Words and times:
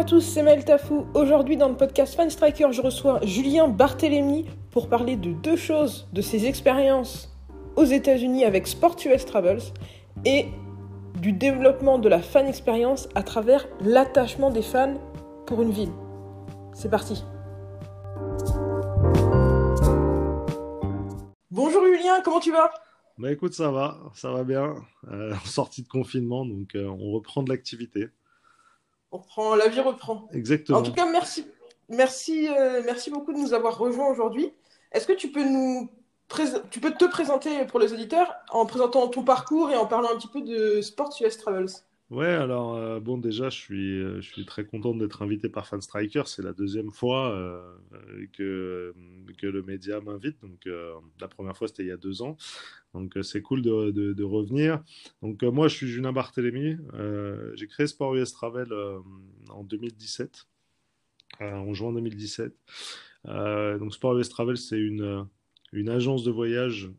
À 0.00 0.04
tous, 0.04 0.22
c'est 0.22 0.42
Maël 0.42 0.64
Tafou. 0.64 1.04
Aujourd'hui 1.12 1.58
dans 1.58 1.68
le 1.68 1.76
podcast 1.76 2.14
Fan 2.14 2.30
Striker, 2.30 2.68
je 2.72 2.80
reçois 2.80 3.20
Julien 3.22 3.68
Barthélémy 3.68 4.46
pour 4.70 4.88
parler 4.88 5.14
de 5.16 5.32
deux 5.32 5.56
choses, 5.56 6.08
de 6.14 6.22
ses 6.22 6.46
expériences 6.46 7.36
aux 7.76 7.84
États-Unis 7.84 8.46
avec 8.46 8.66
Sport 8.66 8.96
US 9.04 9.26
Travels 9.26 9.60
et 10.24 10.46
du 11.20 11.32
développement 11.32 11.98
de 11.98 12.08
la 12.08 12.22
fan 12.22 12.46
expérience 12.46 13.10
à 13.14 13.22
travers 13.22 13.68
l'attachement 13.82 14.50
des 14.50 14.62
fans 14.62 14.94
pour 15.46 15.60
une 15.60 15.70
ville. 15.70 15.92
C'est 16.72 16.90
parti. 16.90 17.22
Bonjour 21.50 21.84
Julien, 21.84 22.22
comment 22.24 22.40
tu 22.40 22.52
vas? 22.52 22.70
Bah 23.18 23.30
écoute, 23.30 23.52
ça 23.52 23.70
va, 23.70 23.98
ça 24.14 24.32
va 24.32 24.44
bien. 24.44 24.76
Euh, 25.12 25.34
sortie 25.44 25.82
de 25.82 25.88
confinement, 25.88 26.46
donc 26.46 26.74
euh, 26.74 26.86
on 26.86 27.10
reprend 27.10 27.42
de 27.42 27.50
l'activité. 27.50 28.08
On 29.12 29.18
reprend, 29.18 29.54
la 29.56 29.68
vie 29.68 29.80
reprend. 29.80 30.28
Exactement. 30.32 30.78
En 30.78 30.82
tout 30.82 30.92
cas, 30.92 31.06
merci, 31.10 31.46
merci, 31.88 32.48
euh, 32.48 32.82
merci 32.84 33.10
beaucoup 33.10 33.32
de 33.32 33.38
nous 33.38 33.54
avoir 33.54 33.76
rejoints 33.78 34.08
aujourd'hui. 34.08 34.52
Est-ce 34.92 35.06
que 35.06 35.12
tu 35.12 35.30
peux 35.30 35.44
nous 35.44 35.90
tu 36.70 36.78
peux 36.78 36.92
te 36.92 37.04
présenter 37.06 37.64
pour 37.66 37.80
les 37.80 37.92
auditeurs 37.92 38.32
en 38.50 38.64
présentant 38.64 39.08
ton 39.08 39.24
parcours 39.24 39.72
et 39.72 39.76
en 39.76 39.86
parlant 39.86 40.10
un 40.12 40.16
petit 40.16 40.28
peu 40.28 40.42
de 40.42 40.80
Sport 40.80 41.12
US 41.20 41.36
Travels? 41.38 41.66
Ouais, 42.10 42.26
alors 42.26 42.74
euh, 42.74 42.98
bon, 42.98 43.18
déjà, 43.18 43.50
je 43.50 43.56
suis, 43.56 44.00
euh, 44.00 44.20
je 44.20 44.32
suis 44.32 44.44
très 44.44 44.64
content 44.64 44.96
d'être 44.96 45.22
invité 45.22 45.48
par 45.48 45.68
Fan 45.68 45.80
Striker. 45.80 46.24
C'est 46.26 46.42
la 46.42 46.52
deuxième 46.52 46.90
fois 46.90 47.30
euh, 47.32 47.62
que, 48.32 48.92
que 49.38 49.46
le 49.46 49.62
média 49.62 50.00
m'invite. 50.00 50.40
Donc, 50.40 50.68
la 51.20 51.28
première 51.28 51.56
fois, 51.56 51.68
c'était 51.68 51.84
il 51.84 51.88
y 51.88 51.92
a 51.92 51.96
deux 51.96 52.22
ans. 52.22 52.36
Donc, 52.94 53.16
c'est 53.22 53.42
cool 53.42 53.62
de, 53.62 53.92
de, 53.92 54.24
revenir. 54.24 54.82
Donc, 55.22 55.42
moi, 55.44 55.68
je 55.68 55.76
suis 55.76 55.86
Julien 55.86 56.12
Barthélémy. 56.12 56.76
J'ai 57.54 57.68
créé 57.68 57.86
Sport 57.86 58.16
US 58.16 58.32
Travel 58.32 58.72
en 59.50 59.62
2017, 59.62 60.48
en 61.40 61.72
juin 61.74 61.92
2017. 61.92 62.52
donc, 63.24 63.94
Sport 63.94 64.18
US 64.18 64.28
Travel, 64.28 64.56
c'est 64.56 64.78
une 64.78 65.26
une 65.72 65.88
agence 65.88 66.24
de 66.24 66.32
voyage 66.32 66.90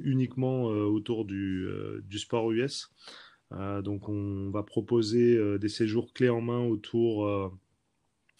uniquement 0.00 0.64
autour 0.64 1.24
du, 1.24 1.68
du, 2.02 2.18
sport 2.18 2.50
US. 2.50 2.90
Donc 3.50 4.08
on 4.08 4.50
va 4.50 4.62
proposer 4.62 5.58
des 5.58 5.68
séjours 5.68 6.12
clés 6.12 6.28
en 6.28 6.40
main 6.40 6.60
autour, 6.60 7.52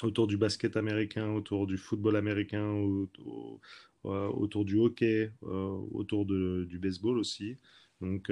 autour 0.02 0.26
du 0.28 0.36
basket 0.36 0.76
américain, 0.76 1.32
autour 1.32 1.66
du 1.66 1.76
football 1.78 2.16
américain, 2.16 2.70
autour, 4.04 4.64
du 4.64 4.78
hockey, 4.78 5.32
autour 5.42 6.26
du 6.26 6.78
baseball 6.78 7.18
aussi. 7.18 7.56
Donc 8.00 8.30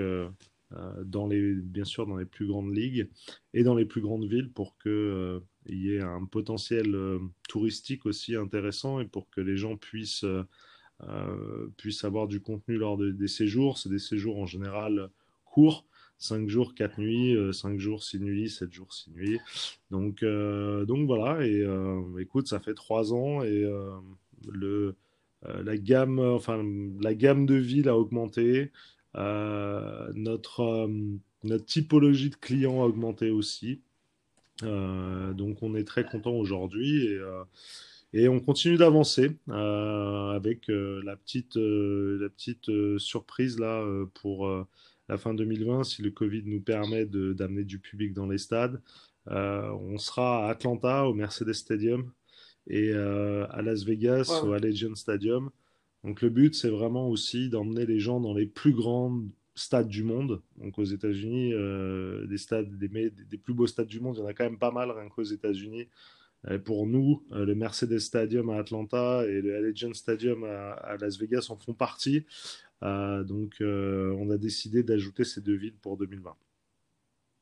bien 0.71 1.85
sûr 1.85 2.07
dans 2.07 2.17
les 2.17 2.27
plus 2.27 2.47
grandes 2.47 2.73
ligues 2.73 3.09
et 3.55 3.65
dans 3.65 3.75
les 3.75 3.85
plus 3.85 4.01
grandes 4.01 4.27
villes 4.27 4.53
pour 4.53 4.77
que 4.79 5.43
il 5.69 5.83
y 5.83 5.95
ait 5.95 6.01
un 6.01 6.25
potentiel 6.25 6.95
euh, 6.95 7.19
touristique 7.49 8.07
aussi 8.07 8.35
intéressant 8.35 9.01
et 9.01 9.07
pour 9.07 9.29
que 9.31 9.41
les 9.41 9.57
gens 9.57 9.77
puissent, 9.77 10.25
euh, 10.25 10.43
euh, 11.03 11.69
puissent 11.77 12.05
avoir 12.05 12.27
du 12.27 12.41
contenu 12.41 12.77
lors 12.77 12.97
des 12.97 13.29
séjours. 13.29 13.79
C'est 13.79 13.91
des 13.91 13.99
séjours 13.99 14.39
en 14.39 14.47
général 14.47 15.11
courts. 15.45 15.87
5 16.19 16.49
jours, 16.49 16.75
4 16.75 16.99
nuits, 16.99 17.37
5 17.53 17.79
jours, 17.79 18.03
6 18.03 18.21
nuits, 18.21 18.51
7 18.51 18.73
jours, 18.73 18.93
6 18.93 19.11
nuits. 19.11 19.39
Donc, 19.91 20.25
donc 20.25 21.07
voilà, 21.07 21.47
et 21.47 21.65
écoute, 22.19 22.49
ça 22.49 22.59
fait 22.61 22.75
3 22.75 23.15
ans 23.15 23.43
et 23.43 23.65
le, 24.47 24.97
la, 25.47 25.77
gamme, 25.77 26.19
enfin, 26.19 26.63
la 27.01 27.15
gamme 27.15 27.47
de 27.47 27.55
villes 27.55 27.89
a 27.89 27.97
augmenté. 27.97 28.73
notre, 29.15 30.91
notre 31.45 31.65
typologie 31.65 32.31
de 32.31 32.37
clients 32.37 32.83
a 32.83 32.87
augmenté 32.87 33.31
aussi. 33.31 33.81
Euh, 34.65 35.33
donc 35.35 35.63
on 35.63 35.75
est 35.75 35.85
très 35.85 36.05
content 36.05 36.33
aujourd'hui 36.33 37.07
et, 37.07 37.15
euh, 37.15 37.45
et, 38.13 38.29
on 38.29 38.41
continue 38.41 38.77
d'avancer 38.77 39.37
euh, 39.51 40.31
avec 40.31 40.67
la 40.69 41.17
petite, 41.17 41.57
la 41.57 42.29
petite 42.29 42.71
surprise 42.99 43.59
là 43.59 43.85
pour 44.15 44.51
la 45.09 45.19
fin 45.19 45.35
2020 45.35 45.85
si 45.85 46.03
le 46.03 46.11
Covid 46.11 46.43
nous 46.45 46.61
permet 46.61 47.07
d'amener 47.07 47.65
du 47.65 47.79
public 47.79 48.13
dans 48.13 48.27
les 48.27 48.39
stades. 48.39 48.81
on 49.27 49.99
sera 49.99 50.47
à 50.47 50.51
Atlanta 50.51 51.07
au 51.07 51.15
Mercedes 51.15 51.55
Stadium 51.55 52.11
et 52.69 52.93
à 52.93 53.63
Las 53.63 53.85
Vegas 53.85 54.43
au 54.45 54.53
Allegiant 54.53 54.95
Stadium. 54.95 55.51
Donc 56.05 56.23
le 56.23 56.29
but, 56.29 56.55
c'est 56.55 56.71
vraiment 56.71 57.09
aussi 57.09 57.49
d'emmener 57.49 57.87
les 57.87 57.99
gens 57.99 58.21
dans 58.21 58.35
les 58.35 58.47
plus 58.47 58.73
grandes 58.73 59.29
stades 59.55 59.89
du 59.89 60.05
monde. 60.05 60.41
Donc 60.57 60.79
aux 60.79 60.85
États-Unis, 60.85 61.53
euh, 61.53 62.27
des 62.27 62.39
stades, 62.39 62.79
des, 62.79 62.89
des, 62.89 63.39
plus 63.39 63.55
beaux 63.55 63.67
stades 63.67 63.89
du 63.89 64.01
monde, 64.01 64.17
il 64.17 64.21
y 64.21 64.23
en 64.23 64.27
a 64.27 64.35
quand 64.35 64.45
même 64.45 64.59
pas 64.59 64.71
mal 64.71 64.91
rien 64.91 65.09
qu'aux 65.09 65.23
États-Unis. 65.23 65.89
pour 66.65 66.87
nous, 66.87 67.25
euh, 67.33 67.45
le 67.45 67.55
Mercedes 67.57 67.99
Stadium 67.99 68.49
à 68.51 68.59
Atlanta 68.59 69.27
et 69.27 69.43
le 69.43 69.57
Allegiant 69.57 69.93
Stadium 69.93 70.45
à, 70.45 70.97
Las 71.01 71.19
Vegas 71.19 71.49
en 71.51 71.57
font 71.57 71.75
partie. 71.75 72.25
Euh, 72.83 73.25
donc 73.25 73.57
on 73.61 74.31
a 74.31 74.37
décidé 74.37 74.83
d'ajouter 74.83 75.25
ces 75.25 75.41
deux 75.41 75.57
villes 75.57 75.77
pour 75.81 75.97
2020. 75.97 76.35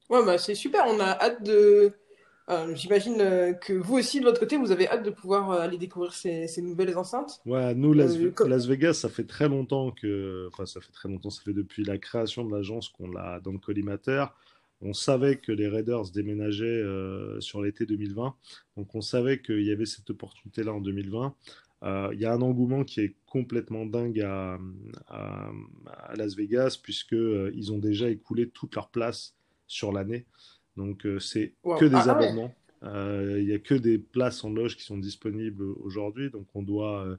Ouais, 0.08 0.24
bah, 0.24 0.38
c'est 0.38 0.54
super. 0.54 0.84
On 0.86 1.00
a 1.00 1.10
hâte 1.10 1.42
de, 1.42 1.92
euh, 2.48 2.74
j'imagine 2.76 3.20
euh, 3.20 3.52
que 3.54 3.72
vous 3.72 3.98
aussi, 3.98 4.20
de 4.20 4.24
votre 4.24 4.38
côté, 4.38 4.56
vous 4.56 4.70
avez 4.70 4.88
hâte 4.88 5.04
de 5.04 5.10
pouvoir 5.10 5.50
euh, 5.50 5.60
aller 5.60 5.78
découvrir 5.78 6.12
ces, 6.12 6.46
nouvelles 6.62 6.96
enceintes. 6.96 7.40
Ouais, 7.44 7.74
nous, 7.74 7.92
Las, 7.92 8.14
Vegas, 8.66 8.94
ça 8.94 9.08
fait 9.08 9.24
très 9.24 9.48
longtemps 9.48 9.90
que. 9.90 10.48
Enfin, 10.52 10.64
ça 10.64 10.80
fait 10.80 10.92
très 10.92 11.08
longtemps, 11.08 11.30
ça 11.30 11.42
fait 11.42 11.52
depuis 11.52 11.82
la 11.84 11.98
création 11.98 12.44
de 12.44 12.54
l'agence 12.54 12.88
qu'on 12.88 13.10
l'a 13.10 13.40
dans 13.40 13.52
le 13.52 13.58
collimateur. 13.58 14.32
On 14.80 14.92
savait 14.92 15.36
que 15.36 15.52
les 15.52 15.68
Raiders 15.68 16.10
déménageaient 16.12 16.82
sur 17.40 17.62
l'été 17.62 17.86
2020. 17.86 18.34
Donc, 18.76 18.94
on 18.94 19.00
savait 19.00 19.40
qu'il 19.40 19.62
y 19.62 19.72
avait 19.72 19.86
cette 19.86 20.10
opportunité-là 20.10 20.72
en 20.74 20.82
2020. 20.82 21.34
Il 21.82 22.18
y 22.18 22.24
a 22.24 22.32
un 22.32 22.40
engouement 22.42 22.84
qui 22.84 23.00
est 23.00 23.16
complètement 23.26 23.86
dingue 23.86 24.20
à, 24.20 24.58
à, 25.08 25.50
à 25.86 26.16
Las 26.16 26.34
Vegas, 26.34 26.78
puisqu'ils 26.82 27.72
ont 27.72 27.78
déjà 27.78 28.08
écoulé 28.08 28.48
toute 28.48 28.74
leur 28.74 28.88
place 28.88 29.36
sur 29.66 29.92
l'année. 29.92 30.26
Donc, 30.76 31.06
euh, 31.06 31.18
c'est 31.18 31.54
que 31.78 31.84
des 31.84 31.94
ah, 31.94 32.10
abonnements. 32.10 32.54
Euh, 32.82 33.36
il 33.40 33.46
n'y 33.46 33.54
a 33.54 33.58
que 33.58 33.74
des 33.74 33.98
places 33.98 34.44
en 34.44 34.50
loge 34.50 34.76
qui 34.76 34.84
sont 34.84 34.98
disponibles 34.98 35.64
aujourd'hui. 35.80 36.30
Donc, 36.30 36.46
on 36.54 36.62
doit, 36.62 37.04
euh, 37.06 37.16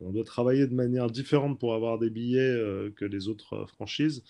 on 0.00 0.12
doit 0.12 0.24
travailler 0.24 0.66
de 0.66 0.74
manière 0.74 1.08
différente 1.08 1.58
pour 1.58 1.74
avoir 1.74 1.98
des 1.98 2.10
billets 2.10 2.56
que 2.96 3.04
les 3.04 3.28
autres 3.28 3.66
franchises. 3.66 4.22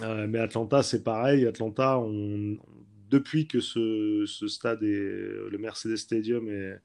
mais 0.00 0.38
Atlanta, 0.38 0.82
c'est 0.82 1.02
pareil. 1.02 1.46
Atlanta, 1.46 1.98
on, 1.98 2.56
depuis 3.10 3.46
que 3.46 3.60
ce, 3.60 4.24
ce, 4.26 4.48
stade 4.48 4.82
est 4.82 4.86
le 5.50 5.58
Mercedes 5.58 5.96
Stadium 5.96 6.48
est, 6.48 6.80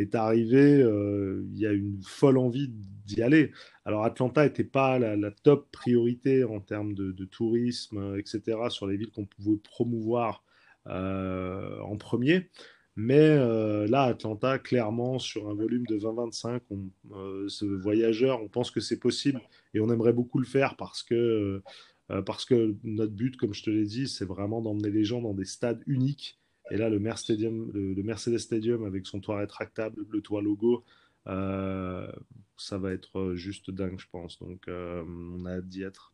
est 0.00 0.14
arrivé, 0.14 0.80
il 0.80 1.58
y 1.58 1.66
a 1.66 1.72
une 1.72 2.00
folle 2.02 2.38
envie 2.38 2.68
d'y 3.06 3.22
aller. 3.22 3.52
Alors 3.84 4.04
Atlanta 4.04 4.44
n'était 4.44 4.64
pas 4.64 4.98
la, 4.98 5.30
top 5.30 5.70
priorité 5.70 6.44
en 6.44 6.60
termes 6.60 6.94
de, 6.94 7.24
tourisme, 7.24 8.16
etc., 8.18 8.58
sur 8.68 8.86
les 8.86 8.96
villes 8.96 9.10
qu'on 9.10 9.26
pouvait 9.26 9.56
promouvoir 9.56 10.44
euh, 10.86 11.78
en 11.80 11.96
premier. 11.96 12.48
Mais 12.96 13.18
euh, 13.18 13.86
là, 13.86 14.04
Atlanta, 14.04 14.58
clairement, 14.58 15.18
sur 15.18 15.48
un 15.48 15.54
volume 15.54 15.86
de 15.86 15.98
20-25, 15.98 16.60
euh, 17.12 17.48
ce 17.48 17.64
voyageur, 17.64 18.42
on 18.42 18.48
pense 18.48 18.70
que 18.70 18.80
c'est 18.80 18.98
possible 18.98 19.40
et 19.74 19.80
on 19.80 19.90
aimerait 19.90 20.12
beaucoup 20.12 20.38
le 20.38 20.46
faire 20.46 20.76
parce 20.76 21.02
que, 21.02 21.62
parce 22.26 22.44
que 22.44 22.74
notre 22.82 23.12
but, 23.12 23.36
comme 23.36 23.54
je 23.54 23.62
te 23.62 23.70
l'ai 23.70 23.84
dit, 23.84 24.08
c'est 24.08 24.24
vraiment 24.24 24.60
d'emmener 24.60 24.90
les 24.90 25.04
gens 25.04 25.22
dans 25.22 25.34
des 25.34 25.44
stades 25.44 25.82
uniques 25.86 26.39
et 26.70 26.76
là, 26.76 26.88
le, 26.88 26.98
Mercedes 26.98 28.38
Stadium 28.38 28.84
avec 28.84 29.06
son 29.06 29.20
toit 29.20 29.38
rétractable, 29.38 30.04
le 30.08 30.20
toit 30.20 30.42
logo, 30.42 30.84
euh, 31.26 32.10
ça 32.56 32.78
va 32.78 32.92
être 32.92 33.34
juste 33.34 33.70
dingue, 33.70 33.98
je 33.98 34.06
pense. 34.10 34.38
Donc, 34.38 34.68
euh, 34.68 35.02
on 35.06 35.44
a 35.46 35.56
hâte 35.56 35.68
d'y 35.68 35.82
être. 35.82 36.12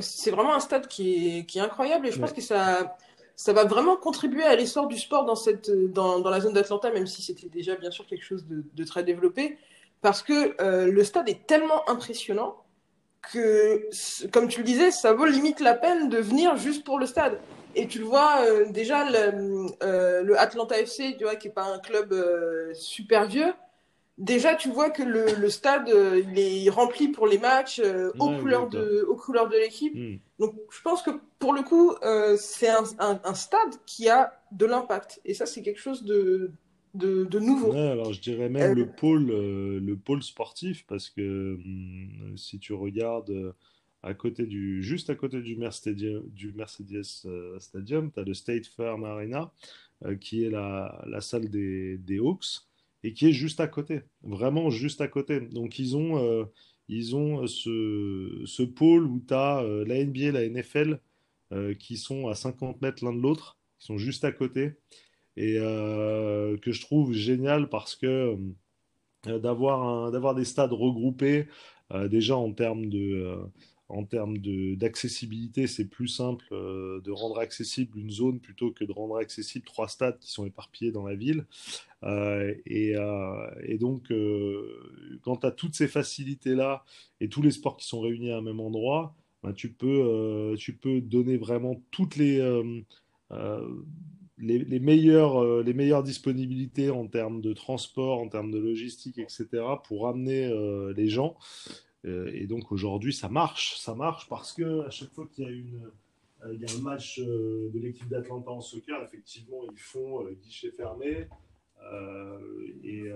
C'est 0.00 0.30
vraiment 0.30 0.54
un 0.54 0.60
stade 0.60 0.88
qui 0.88 1.38
est, 1.38 1.58
incroyable 1.58 2.06
et 2.06 2.12
je 2.12 2.18
pense 2.18 2.32
que 2.32 2.42
ça, 2.42 2.96
ça 3.34 3.52
va 3.52 3.64
vraiment 3.64 3.96
contribuer 3.96 4.42
à 4.42 4.54
l'essor 4.56 4.88
du 4.88 4.98
sport 4.98 5.24
dans, 5.24 5.36
cette, 5.36 5.70
dans, 5.70 6.22
la 6.28 6.40
zone 6.40 6.52
d'Atlanta, 6.52 6.90
même 6.90 7.06
si 7.06 7.22
c'était 7.22 7.48
déjà 7.48 7.76
bien 7.76 7.90
sûr 7.90 8.06
quelque 8.06 8.24
chose 8.24 8.46
de, 8.46 8.84
très 8.84 9.04
développé. 9.04 9.58
Parce 10.02 10.22
que 10.22 10.60
euh, 10.60 10.90
le 10.90 11.04
stade 11.04 11.28
est 11.28 11.46
tellement 11.46 11.88
impressionnant 11.88 12.62
que, 13.22 13.88
comme 14.30 14.48
tu 14.48 14.60
le 14.60 14.64
disais, 14.64 14.90
ça 14.90 15.14
vaut 15.14 15.24
limite 15.24 15.60
la 15.60 15.74
peine 15.74 16.08
de 16.08 16.18
venir 16.18 16.56
juste 16.56 16.84
pour 16.84 16.98
le 16.98 17.06
stade. 17.06 17.40
Et 17.76 17.86
tu 17.86 17.98
le 17.98 18.06
vois 18.06 18.40
euh, 18.40 18.70
déjà, 18.70 19.04
le, 19.04 19.66
euh, 19.82 20.22
le, 20.22 20.40
Atlanta 20.40 20.80
FC, 20.80 21.14
tu 21.18 21.24
vois, 21.24 21.36
qui 21.36 21.48
n'est 21.48 21.52
pas 21.54 21.66
un 21.66 21.78
club 21.78 22.10
euh, 22.10 22.72
super 22.72 23.26
vieux, 23.26 23.52
déjà 24.16 24.54
tu 24.54 24.70
vois 24.70 24.88
que 24.88 25.02
le, 25.02 25.26
le 25.38 25.50
stade 25.50 25.90
il 25.90 26.38
est 26.38 26.70
rempli 26.70 27.08
pour 27.08 27.26
les 27.26 27.36
matchs 27.36 27.82
aux, 28.18 28.30
couleurs 28.38 28.70
de, 28.70 29.04
aux 29.06 29.16
couleurs 29.16 29.50
de 29.50 29.56
l'équipe. 29.56 29.94
Hmm. 29.94 30.16
Donc 30.38 30.54
je 30.70 30.80
pense 30.80 31.02
que 31.02 31.10
pour 31.38 31.52
le 31.52 31.62
coup, 31.62 31.94
c'est 32.38 32.70
un, 32.70 32.84
un, 32.98 33.20
un, 33.22 33.34
stade 33.34 33.74
qui 33.84 34.08
a 34.08 34.32
de 34.52 34.64
l'impact. 34.64 35.20
Et 35.26 35.34
ça, 35.34 35.44
c'est 35.44 35.60
quelque 35.60 35.80
chose 35.80 36.02
de, 36.02 36.52
de, 36.94 37.24
de 37.24 37.38
nouveau. 37.38 37.72
alors 37.72 38.14
je 38.14 38.22
dirais 38.22 38.48
même 38.48 38.72
le, 38.72 38.86
pôle, 38.86 39.26
le 39.26 39.96
pôle 39.96 40.22
sportif, 40.22 40.86
parce 40.88 41.10
que 41.10 41.58
hmm, 41.62 42.38
si 42.38 42.58
tu 42.58 42.72
regardes 42.72 43.54
à 44.06 44.14
côté 44.14 44.46
du, 44.46 44.82
juste 44.84 45.10
à 45.10 45.16
côté 45.16 45.42
du 45.42 45.56
Mercedes, 45.56 46.22
euh, 47.26 47.58
Stadium, 47.58 48.12
tu 48.12 48.20
as 48.20 48.22
le 48.22 48.34
State 48.34 48.66
Farm 48.66 49.04
Arena, 49.04 49.52
euh, 50.04 50.14
qui 50.14 50.44
est 50.44 50.50
la, 50.50 51.04
la 51.08 51.20
salle 51.20 51.50
des, 51.50 51.98
des, 51.98 52.18
Hawks, 52.18 52.60
et 53.02 53.12
qui 53.12 53.26
est 53.26 53.32
juste 53.32 53.58
à 53.58 53.66
côté, 53.66 54.02
vraiment 54.22 54.70
juste 54.70 55.00
à 55.00 55.08
côté. 55.08 55.40
Donc 55.40 55.80
ils 55.80 55.96
ont, 55.96 56.22
euh, 56.22 56.44
ils 56.88 57.16
ont 57.16 57.48
ce, 57.48 58.42
ce 58.46 58.62
pôle 58.62 59.06
où 59.06 59.20
tu 59.26 59.34
as 59.34 59.62
la 59.86 60.04
NBA, 60.04 60.30
la 60.30 60.48
NFL, 60.48 61.00
qui 61.78 61.96
sont 61.96 62.28
à 62.28 62.34
50 62.34 62.82
mètres 62.82 63.04
l'un 63.04 63.12
de 63.12 63.20
l'autre, 63.20 63.58
qui 63.78 63.86
sont 63.86 63.98
juste 63.98 64.24
à 64.24 64.32
côté, 64.32 64.74
et 65.36 65.54
que 65.56 66.72
je 66.72 66.80
trouve 66.80 67.12
génial 67.12 67.68
parce 67.68 67.96
que 67.96 68.36
d'avoir 69.24 70.34
des 70.34 70.44
stades 70.44 70.72
regroupés, 70.72 71.46
déjà 72.08 72.36
en 72.36 72.52
termes 72.52 72.88
de 72.88 73.46
en 73.88 74.04
termes 74.04 74.38
d'accessibilité, 74.76 75.66
c'est 75.66 75.84
plus 75.84 76.08
simple 76.08 76.44
euh, 76.52 77.00
de 77.02 77.10
rendre 77.12 77.38
accessible 77.38 77.98
une 77.98 78.10
zone 78.10 78.40
plutôt 78.40 78.72
que 78.72 78.84
de 78.84 78.92
rendre 78.92 79.16
accessible 79.16 79.64
trois 79.64 79.86
stades 79.88 80.18
qui 80.18 80.30
sont 80.30 80.44
éparpillés 80.44 80.90
dans 80.90 81.06
la 81.06 81.14
ville. 81.14 81.46
Euh, 82.02 82.52
et, 82.66 82.96
euh, 82.96 83.48
et, 83.62 83.78
donc, 83.78 84.12
quand 85.22 85.36
tu 85.36 85.46
as 85.46 85.52
toutes 85.52 85.74
ces 85.74 85.88
facilités-là 85.88 86.84
et 87.20 87.28
tous 87.28 87.42
les 87.42 87.52
sports 87.52 87.76
qui 87.76 87.86
sont 87.86 88.00
réunis 88.00 88.32
à 88.32 88.38
un 88.38 88.42
même 88.42 88.60
endroit, 88.60 89.14
ben, 89.42 89.52
tu, 89.52 89.72
peux, 89.72 90.54
tu 90.58 90.74
peux 90.74 91.00
donner 91.00 91.36
vraiment 91.36 91.80
toutes 91.92 92.16
les, 92.16 92.38
les, 94.38 94.80
meilleures, 94.80 95.62
les 95.62 95.74
meilleures 95.74 96.02
disponibilités 96.02 96.90
en 96.90 97.06
termes 97.06 97.40
de 97.40 97.52
transport, 97.52 98.18
en 98.18 98.28
termes 98.28 98.50
de 98.50 98.58
logistique, 98.58 99.18
etc., 99.18 99.46
pour 99.84 100.08
amener 100.08 100.52
les 100.96 101.08
gens. 101.08 101.36
Euh, 102.06 102.30
et 102.32 102.46
donc 102.46 102.72
aujourd'hui, 102.72 103.12
ça 103.12 103.28
marche. 103.28 103.76
Ça 103.76 103.94
marche 103.94 104.28
parce 104.28 104.52
que 104.52 104.86
à 104.86 104.90
chaque 104.90 105.12
fois 105.12 105.26
qu'il 105.32 105.44
y 105.44 105.76
a 106.44 106.46
euh, 106.46 106.78
un 106.78 106.82
match 106.82 107.18
euh, 107.18 107.70
de 107.72 107.78
l'équipe 107.78 108.08
d'Atlanta 108.08 108.50
en 108.50 108.60
soccer, 108.60 109.02
effectivement, 109.02 109.62
ils 109.70 109.78
font 109.78 110.24
guichet 110.42 110.70
fermé. 110.70 111.26
et 112.84 113.10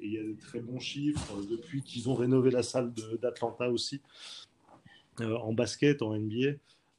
il 0.00 0.12
y 0.12 0.18
a 0.18 0.22
de 0.22 0.36
très 0.38 0.60
bons 0.60 0.80
chiffres 0.80 1.34
depuis 1.50 1.82
qu'ils 1.82 2.08
ont 2.08 2.14
rénové 2.14 2.50
la 2.50 2.62
salle 2.62 2.92
d'Atlanta 3.20 3.70
aussi 3.70 4.00
en 5.18 5.52
basket, 5.52 6.02
en 6.02 6.16
NBA. 6.16 6.54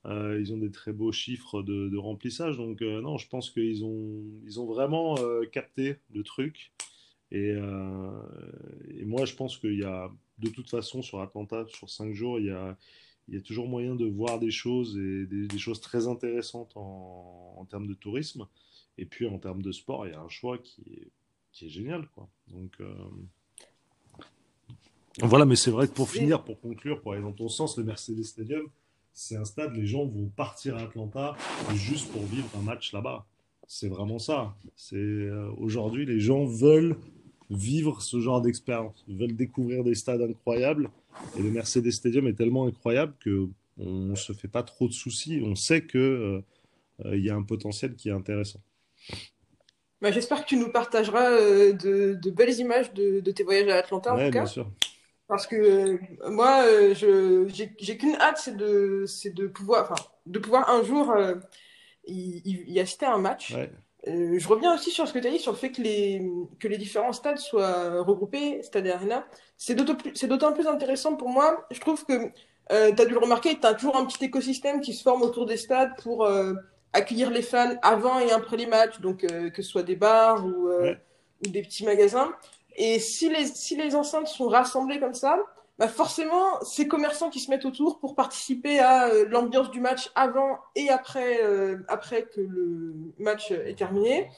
ils 0.05 0.53
ont 0.53 0.57
des 0.57 0.71
très 0.71 0.91
beaux 0.91 1.11
chiffres 1.11 1.61
de, 1.63 1.97
remplissage. 1.97 2.57
Donc, 2.57 2.81
non, 2.81 3.17
je 3.17 3.27
pense 3.29 3.49
qu'ils 3.51 3.85
ont, 3.85 4.23
ils 4.45 4.59
ont 4.59 4.65
vraiment 4.65 5.15
capté 5.51 5.97
le 6.13 6.23
truc. 6.23 6.71
Et, 7.31 7.53
moi, 9.05 9.25
je 9.25 9.35
pense 9.35 9.57
qu'il 9.57 9.79
y 9.79 9.85
a 9.85 10.11
de 10.43 10.49
toute 10.49 10.69
façon, 10.69 11.01
sur 11.01 11.21
Atlanta, 11.21 11.65
sur 11.67 11.89
cinq 11.89 12.13
jours, 12.13 12.39
il 12.39 12.47
y 12.47 12.51
a, 12.51 12.77
il 13.27 13.35
y 13.35 13.37
a 13.37 13.41
toujours 13.41 13.67
moyen 13.67 13.95
de 13.95 14.05
voir 14.05 14.39
des 14.39 14.51
choses 14.51 14.97
et 14.97 15.25
des, 15.25 15.57
choses 15.57 15.81
très 15.81 16.07
intéressantes 16.07 16.75
en, 16.75 17.55
en, 17.57 17.65
termes 17.65 17.87
de 17.87 17.93
tourisme. 17.93 18.47
Et 18.97 19.05
puis 19.05 19.27
en 19.27 19.39
termes 19.39 19.61
de 19.61 19.71
sport, 19.71 20.05
il 20.05 20.11
y 20.11 20.15
a 20.15 20.21
un 20.21 20.29
choix 20.29 20.57
qui 20.57 20.81
est, 20.81 21.11
qui 21.51 21.65
est 21.65 21.69
génial. 21.69 22.07
Quoi. 22.09 22.27
Donc 22.49 22.73
euh, 22.81 22.93
voilà, 25.19 25.45
mais 25.45 25.55
c'est 25.55 25.71
vrai 25.71 25.87
que 25.87 25.93
pour 25.93 26.09
finir, 26.09 26.43
pour 26.43 26.59
conclure, 26.59 27.01
pour 27.01 27.13
aller 27.13 27.21
dans 27.21 27.31
ton 27.31 27.47
sens, 27.47 27.77
le 27.77 27.83
Mercedes 27.83 28.23
Stadium, 28.23 28.67
c'est 29.13 29.35
un 29.35 29.45
stade, 29.45 29.75
les 29.75 29.85
gens 29.85 30.05
vont 30.05 30.27
partir 30.35 30.75
à 30.75 30.81
Atlanta 30.81 31.35
juste 31.75 32.11
pour 32.11 32.23
vivre 32.23 32.49
un 32.57 32.61
match 32.61 32.93
là-bas. 32.93 33.25
C'est 33.67 33.87
vraiment 33.87 34.19
ça. 34.19 34.55
C'est 34.75 34.95
euh, 34.95 35.51
aujourd'hui, 35.57 36.05
les 36.05 36.19
gens 36.19 36.45
veulent 36.45 36.97
vivre 37.55 38.01
ce 38.01 38.19
genre 38.19 38.41
d'expérience. 38.41 39.03
Ils 39.07 39.17
veulent 39.17 39.35
découvrir 39.35 39.83
des 39.83 39.95
stades 39.95 40.21
incroyables. 40.21 40.89
Et 41.37 41.41
le 41.41 41.51
Mercedes 41.51 41.91
Stadium 41.91 42.27
est 42.27 42.33
tellement 42.33 42.67
incroyable 42.67 43.13
que 43.19 43.47
on 43.77 43.89
ne 43.89 44.15
se 44.15 44.33
fait 44.33 44.47
pas 44.47 44.63
trop 44.63 44.87
de 44.87 44.93
soucis. 44.93 45.41
On 45.43 45.55
sait 45.55 45.85
qu'il 45.85 45.99
euh, 45.99 46.41
euh, 47.05 47.17
y 47.17 47.29
a 47.29 47.35
un 47.35 47.43
potentiel 47.43 47.95
qui 47.95 48.09
est 48.09 48.13
intéressant. 48.13 48.59
Bah, 50.01 50.11
J'espère 50.11 50.41
que 50.41 50.47
tu 50.47 50.57
nous 50.57 50.71
partageras 50.71 51.31
euh, 51.31 51.73
de, 51.73 52.29
belles 52.29 52.59
images 52.59 52.93
de, 52.93 53.19
tes 53.19 53.43
voyages 53.43 53.69
à 53.69 53.77
Atlanta. 53.77 54.15
Oui, 54.15 54.29
bien 54.29 54.45
sûr. 54.45 54.69
Parce 55.27 55.47
que 55.47 55.99
moi, 56.29 56.63
j'ai 56.93 57.97
qu'une 57.97 58.15
hâte, 58.15 58.37
c'est 58.37 58.55
de, 58.55 59.05
de, 59.33 59.47
pouvoir, 59.47 59.95
de 60.25 60.37
pouvoir 60.37 60.69
un 60.69 60.83
jour 60.83 61.11
y, 62.05 62.41
y, 62.45 62.79
assister 62.79 63.05
à 63.05 63.13
un 63.13 63.19
match. 63.19 63.55
Euh, 64.07 64.37
je 64.37 64.47
reviens 64.47 64.75
aussi 64.75 64.91
sur 64.91 65.07
ce 65.07 65.13
que 65.13 65.19
tu 65.19 65.27
as 65.27 65.31
dit 65.31 65.39
sur 65.39 65.53
le 65.53 65.57
fait 65.57 65.71
que 65.71 65.81
les, 65.81 66.21
que 66.59 66.67
les 66.67 66.77
différents 66.77 67.13
stades 67.13 67.37
soient 67.37 68.01
regroupés, 68.01 68.61
stade 68.63 68.85
et 68.85 68.91
arena. 68.91 69.25
C'est 69.57 69.75
d'autant 69.75 70.53
plus 70.53 70.67
intéressant 70.67 71.15
pour 71.15 71.29
moi. 71.29 71.65
Je 71.71 71.79
trouve 71.79 72.05
que 72.05 72.31
euh, 72.71 72.93
tu 72.93 73.01
as 73.01 73.05
dû 73.05 73.13
le 73.13 73.19
remarquer, 73.19 73.59
tu 73.59 73.67
as 73.67 73.73
toujours 73.73 73.97
un 73.97 74.05
petit 74.05 74.23
écosystème 74.23 74.79
qui 74.81 74.93
se 74.93 75.03
forme 75.03 75.21
autour 75.21 75.45
des 75.45 75.57
stades 75.57 75.91
pour 76.01 76.25
euh, 76.25 76.53
accueillir 76.93 77.29
les 77.29 77.41
fans 77.41 77.75
avant 77.81 78.19
et 78.19 78.31
après 78.31 78.57
les 78.57 78.67
matchs, 78.67 78.99
donc 79.01 79.25
euh, 79.25 79.49
que 79.49 79.61
ce 79.61 79.69
soit 79.69 79.83
des 79.83 79.95
bars 79.95 80.45
ou, 80.45 80.69
ou, 80.69 81.49
des 81.49 81.61
petits 81.61 81.85
magasins. 81.85 82.31
Et 82.75 82.99
si 82.99 83.29
les, 83.29 83.45
si 83.47 83.75
les 83.75 83.95
enceintes 83.95 84.27
sont 84.27 84.47
rassemblées 84.47 84.99
comme 84.99 85.13
ça, 85.13 85.37
bah 85.83 85.89
forcément, 85.89 86.61
ces 86.61 86.87
commerçants 86.87 87.29
qui 87.29 87.41
se 87.41 87.51
mettent 87.51 87.65
autour 87.65 87.99
pour 87.99 88.15
participer 88.15 88.79
à 88.79 89.09
euh, 89.09 89.25
l'ambiance 89.27 89.69
du 89.69 89.81
match 89.81 90.09
avant 90.15 90.57
et 90.75 90.87
après, 90.89 91.43
euh, 91.43 91.79
après 91.89 92.23
que 92.23 92.39
le 92.39 92.95
match 93.19 93.51
est 93.51 93.77
terminé, 93.77 94.29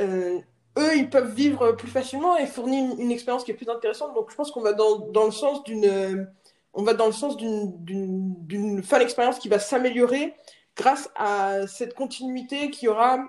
euh, 0.00 0.40
eux, 0.76 0.96
ils 0.96 1.08
peuvent 1.08 1.32
vivre 1.32 1.70
plus 1.70 1.86
facilement 1.86 2.36
et 2.36 2.46
fournir 2.46 2.96
une, 2.98 3.12
expérience 3.12 3.44
qui 3.44 3.52
est 3.52 3.54
plus 3.54 3.68
intéressante. 3.68 4.12
Donc, 4.14 4.32
je 4.32 4.34
pense 4.34 4.50
qu'on 4.50 4.60
va 4.60 4.72
dans, 4.72 5.24
le 5.24 5.30
sens 5.30 5.62
d'une, 5.62 6.28
on 6.74 6.82
va 6.82 6.94
dans 6.94 7.06
le 7.06 7.12
sens 7.12 7.36
d'une, 7.36 7.76
d'une, 7.84 8.82
fan 8.82 9.02
expérience 9.02 9.38
qui 9.38 9.48
va 9.48 9.60
s'améliorer 9.60 10.34
grâce 10.74 11.08
à 11.14 11.68
cette 11.68 11.94
continuité 11.94 12.70
qu'il 12.70 12.86
y 12.86 12.88
aura 12.88 13.20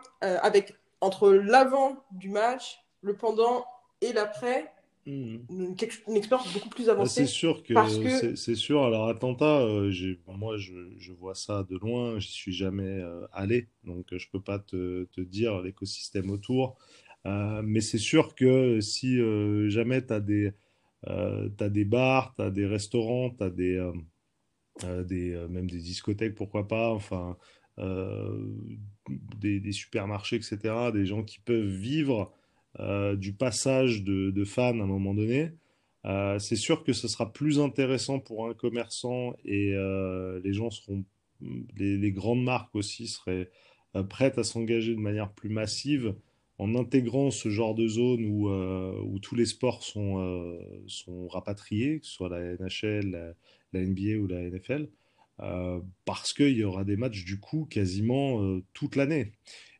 entre 1.02 1.30
l'avant 1.30 1.98
du 2.10 2.30
match, 2.30 2.84
le 3.02 3.16
pendant 3.16 3.64
et 4.02 4.12
l'après 4.12 4.73
Hmm. 5.06 5.40
Une, 5.50 5.76
expérience 6.16 6.54
beaucoup 6.54 6.70
plus 6.70 6.90
avancée. 6.90 7.26
C'est 7.26 7.32
sûr 7.32 7.62
que, 7.64 7.74
c'est 8.36 8.56
sûr. 8.56 8.84
Alors 8.84 9.10
Atlanta, 9.10 9.60
euh, 9.60 9.92
moi 10.28 10.56
je, 10.56 10.74
je, 10.98 11.12
vois 11.12 11.36
ça 11.36 11.64
de 11.70 11.78
loin. 11.78 12.20
J'y 12.20 12.32
suis 12.32 12.54
jamais 12.54 13.02
euh, 13.02 13.26
allé, 13.34 13.68
donc 13.84 14.06
je 14.16 14.30
peux 14.32 14.40
pas 14.40 14.60
te, 14.60 15.04
te 15.12 15.20
dire 15.20 15.62
l'écosystème 15.62 16.30
autour. 16.30 16.78
Euh, 17.26 17.62
mais 17.66 17.82
c'est 17.82 17.98
sûr 17.98 18.34
que 18.34 18.80
si 18.80 19.18
jamais 19.70 20.06
tu 20.06 20.14
as 20.14 20.22
des 20.22 20.54
as 21.06 21.70
des 21.70 21.84
bars, 21.84 22.34
tu 22.38 22.44
as 22.44 22.50
des 22.50 22.66
restaurants, 22.66 23.30
tu 23.30 23.44
as 23.44 23.50
des, 23.50 23.92
des 25.04 25.46
même 25.50 25.70
des 25.70 25.80
discothèques, 25.80 26.36
pourquoi 26.36 26.66
pas, 26.66 26.92
enfin 26.92 27.36
des, 27.78 29.60
des, 29.60 29.72
supermarchés, 29.74 30.38
etc. 30.38 30.58
Des 30.94 31.06
gens 31.06 31.24
qui 31.24 31.40
peuvent 31.40 31.68
vivre 31.68 32.34
euh, 32.80 33.16
du 33.16 33.34
passage 33.34 34.04
de, 34.04 34.44
fans 34.46 34.80
à 34.80 34.84
un 34.84 34.88
moment 34.88 35.14
donné. 35.14 35.52
Euh, 36.06 36.40
c'est 36.40 36.56
sûr 36.56 36.84
que 36.84 36.92
ce 36.92 37.08
sera 37.08 37.32
plus 37.32 37.60
intéressant 37.60 38.20
pour 38.20 38.48
un 38.50 38.54
commerçant 38.54 39.36
et 39.46 39.74
euh, 39.74 40.42
les 40.44 40.54
gens 40.54 40.72
seront, 40.72 41.06
les, 41.78 42.12
grandes 42.12 42.44
marques 42.44 42.76
aussi 42.76 43.08
seraient 43.08 43.50
prêtes 44.10 44.40
à 44.40 44.44
s'engager 44.44 44.96
de 44.96 45.00
manière 45.00 45.32
plus 45.32 45.50
massive 45.50 46.16
en 46.58 46.76
intégrant 46.76 47.30
ce 47.30 47.50
genre 47.50 47.76
de 47.76 47.88
zone 47.88 48.26
où, 48.26 49.20
tous 49.20 49.36
les 49.36 49.46
sports 49.46 49.84
sont, 49.84 50.58
sont 50.88 51.28
rapatriés, 51.28 52.00
que 52.00 52.06
ce 52.06 52.14
soit 52.14 52.30
la 52.30 52.56
NHL, 52.56 53.36
la, 53.72 53.86
NBA 53.86 54.18
ou 54.20 54.28
la 54.28 54.42
NFL, 54.50 54.90
parce 56.06 56.34
qu'il 56.34 56.58
y 56.58 56.64
aura 56.64 56.84
des 56.84 56.98
matchs 56.98 57.24
du 57.24 57.40
coup 57.40 57.66
quasiment 57.70 58.60
toute 58.74 58.96
l'année. 58.96 59.34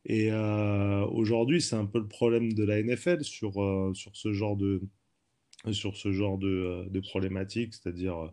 Et 0.06 0.32
euh, 0.32 1.06
aujourd'hui, 1.08 1.62
c'est 1.62 1.76
un 1.76 1.86
peu 1.86 2.00
le 2.00 2.08
problème 2.08 2.54
de 2.54 2.64
la 2.64 2.82
NFL 2.82 3.24
sur, 3.24 3.62
euh, 3.64 3.94
sur 3.94 4.16
ce 4.16 4.34
genre 4.34 4.58
de, 4.58 4.82
sur 5.72 5.96
ce 5.96 6.12
genre 6.12 6.38
de, 6.38 6.48
euh, 6.48 6.90
de 6.90 7.00
problématiques, 7.00 7.74
c'est-à-dire 7.76 8.32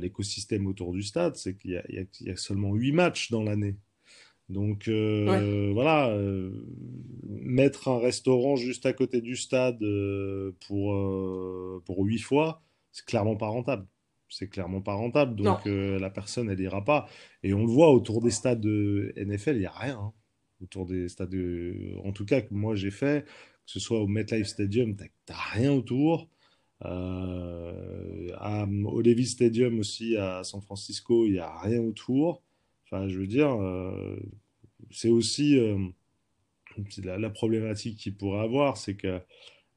l'écosystème 0.00 0.66
autour 0.66 0.92
du 0.92 1.04
stade, 1.04 1.36
c'est 1.36 1.56
qu'il 1.56 1.80
y, 1.88 2.24
y, 2.24 2.30
a 2.30 2.36
seulement 2.36 2.74
8 2.74 2.90
matchs 2.90 3.30
dans 3.30 3.44
l'année. 3.44 3.76
Donc 4.48 4.88
voilà, 4.88 6.12
mettre 7.22 7.86
un 7.86 8.00
restaurant 8.00 8.56
juste 8.56 8.84
à 8.84 8.92
côté 8.92 9.20
du 9.20 9.36
stade 9.36 9.78
pour, 10.66 11.82
pour 11.84 12.04
8 12.04 12.18
fois, 12.18 12.64
c'est 12.90 13.04
clairement 13.06 13.36
pas 13.36 13.46
rentable. 13.46 13.86
c'est 14.28 14.48
clairement 14.48 14.80
pas 14.80 14.94
rentable. 14.94 15.36
Donc 15.36 15.64
la 15.66 16.10
personne, 16.10 16.50
elle 16.50 16.58
ira 16.58 16.84
pas. 16.84 17.06
Et 17.44 17.54
on 17.54 17.64
le 17.64 17.70
voit 17.70 17.92
autour 17.92 18.20
des 18.20 18.32
stades 18.32 18.60
de 18.60 19.14
NFL, 19.16 19.54
il 19.54 19.60
n'y 19.60 19.66
a 19.66 19.70
rien. 19.70 20.00
Hein. 20.00 20.12
Autour 20.62 20.86
des 20.86 21.08
stades, 21.08 21.34
en 22.04 22.12
tout 22.12 22.24
cas 22.24 22.40
que 22.40 22.54
moi 22.54 22.74
j'ai 22.74 22.90
fait, 22.90 23.24
que 23.26 23.72
ce 23.72 23.80
soit 23.80 24.00
au 24.00 24.06
MetLife 24.06 24.46
Stadium, 24.46 24.96
t'as 24.96 25.34
rien 25.52 25.72
autour. 25.72 26.28
Euh, 26.84 28.28
au 28.84 29.00
Levis 29.00 29.26
Stadium 29.26 29.78
aussi 29.78 30.16
à 30.16 30.44
San 30.44 30.60
Francisco, 30.60 31.26
il 31.26 31.32
n'y 31.32 31.38
a 31.38 31.58
rien 31.60 31.80
autour. 31.80 32.42
Enfin, 32.84 33.08
je 33.08 33.18
veux 33.18 33.26
dire, 33.26 33.50
euh, 33.50 34.16
c'est 34.90 35.08
aussi 35.08 35.58
euh, 35.58 35.78
la, 37.02 37.30
problématique 37.30 37.98
qu'il 37.98 38.14
pourrait 38.14 38.40
avoir, 38.40 38.76
c'est 38.76 38.94
que 38.94 39.20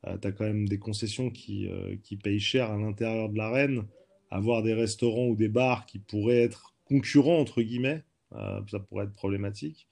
tu 0.04 0.28
as 0.28 0.32
quand 0.32 0.46
même 0.46 0.68
des 0.68 0.80
concessions 0.80 1.30
qui, 1.30 1.70
qui 2.04 2.16
payent 2.16 2.40
cher 2.40 2.72
à 2.72 2.78
l'intérieur 2.78 3.30
de 3.30 3.38
l'arène. 3.38 3.86
Avoir 4.32 4.62
des 4.64 4.74
restaurants 4.74 5.28
ou 5.28 5.36
des 5.36 5.50
bars 5.50 5.86
qui 5.86 6.00
pourraient 6.00 6.44
être 6.44 6.76
concurrents, 6.86 7.40
entre 7.40 7.62
guillemets, 7.62 8.04
ça 8.32 8.80
pourrait 8.88 9.06
être 9.06 9.14
problématique. 9.14 9.89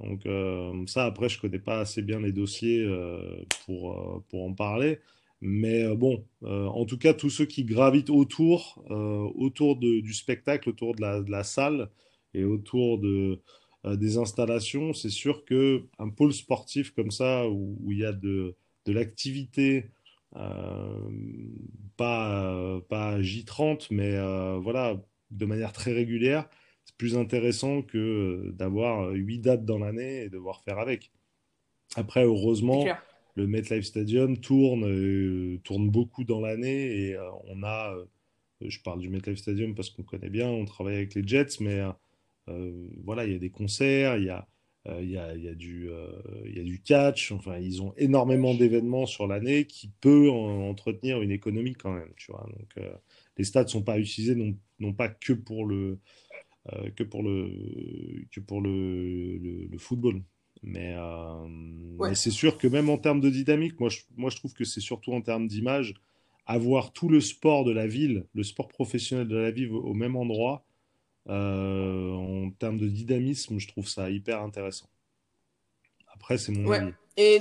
Donc 0.00 0.22
ça, 0.88 1.04
après, 1.04 1.28
je 1.28 1.40
connais 1.40 1.58
pas 1.58 1.80
assez 1.80 2.02
bien 2.02 2.20
les 2.20 2.32
dossiers 2.32 2.86
pour, 3.64 4.22
pour 4.28 4.44
en 4.44 4.52
parler. 4.52 4.98
Mais 5.46 5.84
euh, 5.84 5.94
bon, 5.94 6.26
euh, 6.44 6.66
en 6.68 6.86
tout 6.86 6.96
cas, 6.96 7.12
tous 7.12 7.28
ceux 7.28 7.44
qui 7.44 7.64
gravitent 7.64 8.08
autour, 8.08 8.82
euh, 8.90 9.30
autour 9.34 9.76
du 9.76 10.14
spectacle, 10.14 10.70
autour 10.70 10.94
de 10.94 11.30
la, 11.30 11.44
salle 11.44 11.90
et 12.32 12.44
autour 12.44 12.98
de, 12.98 13.42
des 13.84 14.16
installations, 14.16 14.94
c'est 14.94 15.10
sûr 15.10 15.44
qu'un 15.44 16.08
pôle 16.16 16.32
sportif 16.32 16.92
comme 16.92 17.10
ça, 17.10 17.46
où, 17.48 17.76
il 17.90 17.98
y 17.98 18.06
a 18.06 18.12
de, 18.12 18.56
de 18.86 18.92
l'activité, 18.92 19.90
pas, 21.96 22.80
pas 22.88 23.20
J30, 23.20 23.88
mais 23.90 24.18
voilà, 24.60 24.96
de 25.30 25.46
manière 25.46 25.72
très 25.72 25.92
régulière, 25.92 26.48
c'est 26.84 26.96
plus 26.96 27.16
intéressant 27.16 27.82
que 27.82 28.50
d'avoir 28.54 29.10
huit 29.10 29.40
dates 29.40 29.64
dans 29.64 29.78
l'année 29.78 30.22
et 30.24 30.28
devoir 30.28 30.62
faire 30.62 30.78
avec. 30.78 31.10
Après, 31.96 32.24
heureusement 32.24 32.84
le 33.34 33.46
MetLife 33.46 33.84
Stadium 33.84 34.38
tourne, 34.38 34.84
euh, 34.84 35.58
tourne 35.64 35.90
beaucoup 35.90 36.24
dans 36.24 36.40
l'année 36.40 37.08
et 37.08 37.14
euh, 37.16 37.30
on 37.48 37.62
a, 37.62 37.94
euh, 37.94 38.04
je 38.60 38.80
parle 38.80 39.00
du 39.00 39.08
MetLife 39.08 39.38
Stadium 39.38 39.74
parce 39.74 39.90
qu'on 39.90 40.02
connaît 40.02 40.30
bien, 40.30 40.48
on 40.48 40.64
travaille 40.64 40.96
avec 40.96 41.14
les 41.14 41.26
Jets, 41.26 41.60
mais 41.60 41.82
voilà, 43.02 43.24
il 43.24 43.32
y 43.32 43.36
a 43.36 43.38
des 43.38 43.50
concerts, 43.50 44.18
il 44.18 44.24
y 44.24 44.30
a, 44.30 44.46
il 45.00 45.10
y 45.10 45.16
a, 45.16 45.34
il 45.34 45.42
y 45.42 45.48
a 45.48 45.54
du, 45.54 45.88
il 46.44 46.56
y 46.56 46.60
a 46.60 46.62
du 46.62 46.80
catch, 46.82 47.32
enfin, 47.32 47.58
ils 47.58 47.82
ont 47.82 47.94
énormément 47.96 48.54
d'événements 48.54 49.06
sur 49.06 49.26
l'année 49.26 49.66
qui 49.66 49.88
peut 50.00 50.30
entretenir 50.30 51.22
une 51.22 51.30
économie 51.30 51.72
quand 51.74 51.92
même, 51.92 52.12
tu 52.16 52.30
vois. 52.30 52.46
Donc, 52.50 52.86
les 53.36 53.44
stades 53.44 53.68
sont 53.68 53.82
pas 53.82 53.98
utilisés 53.98 54.34
non, 54.34 54.54
non 54.78 54.92
pas 54.92 55.08
que 55.08 55.32
pour 55.32 55.66
le, 55.66 55.98
que 56.96 57.02
pour 57.02 57.22
le, 57.22 57.50
que 58.30 58.40
pour 58.40 58.60
le, 58.60 59.36
le 59.38 59.78
football. 59.78 60.22
Mais, 60.66 60.94
euh, 60.96 61.46
mais 62.00 62.14
c'est 62.14 62.30
sûr 62.30 62.56
que 62.56 62.66
même 62.66 62.88
en 62.88 62.96
termes 62.96 63.20
de 63.20 63.28
dynamique, 63.28 63.78
moi 63.78 63.90
je, 63.90 64.00
moi, 64.16 64.30
je 64.30 64.36
trouve 64.36 64.54
que 64.54 64.64
c'est 64.64 64.80
surtout 64.80 65.12
en 65.12 65.20
termes 65.20 65.46
d'image, 65.46 65.94
avoir 66.46 66.92
tout 66.92 67.08
le 67.08 67.20
sport 67.20 67.64
de 67.64 67.72
la 67.72 67.86
ville, 67.86 68.26
le 68.34 68.42
sport 68.42 68.68
professionnel 68.68 69.28
de 69.28 69.36
la 69.36 69.50
ville 69.50 69.70
au, 69.72 69.92
même 69.92 70.16
endroit, 70.16 70.64
euh, 71.28 72.12
en 72.12 72.50
termes 72.50 72.78
de 72.78 72.88
dynamisme, 72.88 73.58
je 73.58 73.68
trouve 73.68 73.88
ça 73.88 74.10
hyper 74.10 74.40
intéressant. 74.40 74.88
Après, 76.14 76.38
c'est 76.38 76.52
mon 76.52 76.70
avis. 76.70 76.92
Et 77.16 77.40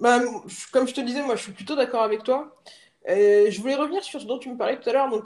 bah, 0.00 0.20
comme 0.72 0.86
je 0.86 0.94
te 0.94 1.00
disais, 1.00 1.22
moi 1.24 1.36
je 1.36 1.42
suis 1.42 1.52
plutôt 1.52 1.74
d'accord 1.74 2.02
avec 2.02 2.22
toi. 2.22 2.56
je 3.06 3.60
voulais 3.60 3.74
revenir 3.74 4.04
sur 4.04 4.20
ce 4.20 4.26
dont 4.26 4.38
tu 4.38 4.50
me 4.50 4.56
parlais 4.56 4.78
tout 4.78 4.88
à 4.88 4.92
l'heure. 4.92 5.10
Donc, 5.10 5.24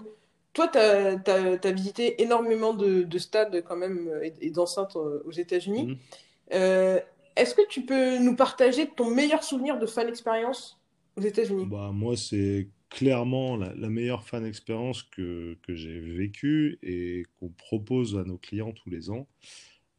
toi, 0.53 0.69
tu 0.69 0.79
as, 0.79 1.73
visité 1.73 2.23
énormément 2.23 2.75
de, 2.75 3.03
de, 3.03 3.19
stades 3.19 3.63
quand 3.63 3.77
même 3.77 4.11
et, 4.23 4.51
d'enceintes 4.51 4.97
euh, 4.97 5.23
aux 5.25 5.33
États-Unis. 5.33 5.87
Mmh. 5.87 5.97
Euh, 6.55 7.01
est-ce 7.37 7.55
que 7.55 7.67
tu 7.69 7.83
peux 7.83 8.19
nous 8.19 8.37
partager 8.37 8.89
ton 8.89 9.11
meilleur 9.11 9.43
souvenir 9.43 9.79
de 9.79 9.87
fan 9.87 10.09
expérience 10.09 10.79
aux 11.17 11.23
États-Unis? 11.23 11.67
Bah, 11.67 11.91
Moi, 11.93 12.17
c'est 12.17 12.69
clairement 12.91 13.57
la, 13.57 13.89
meilleure 13.89 14.25
fan 14.25 14.45
expérience 14.45 15.03
que, 15.03 15.57
que 15.63 15.75
j'ai 15.75 15.99
vécue 15.99 16.79
et 16.83 17.25
qu'on 17.41 17.49
propose 17.49 18.19
à 18.19 18.25
nos 18.25 18.37
clients 18.37 18.73
tous 18.73 18.91
les 18.91 19.09
ans. 19.11 19.27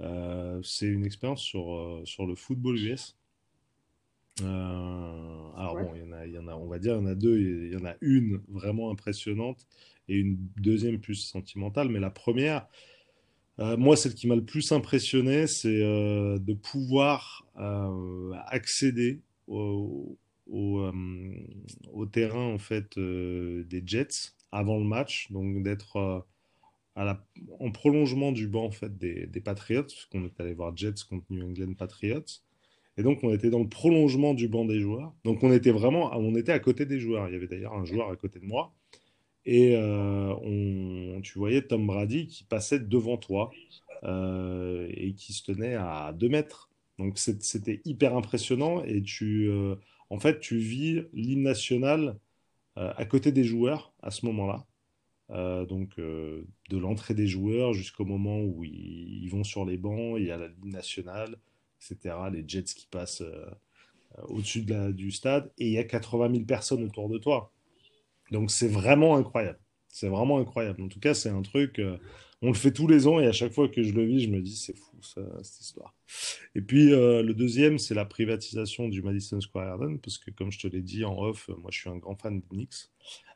Euh, 0.02 0.62
c'est 0.64 0.88
une 0.88 1.06
expérience 1.06 1.42
sur, 1.42 1.74
euh, 1.74 2.04
sur 2.06 2.28
le 2.28 2.36
football 2.36 2.78
US. 2.78 3.18
alors 4.40 5.76
bon, 5.76 5.92
il 5.96 6.02
y, 6.02 6.04
en 6.04 6.12
a, 6.12 6.26
il 6.28 6.34
y 6.34 6.38
en 6.38 6.48
a, 6.48 6.56
on 6.56 6.68
va 6.68 6.78
dire, 6.78 6.94
il 6.94 6.98
y 6.98 7.02
en 7.02 7.08
a 7.08 7.16
deux. 7.16 7.40
Il 7.40 7.74
y 7.74 7.78
en 7.78 7.86
a 7.86 7.96
une 8.02 8.44
vraiment 8.48 8.92
impressionnante 8.92 9.66
et 10.08 10.18
une 10.18 10.38
deuxième 10.58 11.00
plus 11.00 11.16
sentimentale. 11.16 11.90
Mais 11.90 12.00
la 12.00 12.10
première, 12.10 12.68
euh, 13.60 13.78
moi, 13.78 13.96
celle 13.96 14.14
qui 14.14 14.28
m'a 14.28 14.36
le 14.36 14.44
plus 14.44 14.72
impressionné, 14.72 15.48
c'est 15.48 15.82
euh, 15.82 16.38
de 16.40 16.54
pouvoir 16.54 17.46
euh, 17.60 18.34
accéder 18.48 19.22
au, 19.48 20.18
terrain 22.12 22.54
en 22.54 22.60
fait 22.60 23.00
des 23.00 23.84
Jets 23.86 24.34
avant 24.52 24.78
le 24.78 24.84
match, 24.84 25.32
donc 25.32 25.64
d'être 25.64 26.26
en 26.96 27.72
prolongement 27.72 28.32
du 28.32 28.48
banc 28.48 28.66
en 28.66 28.72
fait 28.72 28.96
des, 28.98 29.26
des 29.26 29.42
Patriots, 29.42 29.84
puisqu'on 29.84 30.26
est 30.26 30.40
allé 30.40 30.54
voir 30.54 30.78
Jets 30.78 31.04
contre 31.10 31.26
New 31.32 31.44
England 31.44 31.74
Patriots. 31.74 32.44
Et 32.98 33.04
donc, 33.04 33.24
on 33.24 33.34
était 33.34 33.50
dans 33.50 33.60
le 33.60 33.68
prolongement 33.68 34.34
du 34.34 34.48
banc 34.48 34.66
des 34.66 34.80
joueurs. 34.80 35.14
Donc, 35.24 35.44
on 35.44 35.52
était 35.52 35.72
vraiment, 35.72 36.12
on 36.16 36.36
était 36.36 36.52
à 36.52 36.60
côté 36.60 36.86
des 36.86 37.00
joueurs. 37.00 37.28
Il 37.28 37.34
y 37.34 37.36
avait 37.36 37.48
d'ailleurs 37.48 37.74
un 37.74 37.86
joueur 37.86 38.12
à 38.12 38.16
côté 38.16 38.40
de 38.40 38.46
moi. 38.46 38.74
Et 39.46 39.76
euh, 39.76 41.20
tu 41.22 41.38
voyais 41.38 41.62
Tom 41.62 41.86
Brady 41.86 42.28
qui 42.28 42.44
passait 42.44 42.80
devant 42.80 43.18
toi 43.18 43.52
euh, 44.04 44.88
et 44.92 45.14
qui 45.14 45.34
se 45.34 45.44
tenait 45.44 45.76
à 45.76 46.14
2 46.14 46.30
mètres. 46.30 46.70
Donc 47.00 47.18
c'était 47.18 47.82
hyper 47.86 48.16
impressionnant 48.16 48.84
et 48.84 49.02
tu, 49.02 49.50
euh, 49.50 49.76
en 50.10 50.20
fait, 50.20 50.40
tu 50.40 50.58
vis 50.58 51.04
l'hymne 51.14 51.44
national 51.44 52.18
à 52.76 53.06
côté 53.06 53.32
des 53.32 53.44
joueurs 53.44 53.94
à 54.02 54.10
ce 54.10 54.26
moment-là. 54.26 54.66
donc 55.66 55.98
de 56.00 56.78
l'entrée 56.78 57.14
des 57.14 57.28
joueurs 57.28 57.74
jusqu'au 57.74 58.04
moment 58.04 58.42
où 58.42 58.64
ils, 58.64 59.28
vont 59.30 59.44
sur 59.44 59.64
les 59.64 59.78
bancs, 59.78 60.16
il 60.18 60.26
y 60.26 60.32
a 60.32 60.48
ligne 60.48 60.72
nationale, 60.72 61.38
etc. 61.80 62.16
Les 62.32 62.44
Jets 62.48 62.64
qui 62.64 62.88
passent 62.88 63.22
au-dessus 64.24 64.64
de 64.64 64.92
du 64.92 65.12
stade 65.12 65.52
et 65.60 65.68
il 65.68 65.74
y 65.74 65.78
a 65.78 65.84
80 65.84 66.32
000 66.32 66.46
personnes 66.46 66.84
autour 66.84 67.10
de 67.10 67.20
toi. 67.20 67.53
Donc 68.34 68.50
c'est 68.50 68.68
vraiment 68.68 69.16
incroyable. 69.16 69.60
C'est 69.88 70.10
vraiment 70.10 70.40
incroyable. 70.40 70.82
En 70.82 70.88
tout 70.88 71.00
cas, 71.00 71.14
c'est 71.14 71.30
un 71.30 71.44
truc, 71.44 71.78
euh, 71.78 71.98
on 72.42 72.48
le 72.48 72.56
fait 72.56 72.72
tous 72.74 72.88
les 72.88 73.08
ans 73.08 73.20
et 73.20 73.28
à 73.28 73.32
chaque 73.32 73.54
fois 73.54 73.70
que 73.70 73.84
je 73.84 73.94
le 73.94 74.04
vis, 74.04 74.22
je 74.22 74.30
me 74.30 74.42
dis 74.42 74.56
c'est 74.56 74.76
fou 74.76 74.98
cette 75.02 75.60
histoire. 75.60 75.94
Et 76.56 76.62
puis 76.62 76.92
euh, 76.94 77.22
le 77.22 77.36
deuxième, 77.36 77.78
c'est 77.78 77.94
la 77.94 78.06
privatisation 78.06 78.90
du 78.90 79.04
Madison 79.04 79.40
Square 79.40 79.78
Garden, 79.78 80.00
parce 80.00 80.18
que 80.18 80.32
comme 80.32 80.52
je 80.52 80.60
te 80.60 80.68
l'ai 80.68 80.82
dit 80.82 81.06
en 81.06 81.16
off, 81.16 81.48
moi 81.50 81.70
je 81.72 81.80
suis 81.80 81.90
un 81.90 81.98
grand 81.98 82.16
fan 82.16 82.40
de 82.40 82.46
Knicks. 82.48 82.90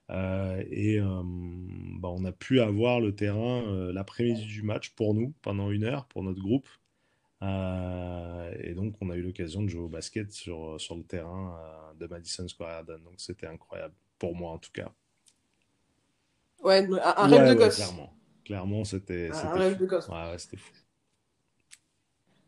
Euh, 0.10 0.64
et 0.72 1.00
bah, 1.00 2.10
on 2.10 2.26
a 2.26 2.32
pu 2.32 2.60
avoir 2.60 3.00
le 3.00 3.14
terrain 3.14 3.92
l'après-midi 3.92 4.46
du 4.46 4.64
match 4.64 4.92
pour 4.96 5.14
nous 5.14 5.34
pendant 5.44 5.70
une 5.70 5.84
heure 5.84 6.08
pour 6.08 6.24
notre 6.24 6.42
groupe. 6.42 6.68
et 7.44 8.74
donc 8.74 8.96
on 9.02 9.12
a 9.12 9.16
eu 9.16 9.22
l'occasion 9.22 9.62
de 9.62 9.68
jouer 9.68 9.82
au 9.82 9.90
basket 9.90 10.32
sur, 10.32 10.82
sur 10.82 10.96
le 10.96 11.04
terrain 11.04 11.56
de 12.00 12.08
Madison 12.08 12.48
Square 12.48 12.86
Garden. 12.86 13.04
Donc 13.04 13.16
c'était 13.18 13.48
incroyable 13.48 13.94
pour 14.20 14.36
moi 14.36 14.52
en 14.52 14.58
tout 14.58 14.72
cas. 14.74 14.92
Ouais, 16.64 16.88
un, 17.04 17.28
rêve 17.28 17.50
de 17.50 17.54
gosse. 17.54 17.76
clairement, 17.76 18.14
clairement 18.44 18.84
c'était. 18.84 19.30
Un, 19.32 19.50
rêve 19.54 19.78
de 19.78 19.86
gosse. 19.86 20.08
Ouais, 20.08 20.38
c'était 20.38 20.58
fou. 20.58 20.72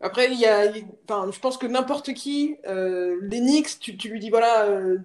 Après, 0.01 0.31
il 0.31 0.39
y 0.39 0.45
a, 0.45 0.71
enfin, 1.03 1.29
je 1.31 1.39
pense 1.39 1.57
que 1.57 1.67
n'importe 1.67 2.13
qui, 2.13 2.55
euh, 2.67 3.17
l'Enix, 3.21 3.79
tu, 3.79 3.97
tu, 3.97 4.07
lui 4.09 4.19
dis 4.19 4.29
voilà, 4.29 4.65
euh, 4.65 4.97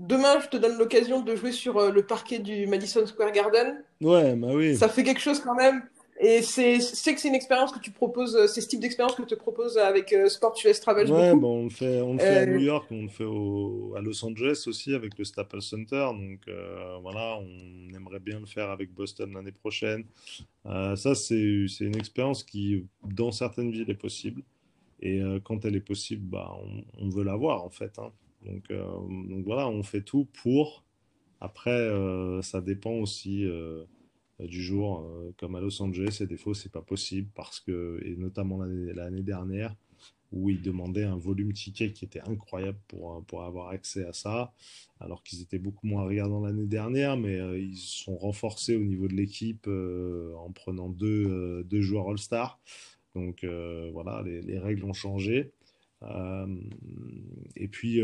demain 0.00 0.40
je 0.40 0.48
te 0.48 0.56
donne 0.56 0.76
l'occasion 0.76 1.20
de 1.20 1.36
jouer 1.36 1.52
sur 1.52 1.78
euh, 1.78 1.92
le 1.92 2.04
parquet 2.04 2.40
du 2.40 2.66
Madison 2.66 3.06
Square 3.06 3.30
Garden. 3.30 3.82
Ouais, 4.00 4.34
bah 4.34 4.48
oui. 4.52 4.76
Ça 4.76 4.88
fait 4.88 5.04
quelque 5.04 5.20
chose 5.20 5.40
quand 5.40 5.54
même. 5.54 5.82
Et 6.22 6.42
c'est 6.42 6.78
que 6.78 7.20
c'est 7.20 7.28
une 7.28 7.34
expérience 7.34 7.72
que 7.72 7.78
tu 7.78 7.92
proposes, 7.92 8.36
euh, 8.36 8.46
c'est 8.46 8.60
ce 8.60 8.68
type 8.68 8.80
d'expérience 8.80 9.14
que 9.14 9.22
tu 9.22 9.36
proposes 9.36 9.78
avec 9.78 10.12
euh, 10.12 10.28
Sport 10.28 10.54
US 10.66 10.78
Travel. 10.78 11.10
Ouais, 11.10 11.34
bon, 11.34 11.60
on 11.60 11.64
le 11.64 11.70
fait, 11.70 12.02
on 12.02 12.12
le 12.12 12.18
fait 12.18 12.26
à 12.26 12.42
euh, 12.42 12.46
New 12.46 12.60
York, 12.60 12.86
on 12.90 13.02
le 13.02 13.08
fait 13.08 13.24
au, 13.24 13.94
à 13.96 14.02
Los 14.02 14.22
Angeles 14.22 14.64
aussi 14.66 14.92
avec 14.94 15.16
le 15.16 15.24
Staples 15.24 15.62
Center. 15.62 16.10
Donc 16.12 16.40
voilà, 17.00 17.38
on 17.38 17.94
aimerait 17.94 18.20
bien 18.20 18.38
le 18.38 18.44
faire 18.44 18.68
avec 18.68 18.92
Boston 18.92 19.32
l'année 19.32 19.52
prochaine. 19.52 20.04
ça, 20.64 21.14
c'est 21.14 21.66
une 21.80 21.96
expérience 21.96 22.44
qui, 22.44 22.84
dans 23.02 23.32
certaines 23.32 23.70
villes, 23.70 23.90
est 23.90 23.94
possible. 23.94 24.42
Et 25.00 25.22
quand 25.44 25.64
elle 25.64 25.76
est 25.76 25.80
possible, 25.80 26.26
bah, 26.26 26.52
on, 26.62 27.06
on 27.06 27.08
veut 27.08 27.24
la 27.24 27.36
voir 27.36 27.64
en 27.64 27.70
fait. 27.70 27.98
Hein. 27.98 28.12
Donc, 28.44 28.68
donc 28.68 29.44
voilà, 29.46 29.68
on 29.68 29.82
fait 29.82 30.02
tout 30.02 30.26
pour. 30.42 30.84
Après, 31.40 31.88
ça 32.42 32.60
dépend 32.60 32.92
aussi 32.92 33.46
euh, 33.46 33.84
du 34.46 34.62
jour, 34.62 35.00
euh, 35.00 35.32
comme 35.38 35.54
à 35.54 35.60
Los 35.60 35.82
Angeles, 35.82 36.18
et 36.20 36.26
des 36.26 36.36
fois, 36.36 36.54
c'est 36.54 36.72
pas 36.72 36.82
possible 36.82 37.28
parce 37.34 37.60
que, 37.60 38.00
et 38.04 38.16
notamment 38.16 38.62
l'année 38.62 39.22
dernière, 39.22 39.74
où 40.32 40.48
ils 40.48 40.62
demandaient 40.62 41.04
un 41.04 41.16
volume 41.16 41.52
ticket 41.52 41.92
qui 41.92 42.04
était 42.04 42.20
incroyable 42.20 42.78
pour, 42.86 43.24
pour 43.24 43.42
avoir 43.42 43.70
accès 43.70 44.04
à 44.04 44.12
ça, 44.12 44.52
alors 45.00 45.24
qu'ils 45.24 45.42
étaient 45.42 45.58
beaucoup 45.58 45.88
moins 45.88 46.04
regardants 46.04 46.40
l'année 46.40 46.66
dernière, 46.66 47.16
mais 47.16 47.38
ils 47.60 47.76
sont 47.76 48.16
renforcés 48.16 48.76
au 48.76 48.84
niveau 48.84 49.08
de 49.08 49.14
l'équipe 49.14 49.66
en 49.66 50.52
prenant 50.52 50.88
deux, 50.88 51.64
deux 51.64 51.80
joueurs 51.80 52.08
All-Star. 52.08 52.60
Donc 53.16 53.44
voilà, 53.92 54.22
les, 54.24 54.40
les, 54.40 54.58
règles 54.60 54.84
ont 54.84 54.92
changé. 54.92 55.50
et 57.56 57.68
puis, 57.68 58.00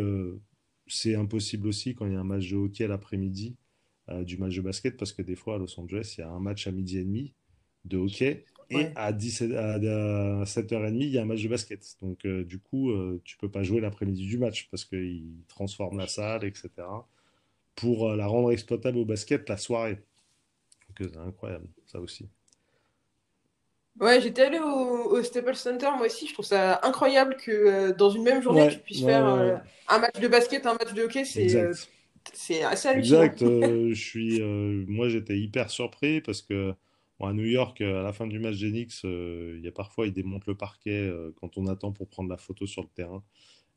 c'est 0.88 1.14
impossible 1.14 1.68
aussi 1.68 1.94
quand 1.94 2.06
il 2.06 2.14
y 2.14 2.16
a 2.16 2.20
un 2.20 2.24
match 2.24 2.50
de 2.50 2.56
hockey 2.56 2.88
l'après-midi 2.88 3.54
euh, 3.54 3.65
du 4.22 4.38
match 4.38 4.54
de 4.54 4.60
basket 4.60 4.96
parce 4.96 5.12
que 5.12 5.22
des 5.22 5.36
fois 5.36 5.56
à 5.56 5.58
Los 5.58 5.78
Angeles, 5.80 6.14
il 6.16 6.20
y 6.20 6.24
a 6.24 6.28
un 6.28 6.38
match 6.38 6.66
à 6.66 6.70
midi 6.70 6.98
et 6.98 7.04
demi 7.04 7.34
de 7.84 7.96
hockey 7.96 8.44
et 8.70 8.88
à, 8.96 9.12
17, 9.12 9.52
à 9.52 9.78
7h30, 9.78 10.96
il 10.96 11.08
y 11.08 11.18
a 11.18 11.22
un 11.22 11.24
match 11.24 11.42
de 11.42 11.48
basket. 11.48 11.96
Donc 12.00 12.24
euh, 12.24 12.44
du 12.44 12.58
coup, 12.58 12.90
euh, 12.90 13.20
tu 13.24 13.36
peux 13.36 13.50
pas 13.50 13.62
jouer 13.62 13.80
l'après-midi 13.80 14.26
du 14.26 14.38
match 14.38 14.68
parce 14.70 14.84
qu'ils 14.84 15.44
transforment 15.48 15.98
la 15.98 16.08
salle, 16.08 16.44
etc. 16.44 16.70
pour 17.76 18.08
la 18.08 18.26
rendre 18.26 18.50
exploitable 18.50 18.98
au 18.98 19.04
basket 19.04 19.48
la 19.48 19.56
soirée. 19.56 20.02
Donc 20.88 21.10
c'est 21.12 21.18
incroyable, 21.18 21.68
ça 21.86 22.00
aussi. 22.00 22.28
Ouais, 24.00 24.20
j'étais 24.20 24.42
allé 24.42 24.58
au, 24.58 25.22
Staples 25.22 25.54
Center, 25.54 25.88
moi 25.96 26.06
aussi. 26.06 26.26
Je 26.26 26.34
trouve 26.34 26.44
ça 26.44 26.80
incroyable 26.82 27.36
que 27.36 27.92
dans 27.92 28.10
une 28.10 28.24
même 28.24 28.42
journée, 28.42 28.68
tu 28.68 28.78
puisses 28.78 29.04
faire 29.04 29.24
un 29.88 29.98
match 29.98 30.18
de 30.20 30.28
basket, 30.28 30.66
un 30.66 30.74
match 30.74 30.92
de 30.92 31.02
hockey. 31.02 31.24
C'est 31.24 31.70
c'est 32.34 32.62
assez 32.62 32.88
hallucinant. 32.88 33.22
Exact. 33.22 33.42
Euh, 33.42 33.88
je 33.90 34.02
suis, 34.02 34.40
euh, 34.40 34.84
moi, 34.88 35.08
j'étais 35.08 35.38
hyper 35.38 35.70
surpris 35.70 36.20
parce 36.20 36.42
que 36.42 36.74
à 37.20 37.32
New 37.32 37.44
York, 37.44 37.80
à 37.80 38.02
la 38.02 38.12
fin 38.12 38.26
du 38.26 38.38
match 38.38 38.58
d'Enix, 38.58 39.02
euh, 39.04 39.54
il 39.56 39.64
y 39.64 39.68
a 39.68 39.72
parfois, 39.72 40.06
ils 40.06 40.12
démontent 40.12 40.46
le 40.46 40.54
parquet 40.54 41.10
quand 41.36 41.56
on 41.56 41.66
attend 41.66 41.92
pour 41.92 42.08
prendre 42.08 42.28
la 42.28 42.36
photo 42.36 42.66
sur 42.66 42.82
le 42.82 42.88
terrain. 42.88 43.22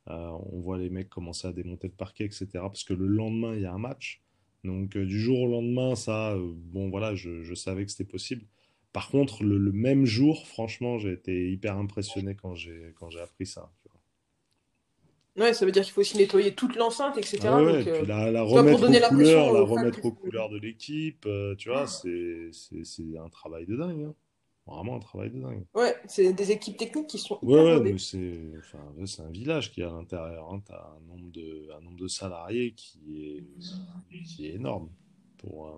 on 0.08 0.60
voit 0.60 0.78
les 0.78 0.90
mecs 0.90 1.10
commencer 1.10 1.48
à 1.48 1.54
démonter 1.54 1.88
le 1.88 1.94
parquet, 1.94 2.26
etc. 2.26 2.48
Parce 2.54 2.84
que 2.84 2.94
le 2.94 3.08
lendemain, 3.08 3.56
il 3.56 3.62
y 3.62 3.66
a 3.66 3.74
un 3.74 3.80
match. 3.80 4.22
Donc, 4.66 4.98
du 4.98 5.20
jour 5.20 5.42
au 5.42 5.48
lendemain, 5.48 5.96
ça, 5.96 6.38
bon, 6.38 6.90
voilà, 6.90 7.16
je, 7.16 7.44
je 7.44 7.54
savais 7.54 7.86
que 7.86 7.92
c'était 7.92 8.10
possible. 8.10 8.46
Par 8.92 9.10
contre, 9.10 9.44
le, 9.44 9.58
le, 9.58 9.72
même 9.72 10.06
jour, 10.06 10.46
franchement, 10.48 10.98
j'ai 10.98 11.14
été 11.14 11.50
hyper 11.50 11.78
impressionné 11.78 12.36
quand 12.36 12.56
j'ai 12.56 12.94
appris 13.22 13.46
ça. 13.46 13.72
Ouais, 15.40 15.54
ça 15.54 15.66
veut 15.66 15.72
dire 15.72 15.84
qu'il 15.84 15.94
faut 15.94 16.02
aussi 16.02 16.18
nettoyer 16.18 16.54
toute 16.54 16.76
l'enceinte, 16.76 17.18
etc. 17.18 17.40
Ah 17.46 17.64
ouais, 17.64 17.84
puis 17.84 18.06
la, 18.06 18.30
la 18.30 18.44
remettre, 18.44 18.84
aux 18.84 19.10
couleurs, 19.10 19.54
la 19.54 19.62
remettre 19.62 20.06
aux 20.06 20.12
couleurs 20.12 20.50
de 20.50 20.58
l'équipe, 20.58 21.26
euh, 21.26 21.56
tu 21.56 21.70
vois, 21.70 21.88
c'est 21.88 22.52
un 23.18 23.30
travail 23.30 23.66
de 23.66 23.76
dingue. 23.78 24.04
Hein. 24.04 24.16
Vraiment 24.68 24.98
un 24.98 25.00
travail 25.00 25.32
de 25.32 25.40
dingue. 25.40 25.66
Ouais, 25.74 25.96
c'est 26.08 26.34
des 26.34 26.52
équipes 26.52 26.78
techniques 26.78 27.08
qui 27.08 27.18
sont. 27.18 27.40
Ouais, 27.42 27.80
ouais 27.80 27.98
c'est 27.98 28.52
enfin, 28.60 29.24
un 29.24 29.32
village 29.32 29.72
qui 29.72 29.82
est 29.82 29.86
à 29.86 29.90
l'intérieur. 29.90 30.52
Hein. 30.52 30.62
Tu 30.66 30.74
as 30.74 30.96
un 30.96 31.08
nombre, 31.08 31.32
de, 31.32 31.70
un 31.76 31.82
nombre 31.82 31.98
de 31.98 32.08
salariés 32.08 32.74
qui 32.74 33.00
est, 33.24 33.44
qui 34.26 34.46
est 34.46 34.56
énorme 34.56 34.90
pour, 35.38 35.70
euh, 35.70 35.78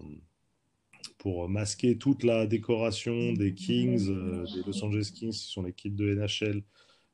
pour 1.20 1.48
masquer 1.48 1.98
toute 1.98 2.24
la 2.24 2.48
décoration 2.48 3.34
des 3.34 3.54
Kings, 3.54 4.10
euh, 4.10 4.44
des 4.56 4.64
Los 4.66 4.84
Angeles 4.84 5.12
Kings, 5.14 5.32
qui 5.32 5.52
sont 5.52 5.62
l'équipe 5.62 5.96
de 5.96 6.16
NHL 6.16 6.64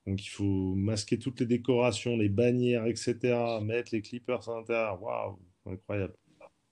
donc 0.07 0.23
il 0.23 0.29
faut 0.29 0.73
masquer 0.73 1.19
toutes 1.19 1.41
les 1.41 1.45
décorations, 1.45 2.15
les 2.15 2.29
bannières, 2.29 2.85
etc. 2.85 3.17
Mettre 3.61 3.89
les 3.91 4.01
clippers 4.01 4.47
à 4.47 4.55
l'intérieur. 4.55 5.03
Waouh, 5.03 5.37
incroyable. 5.65 6.13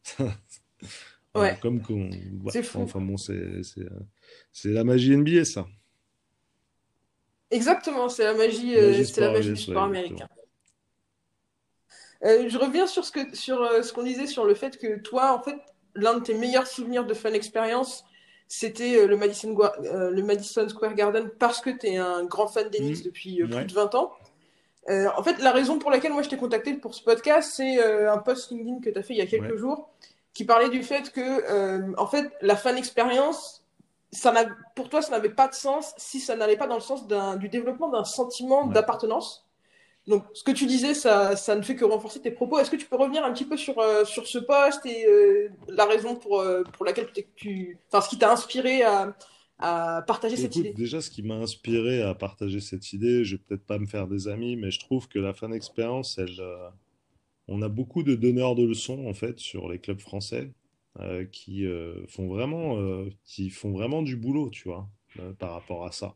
ouais. 1.36 1.58
Comme 1.62 1.82
qu'on. 1.82 2.10
c'est 2.50 2.64
fou. 2.64 2.80
Enfin 2.80 3.02
bon, 3.02 3.18
c'est 3.18 3.62
la 4.64 4.84
magie 4.86 5.18
NBA, 5.18 5.44
ça. 5.44 5.68
Exactement, 7.52 8.08
c'est 8.08 8.24
la 8.24 8.34
magie, 8.34 8.76
euh, 8.76 9.04
c'est 9.04 9.22
la 9.22 9.32
magie 9.32 9.50
du 9.50 9.58
sport 9.58 9.84
américain. 9.84 10.30
Euh, 12.24 12.48
je 12.48 12.58
reviens 12.58 12.88
sur 12.88 13.04
ce 13.04 13.12
que 13.12 13.36
sur 13.36 13.62
euh, 13.62 13.82
ce 13.82 13.92
qu'on 13.92 14.04
disait 14.04 14.28
sur 14.28 14.46
le 14.46 14.56
fait 14.56 14.78
que 14.78 14.98
toi, 15.00 15.38
en 15.38 15.44
fait, 15.44 15.58
l'un 15.94 16.16
de 16.18 16.24
tes 16.24 16.34
meilleurs 16.34 16.68
souvenirs 16.68 17.06
de 17.06 17.14
fan 17.14 17.36
expérience, 17.36 18.06
c'était 18.48 18.98
euh, 18.98 19.08
le, 19.08 19.18
Madison, 19.18 19.56
euh, 19.60 20.12
le 20.12 20.24
Madison 20.24 20.68
Square 20.70 20.94
Garden 20.94 21.30
parce 21.40 21.62
que 21.62 21.70
tu 21.70 21.88
es 21.88 21.98
un 21.98 22.26
grand 22.26 22.48
fan 22.48 22.70
d'Enix 22.70 23.02
mmh. 23.02 23.04
depuis 23.04 23.42
euh, 23.42 23.48
plus 23.48 23.66
de 23.66 23.74
20 23.74 23.96
ans. 23.96 24.14
en 24.90 25.24
fait, 25.24 25.40
la 25.40 25.52
raison 25.52 25.80
pour 25.80 25.92
laquelle 25.92 26.14
moi 26.14 26.22
je 26.22 26.30
t'ai 26.30 26.38
contacté 26.38 26.74
pour 26.76 26.94
ce 26.94 27.04
podcast, 27.04 27.54
c'est 27.56 27.84
un 27.84 28.18
post 28.20 28.52
LinkedIn 28.52 28.80
que 28.82 28.90
tu 28.90 29.00
as 29.00 29.04
fait 29.04 29.14
il 29.14 29.18
y 29.18 29.22
a 29.22 29.26
quelques 29.26 29.56
jours 29.56 29.90
qui 30.34 30.46
parlait 30.46 30.70
du 30.70 30.84
fait 30.84 31.12
que, 31.12 31.96
en 31.98 32.08
fait, 32.08 32.32
la 32.42 32.56
fan 32.56 32.78
expérience, 32.78 33.64
ça 34.12 34.34
pour 34.76 34.90
toi, 34.90 35.02
ça 35.02 35.12
n'avait 35.12 35.30
pas 35.30 35.48
de 35.48 35.54
sens 35.56 35.94
si 35.98 36.20
ça 36.20 36.36
n'allait 36.36 36.58
pas 36.58 36.68
dans 36.68 36.76
le 36.76 36.82
sens 36.82 37.08
du 37.08 37.50
développement 37.50 37.90
d'un 37.90 38.04
sentiment 38.04 38.68
d'appartenance. 38.68 39.45
Donc, 40.08 40.24
ce 40.34 40.44
que 40.44 40.52
tu 40.52 40.68
disais, 40.68 40.94
ça, 40.94 41.36
ça 41.36 41.56
ne 41.56 41.64
fait 41.64 41.76
que 41.76 41.84
renforcer 41.84 42.22
tes 42.22 42.30
propos. 42.30 42.60
Est-ce 42.60 42.70
que 42.70 42.76
tu 42.76 42.86
peux 42.86 42.96
revenir 42.96 43.26
un 43.26 43.34
petit 43.34 43.46
peu 43.46 43.58
sur, 43.58 43.80
euh, 43.80 44.06
sur 44.06 44.28
ce 44.28 44.38
poste 44.38 44.86
et 44.86 45.06
euh, 45.08 45.50
la 45.68 45.86
raison 45.86 46.16
pour, 46.16 46.40
euh, 46.40 46.64
pour 46.74 46.86
laquelle 46.86 47.08
tu, 47.36 47.80
enfin, 47.88 48.02
ce 48.02 48.10
qui 48.10 48.20
t'a 48.20 48.32
inspiré 48.32 48.84
à, 48.84 49.18
à 49.58 50.04
partager 50.06 50.38
cette 50.38 50.56
idée? 50.56 50.74
Déjà, 50.74 51.02
ce 51.02 51.10
qui 51.10 51.24
m'a 51.24 51.36
inspiré 51.36 52.04
à 52.04 52.14
partager 52.14 52.60
cette 52.60 52.94
idée, 52.94 53.26
je 53.26 53.36
vais 53.36 53.42
peut-être 53.48 53.66
pas 53.66 53.80
me 53.80 53.88
faire 53.88 54.08
des 54.08 54.28
amis, 54.28 54.56
mais 54.56 54.70
je 54.70 54.80
trouve 54.80 55.08
que 55.08 55.18
la 55.18 55.34
fan 55.34 55.52
expérience, 55.54 56.20
elle, 56.20 56.40
on 57.48 57.64
a 57.64 57.70
beaucoup 57.70 58.04
de 58.04 58.14
donneurs 58.14 58.54
de 58.54 58.64
leçons 58.64 59.08
en 59.08 59.14
fait 59.16 59.40
sur 59.40 59.70
les 59.70 59.80
clubs 59.80 60.02
français 60.02 60.52
qui 61.32 61.66
font 62.08 62.28
vraiment, 62.28 62.78
qui 63.24 63.50
font 63.50 63.72
vraiment 63.72 64.02
du 64.02 64.16
boulot, 64.16 64.50
tu 64.50 64.68
vois, 64.68 64.88
par 65.40 65.54
rapport 65.54 65.86
à 65.86 65.92
ça. 65.92 66.16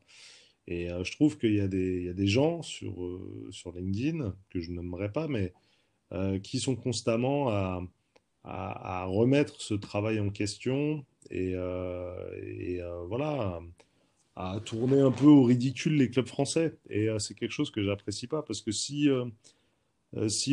Et 0.69 0.91
euh, 0.91 1.03
je 1.03 1.11
trouve 1.11 1.37
qu'il 1.39 1.55
y, 1.55 1.59
a 1.61 1.67
des 1.67 2.27
gens 2.27 2.61
sur, 2.61 3.03
euh, 3.03 3.47
sur 3.49 3.71
LinkedIn, 3.71 4.35
que 4.51 4.59
je 4.61 4.71
n'aimerais 4.71 5.11
pas, 5.11 5.27
mais 5.27 5.51
euh, 6.13 6.39
qui 6.39 6.59
sont 6.59 6.75
constamment 6.75 7.49
à, 7.49 7.81
remettre 9.05 9.61
ce 9.61 9.73
travail 9.73 10.19
en 10.19 10.29
question 10.29 11.05
et, 11.29 11.55
voilà, 13.07 13.59
à 14.35 14.59
tourner 14.63 14.99
un 15.01 15.11
peu 15.11 15.25
au 15.25 15.43
ridicule 15.43 15.95
les 15.97 16.09
clubs 16.09 16.27
français. 16.27 16.77
Et 16.89 17.07
c'est 17.19 17.33
quelque 17.35 17.51
chose 17.51 17.71
que 17.71 17.83
j'apprécie 17.83 18.27
pas, 18.27 18.41
parce 18.43 18.61
que 18.61 18.71
si, 18.71 19.09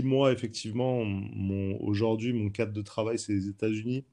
moi, 0.03 0.33
effectivement, 0.33 1.03
aujourd'hui, 1.81 2.33
mon 2.33 2.51
cadre 2.51 2.73
de 2.73 2.83
travail, 2.83 3.19
c'est 3.19 3.33
les 3.33 3.49
États-Unis, 3.49 4.05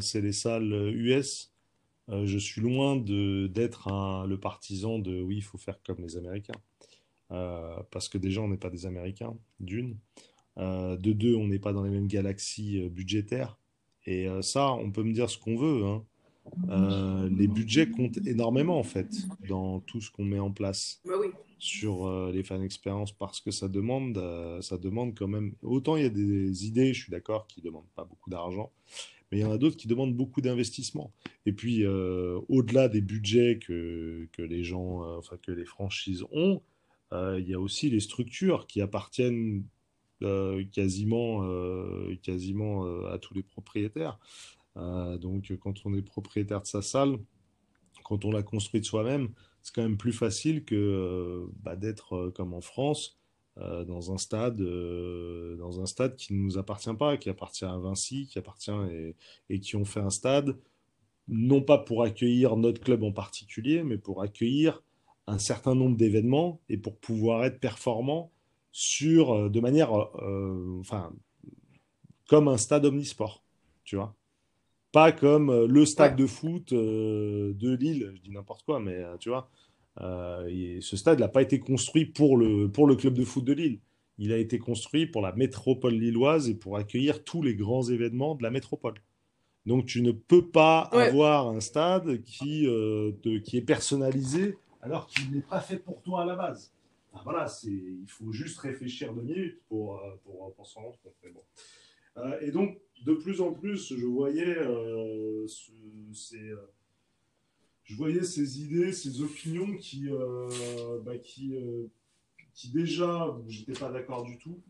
c'est 0.00 0.20
les 0.20 0.32
salles 0.32 0.72
US, 0.94 1.49
euh, 2.10 2.26
je 2.26 2.38
suis 2.38 2.60
loin 2.60 2.96
d'être 2.96 3.88
le 4.26 4.36
partisan 4.36 4.98
de 4.98 5.20
oui, 5.20 5.36
il 5.36 5.42
faut 5.42 5.58
faire 5.58 5.80
comme 5.84 6.00
les 6.00 6.16
Américains. 6.16 6.60
Euh, 7.30 7.76
parce 7.92 8.08
que 8.08 8.18
déjà, 8.18 8.40
on 8.40 8.48
n'est 8.48 8.56
pas 8.56 8.70
des 8.70 8.86
Américains, 8.86 9.36
d'une. 9.60 9.96
Euh, 10.58 10.96
de 10.96 11.12
deux, 11.12 11.36
on 11.36 11.46
n'est 11.46 11.60
pas 11.60 11.72
dans 11.72 11.84
les 11.84 11.90
mêmes 11.90 12.08
galaxies 12.08 12.88
budgétaires. 12.88 13.58
Et 14.06 14.26
ça, 14.40 14.72
on 14.72 14.90
peut 14.90 15.02
me 15.02 15.12
dire 15.12 15.28
ce 15.30 15.38
qu'on 15.38 15.56
veut. 15.56 15.84
Hein. 15.84 17.28
les 17.30 17.46
budgets 17.46 17.88
comptent 17.88 18.18
énormément, 18.26 18.78
en 18.78 18.82
fait, 18.82 19.08
dans 19.48 19.80
tout 19.80 20.00
ce 20.00 20.10
qu'on 20.10 20.24
met 20.24 20.40
en 20.40 20.50
place. 20.50 21.00
Bah 21.04 21.14
sur 21.62 22.10
les 22.32 22.42
fan 22.42 22.62
expériences 22.62 23.12
parce 23.12 23.38
que 23.42 23.50
ça 23.50 23.68
demande, 23.68 24.18
ça 24.62 24.78
demande 24.78 25.14
quand 25.14 25.28
même. 25.28 25.52
Autant 25.60 25.96
il 25.96 26.04
y 26.04 26.06
a 26.06 26.08
des 26.08 26.66
idées, 26.66 26.94
je 26.94 27.02
suis 27.02 27.10
d'accord, 27.10 27.46
qui 27.46 27.60
ne 27.60 27.66
demandent 27.66 27.90
pas 27.94 28.04
beaucoup 28.04 28.30
d'argent, 28.30 28.72
mais 29.30 29.38
il 29.38 29.40
y 29.40 29.44
en 29.44 29.52
a 29.52 29.58
d'autres 29.58 29.76
qui 29.76 29.88
demandent 29.88 30.14
beaucoup 30.14 30.40
d'investissement. 30.40 31.12
Et 31.46 31.52
puis, 31.52 31.84
euh, 31.84 32.40
au-delà 32.48 32.88
des 32.88 33.00
budgets 33.00 33.58
que, 33.58 34.28
que 34.32 34.42
les 34.42 34.64
gens, 34.64 35.04
euh, 35.04 35.18
enfin 35.18 35.36
que 35.36 35.52
les 35.52 35.64
franchises 35.64 36.24
ont, 36.32 36.62
euh, 37.12 37.38
il 37.40 37.48
y 37.48 37.54
a 37.54 37.60
aussi 37.60 37.90
les 37.90 38.00
structures 38.00 38.66
qui 38.66 38.80
appartiennent 38.80 39.64
quasiment, 40.72 41.48
quasiment 42.22 42.84
à 43.06 43.18
tous 43.18 43.32
les 43.32 43.42
propriétaires. 43.42 44.18
donc, 44.76 45.50
quand 45.60 45.86
on 45.86 45.94
est 45.94 46.02
propriétaire 46.02 46.60
de 46.60 46.66
sa 46.66 46.82
salle, 46.82 47.16
quand 48.04 48.26
on 48.26 48.30
l'a 48.30 48.42
construite 48.42 48.84
soi-même, 48.84 49.30
c'est 49.62 49.74
quand 49.74 49.82
même 49.82 49.96
plus 49.96 50.12
facile 50.12 50.66
que 50.66 51.48
bah, 51.62 51.74
d'être 51.74 52.34
comme 52.36 52.52
en 52.52 52.60
France 52.60 53.19
euh, 53.60 53.84
dans 53.84 54.12
un 54.12 54.16
stade, 54.16 54.60
euh, 54.60 55.56
dans 55.56 55.80
un 55.80 55.86
stade 55.86 56.16
qui 56.16 56.32
ne 56.32 56.38
nous 56.38 56.56
appartient 56.56 56.94
pas, 56.94 57.16
qui 57.18 57.28
appartient 57.28 57.64
à 57.64 57.76
Vinci, 57.76 58.26
qui 58.26 58.38
appartient 58.38 58.70
et, 58.90 59.16
et, 59.50 59.60
qui 59.60 59.76
ont 59.76 59.84
fait 59.84 60.00
un 60.00 60.10
stade 60.10 60.56
non 61.28 61.60
pas 61.60 61.76
pour 61.76 62.02
accueillir 62.02 62.56
notre 62.56 62.80
club 62.80 63.02
en 63.02 63.12
particulier, 63.12 63.82
mais 63.82 63.98
pour 63.98 64.22
accueillir 64.22 64.82
un 65.26 65.38
certain 65.38 65.74
nombre 65.74 65.96
d'événements 65.96 66.60
et 66.68 66.78
pour 66.78 66.96
pouvoir 66.96 67.44
être 67.44 67.60
performant 67.60 68.32
sur 68.72 69.32
euh, 69.32 69.48
de 69.50 69.60
manière, 69.60 69.92
enfin, 69.92 71.12
comme 72.28 72.48
un 72.48 72.56
stade 72.56 72.86
omnisport, 72.86 73.44
tu 73.84 73.96
vois. 73.96 74.14
Pas 74.92 75.12
comme 75.12 75.66
le 75.66 75.84
stade 75.84 76.16
de 76.16 76.26
foot 76.26 76.74
de 76.74 77.76
Lille, 77.76 78.12
je 78.16 78.22
dis 78.22 78.30
n'importe 78.30 78.64
quoi, 78.64 78.80
mais 78.80 79.04
tu 79.20 79.28
vois, 79.28 79.48
euh, 80.00 80.78
ce 80.80 80.96
stade 80.96 81.18
n'a 81.18 81.28
pas 81.28 81.42
été 81.42 81.58
construit 81.58 82.06
pour 82.06 82.36
le, 82.36 82.70
pour 82.70 82.86
le 82.86 82.96
club 82.96 83.14
de 83.14 83.24
foot 83.24 83.44
de 83.44 83.52
Lille. 83.52 83.80
Il 84.18 84.32
a 84.32 84.36
été 84.36 84.58
construit 84.58 85.06
pour 85.06 85.22
la 85.22 85.32
métropole 85.32 85.94
lilloise 85.94 86.48
et 86.48 86.54
pour 86.54 86.76
accueillir 86.76 87.24
tous 87.24 87.42
les 87.42 87.54
grands 87.54 87.88
événements 87.88 88.34
de 88.34 88.42
la 88.42 88.50
métropole. 88.50 88.94
Donc 89.66 89.86
tu 89.86 90.02
ne 90.02 90.12
peux 90.12 90.46
pas 90.46 90.80
avoir 90.80 91.48
un 91.48 91.60
stade 91.60 92.22
qui, 92.22 92.66
euh, 92.66 93.12
qui 93.44 93.56
est 93.56 93.62
personnalisé 93.62 94.56
alors 94.82 95.06
qu'il 95.06 95.30
n'est 95.30 95.42
pas 95.42 95.60
fait 95.60 95.78
pour 95.78 96.00
toi 96.02 96.22
à 96.22 96.24
la 96.24 96.34
base. 96.34 96.72
voilà, 97.24 97.46
il 97.64 98.06
faut 98.08 98.32
juste 98.32 98.58
réfléchir 98.58 99.12
deux 99.12 99.22
minutes 99.22 99.60
pour, 99.68 99.98
euh, 99.98 100.16
pour, 100.24 100.54
pour 100.54 100.66
s'en 100.66 100.80
rendre 100.80 100.98
compte. 101.02 101.14
bon. 101.32 101.42
Euh, 102.16 102.40
et 102.40 102.50
donc, 102.50 102.78
de 103.04 103.14
plus 103.14 103.40
en 103.40 103.52
plus, 103.52 103.94
je 103.96 104.06
voyais, 104.06 104.56
ces, 105.46 106.52
je 107.90 107.96
voyais 107.96 108.22
ces 108.22 108.60
idées, 108.60 108.92
ces 108.92 109.20
opinions 109.20 109.76
qui, 109.76 110.08
bah, 111.02 111.18
qui, 111.18 111.54
qui 112.54 112.70
déjà, 112.70 113.36
j'étais 113.48 113.72
pas 113.72 113.90
d'accord 113.90 114.24
du 114.24 114.38
tout 114.38 114.60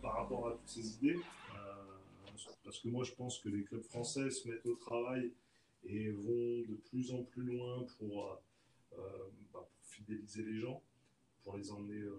par 0.00 0.14
rapport 0.16 0.48
à 0.48 0.52
toutes 0.52 0.68
ces 0.68 0.94
idées. 0.94 1.18
parce 2.64 2.80
que 2.80 2.88
moi, 2.88 3.04
je 3.04 3.12
pense 3.12 3.38
que 3.38 3.50
les 3.50 3.64
clubs 3.64 3.82
français 3.82 4.30
se 4.30 4.48
mettent 4.48 4.66
au 4.66 4.76
travail 4.76 5.30
et 5.84 6.10
vont 6.10 6.62
de 6.68 6.76
plus 6.88 7.12
en 7.12 7.22
plus 7.22 7.42
loin 7.42 7.86
pour, 7.98 8.40
bah, 9.52 9.68
fidéliser 9.82 10.42
les 10.42 10.58
gens 10.58 10.82
pour 11.44 11.56
les 11.56 11.70
emmener 11.70 12.00
euh, 12.00 12.14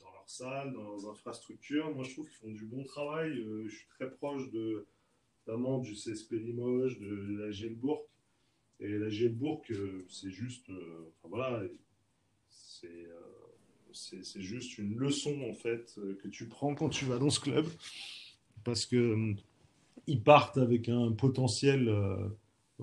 dans 0.00 0.10
leur 0.10 0.28
salle, 0.28 0.72
dans 0.72 0.82
leurs 0.82 1.08
infrastructures. 1.08 1.94
Moi, 1.94 2.02
je 2.04 2.14
trouve 2.14 2.26
qu'ils 2.26 2.38
font 2.38 2.50
du 2.50 2.64
bon 2.64 2.82
travail. 2.82 3.38
Euh, 3.38 3.68
je 3.68 3.76
suis 3.76 3.88
très 3.88 4.10
proche 4.10 4.50
de, 4.50 4.86
notamment 5.46 5.78
du 5.78 5.94
CSP 5.94 6.32
Limoges, 6.32 6.98
de 6.98 7.38
la 7.38 7.50
Gelbourg. 7.50 8.06
Et 8.80 8.98
la 8.98 9.08
Gelbourg, 9.08 9.62
euh, 9.70 10.04
c'est 10.08 10.30
juste, 10.30 10.70
enfin 10.70 11.28
voilà, 11.28 11.62
c'est 12.48 13.08
c'est 13.94 14.40
juste 14.40 14.78
une 14.78 14.96
leçon 14.96 15.38
en 15.50 15.52
fait 15.52 16.00
que 16.22 16.28
tu 16.28 16.48
prends 16.48 16.74
quand 16.74 16.88
tu 16.88 17.04
vas 17.04 17.18
dans 17.18 17.28
ce 17.28 17.40
club 17.40 17.66
parce 18.64 18.86
que 18.86 19.34
ils 20.06 20.22
partent 20.22 20.56
avec 20.56 20.88
un 20.88 21.12
potentiel 21.12 21.90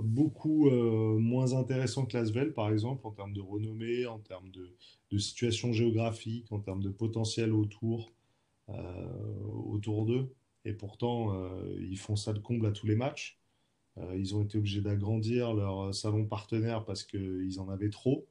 beaucoup 0.03 0.67
euh, 0.67 1.17
moins 1.17 1.53
intéressant 1.53 2.05
que 2.05 2.17
Lasvel, 2.17 2.53
par 2.53 2.69
exemple, 2.69 3.05
en 3.05 3.11
termes 3.11 3.33
de 3.33 3.41
renommée, 3.41 4.05
en 4.05 4.19
termes 4.19 4.49
de, 4.49 4.69
situation 5.17 5.73
géographique, 5.73 6.51
en 6.51 6.59
termes 6.59 6.83
de 6.83 6.89
potentiel 6.89 7.51
autour, 7.51 8.11
euh, 8.69 8.73
autour 9.65 10.05
d'eux. 10.05 10.31
Et 10.65 10.73
pourtant, 10.73 11.33
euh, 11.35 11.77
ils 11.79 11.97
font 11.97 12.15
ça 12.15 12.33
de 12.33 12.39
comble 12.39 12.65
à 12.67 12.71
tous 12.71 12.87
les 12.87 12.95
matchs. 12.95 13.39
ils 14.15 14.35
ont 14.35 14.43
été 14.43 14.57
obligés 14.57 14.81
d'agrandir 14.81 15.53
leur 15.53 15.93
salon 15.93 16.25
partenaire 16.25 16.85
parce 16.85 17.03
qu'ils 17.03 17.59
en 17.59 17.69
avaient 17.69 17.89
trop. 17.89 18.27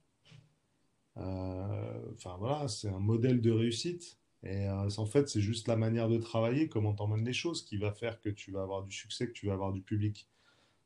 Enfin 1.16 2.36
voilà, 2.38 2.68
c'est 2.68 2.88
un 2.88 3.00
modèle 3.00 3.40
de 3.40 3.50
réussite. 3.50 4.18
Et 4.44 4.68
en 4.68 5.06
fait, 5.06 5.28
c'est 5.28 5.40
juste 5.40 5.68
la 5.68 5.76
manière 5.76 6.08
de 6.08 6.18
travailler, 6.18 6.68
comment 6.68 6.94
tu 6.94 7.02
emmènes 7.02 7.24
les 7.24 7.32
choses 7.32 7.64
qui 7.64 7.76
va 7.76 7.92
faire 7.92 8.20
que 8.20 8.30
tu 8.30 8.52
vas 8.52 8.62
avoir 8.62 8.84
du 8.84 8.92
succès, 8.92 9.26
que 9.26 9.32
tu 9.32 9.46
vas 9.46 9.54
avoir 9.54 9.72
du 9.72 9.82
public. 9.82 10.28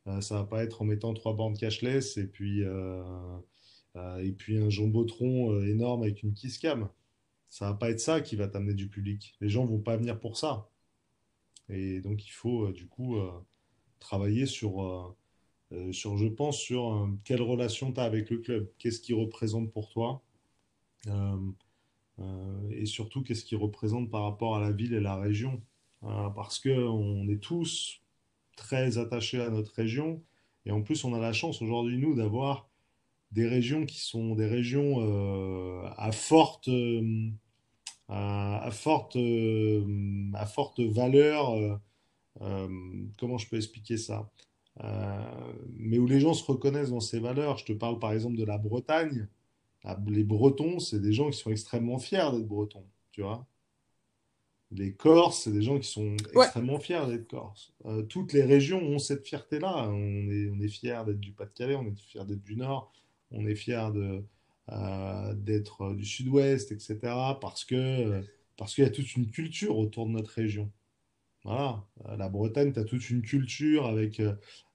Euh, 0.08 0.20
ça 0.20 0.36
va 0.36 0.44
pas 0.44 0.64
être 0.64 0.82
en 0.82 0.84
mettant 0.84 1.14
trois 1.14 1.34
bandes 1.34 1.56
cashless 1.58 2.16
et 2.16 2.26
puis, 2.26 2.64
euh, 2.64 3.02
euh, 3.96 4.32
un 4.48 4.70
jumbotron 4.70 5.62
énorme 5.64 6.02
avec 6.02 6.22
une 6.22 6.32
kiss 6.34 6.58
cam. 6.58 6.88
Ça 7.48 7.66
va 7.70 7.74
pas 7.74 7.90
être 7.90 8.00
ça 8.00 8.20
qui 8.20 8.36
va 8.36 8.48
t'amener 8.48 8.74
du 8.74 8.88
public. 8.88 9.36
Les 9.40 9.48
gens 9.48 9.66
vont 9.66 9.78
pas 9.80 9.96
venir 9.96 10.18
pour 10.18 10.36
ça. 10.36 10.68
Et 11.68 12.00
donc 12.00 12.26
il 12.26 12.30
faut 12.30 12.70
du 12.72 12.86
coup 12.86 13.16
travailler 14.00 14.46
sur, 14.46 15.16
sur, 15.92 16.16
je 16.16 16.26
pense, 16.26 16.58
sur 16.58 17.08
quelle 17.24 17.42
relation 17.42 17.92
tu 17.92 18.00
as 18.00 18.04
avec 18.04 18.30
le 18.30 18.38
club, 18.38 18.68
qu'est-ce 18.78 19.00
qu'il 19.00 19.14
représente 19.14 19.72
pour 19.72 19.88
toi, 19.88 20.22
et 22.70 22.86
surtout 22.86 23.22
qu'est-ce 23.22 23.44
qu'il 23.44 23.58
représente 23.58 24.10
par 24.10 24.24
rapport 24.24 24.56
à 24.56 24.60
la 24.60 24.72
ville 24.72 24.94
et 24.94 25.00
la 25.00 25.16
région. 25.16 25.62
parce 26.00 26.58
qu'on 26.58 27.28
est 27.28 27.42
tous 27.42 28.02
très 28.56 28.98
attachés 28.98 29.40
à 29.40 29.50
notre 29.50 29.72
région. 29.74 30.22
Et 30.66 30.70
en 30.70 30.82
plus, 30.82 31.04
on 31.04 31.14
a 31.14 31.18
la 31.18 31.32
chance 31.32 31.62
aujourd'hui, 31.62 31.98
nous, 31.98 32.14
d'avoir 32.14 32.68
des 33.32 33.48
régions 33.48 33.86
qui 33.86 34.00
sont 34.00 34.34
des 34.34 34.46
régions 34.46 35.00
euh, 35.00 35.88
à 35.96 36.12
forte, 36.12 36.68
euh, 36.68 37.30
à, 38.08 38.68
forte, 38.70 39.16
euh, 39.16 40.30
à 40.34 40.46
forte 40.46 40.80
valeur. 40.80 41.80
comment 43.18 43.38
je 43.38 43.48
peux 43.48 43.56
expliquer 43.56 43.96
ça 43.96 44.30
Mais 45.74 45.98
où 45.98 46.06
les 46.06 46.20
gens 46.20 46.34
se 46.34 46.44
reconnaissent 46.44 46.90
dans 46.90 47.00
ces 47.00 47.20
valeurs. 47.20 47.58
Je 47.58 47.66
te 47.66 47.72
parle 47.72 47.98
par 47.98 48.12
exemple 48.12 48.36
de 48.36 48.44
la 48.44 48.58
Bretagne. 48.58 49.28
Les 50.06 50.24
Bretons, 50.24 50.78
c'est 50.78 51.00
des 51.00 51.12
gens 51.12 51.30
qui 51.30 51.38
sont 51.38 51.50
extrêmement 51.50 51.98
fiers 51.98 52.30
d'être 52.32 52.46
Bretons, 52.46 52.86
tu 53.10 53.22
vois 53.22 53.46
les 54.74 54.94
Corses, 54.94 55.42
c'est 55.42 55.52
des 55.52 55.62
gens 55.62 55.78
qui 55.78 55.88
sont 55.88 56.16
extrêmement 56.34 56.78
fiers 56.78 57.06
d'être 57.06 57.28
Corses. 57.28 57.72
Euh, 57.84 58.02
toutes 58.02 58.32
les 58.32 58.42
régions 58.42 58.80
ont 58.80 58.98
cette 58.98 59.26
fierté-là. 59.26 59.88
On 59.88 60.30
est, 60.30 60.48
on 60.50 60.60
est 60.60 60.68
fiers 60.68 61.02
d'être 61.06 61.20
du 61.20 61.32
Pas-de-Calais, 61.32 61.76
on 61.76 61.86
est 61.86 61.98
fiers 61.98 62.24
d'être 62.24 62.42
du 62.42 62.56
Nord, 62.56 62.92
on 63.30 63.46
est 63.46 63.54
fiers 63.54 63.90
de, 63.94 64.00
euh, 64.00 64.20
d'être 64.68 65.94
du 65.94 66.04
Sud-Ouest, 66.04 66.72
etc. 66.72 66.98
Parce 67.40 67.64
que 67.64 68.22
parce 68.56 68.74
qu'il 68.74 68.84
y 68.84 68.86
a 68.86 68.90
toute 68.90 69.16
une 69.16 69.30
culture 69.30 69.76
autour 69.76 70.06
de 70.06 70.12
notre 70.12 70.30
région. 70.30 70.70
Voilà, 71.44 71.84
euh, 72.06 72.16
la 72.16 72.28
Bretagne, 72.28 72.72
tu 72.72 72.78
as 72.78 72.84
toute 72.84 73.10
une 73.10 73.22
culture 73.22 73.86
avec, 73.86 74.20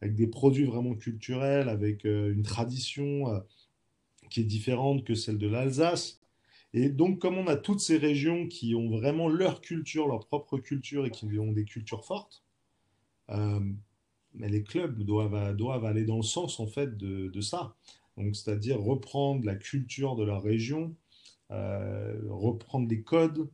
avec 0.01 0.15
des 0.15 0.27
produits 0.27 0.65
vraiment 0.65 0.95
culturels, 0.95 1.69
avec 1.69 2.03
une 2.03 2.43
tradition 2.43 3.43
qui 4.29 4.41
est 4.41 4.45
différente 4.45 5.05
que 5.05 5.15
celle 5.15 5.37
de 5.37 5.47
l'Alsace. 5.47 6.19
Et 6.73 6.89
donc, 6.89 7.19
comme 7.19 7.37
on 7.37 7.47
a 7.47 7.55
toutes 7.55 7.79
ces 7.79 7.97
régions 7.97 8.47
qui 8.47 8.75
ont 8.75 8.89
vraiment 8.89 9.29
leur 9.29 9.61
culture, 9.61 10.07
leur 10.07 10.27
propre 10.27 10.57
culture 10.57 11.05
et 11.05 11.11
qui 11.11 11.25
ont 11.39 11.51
des 11.51 11.65
cultures 11.65 12.05
fortes, 12.05 12.43
euh, 13.29 13.59
mais 14.33 14.49
les 14.49 14.63
clubs 14.63 15.01
doivent, 15.03 15.55
doivent 15.55 15.85
aller 15.85 16.05
dans 16.05 16.17
le 16.17 16.23
sens 16.23 16.59
en 16.59 16.67
fait 16.67 16.97
de, 16.97 17.41
ça. 17.41 17.75
Donc, 18.17 18.35
c'est-à-dire 18.35 18.81
reprendre 18.81 19.45
la 19.45 19.55
culture 19.55 20.15
de 20.15 20.23
leur 20.23 20.43
région, 20.43 20.95
euh, 21.51 22.19
reprendre 22.29 22.87
les 22.89 23.01
codes 23.01 23.49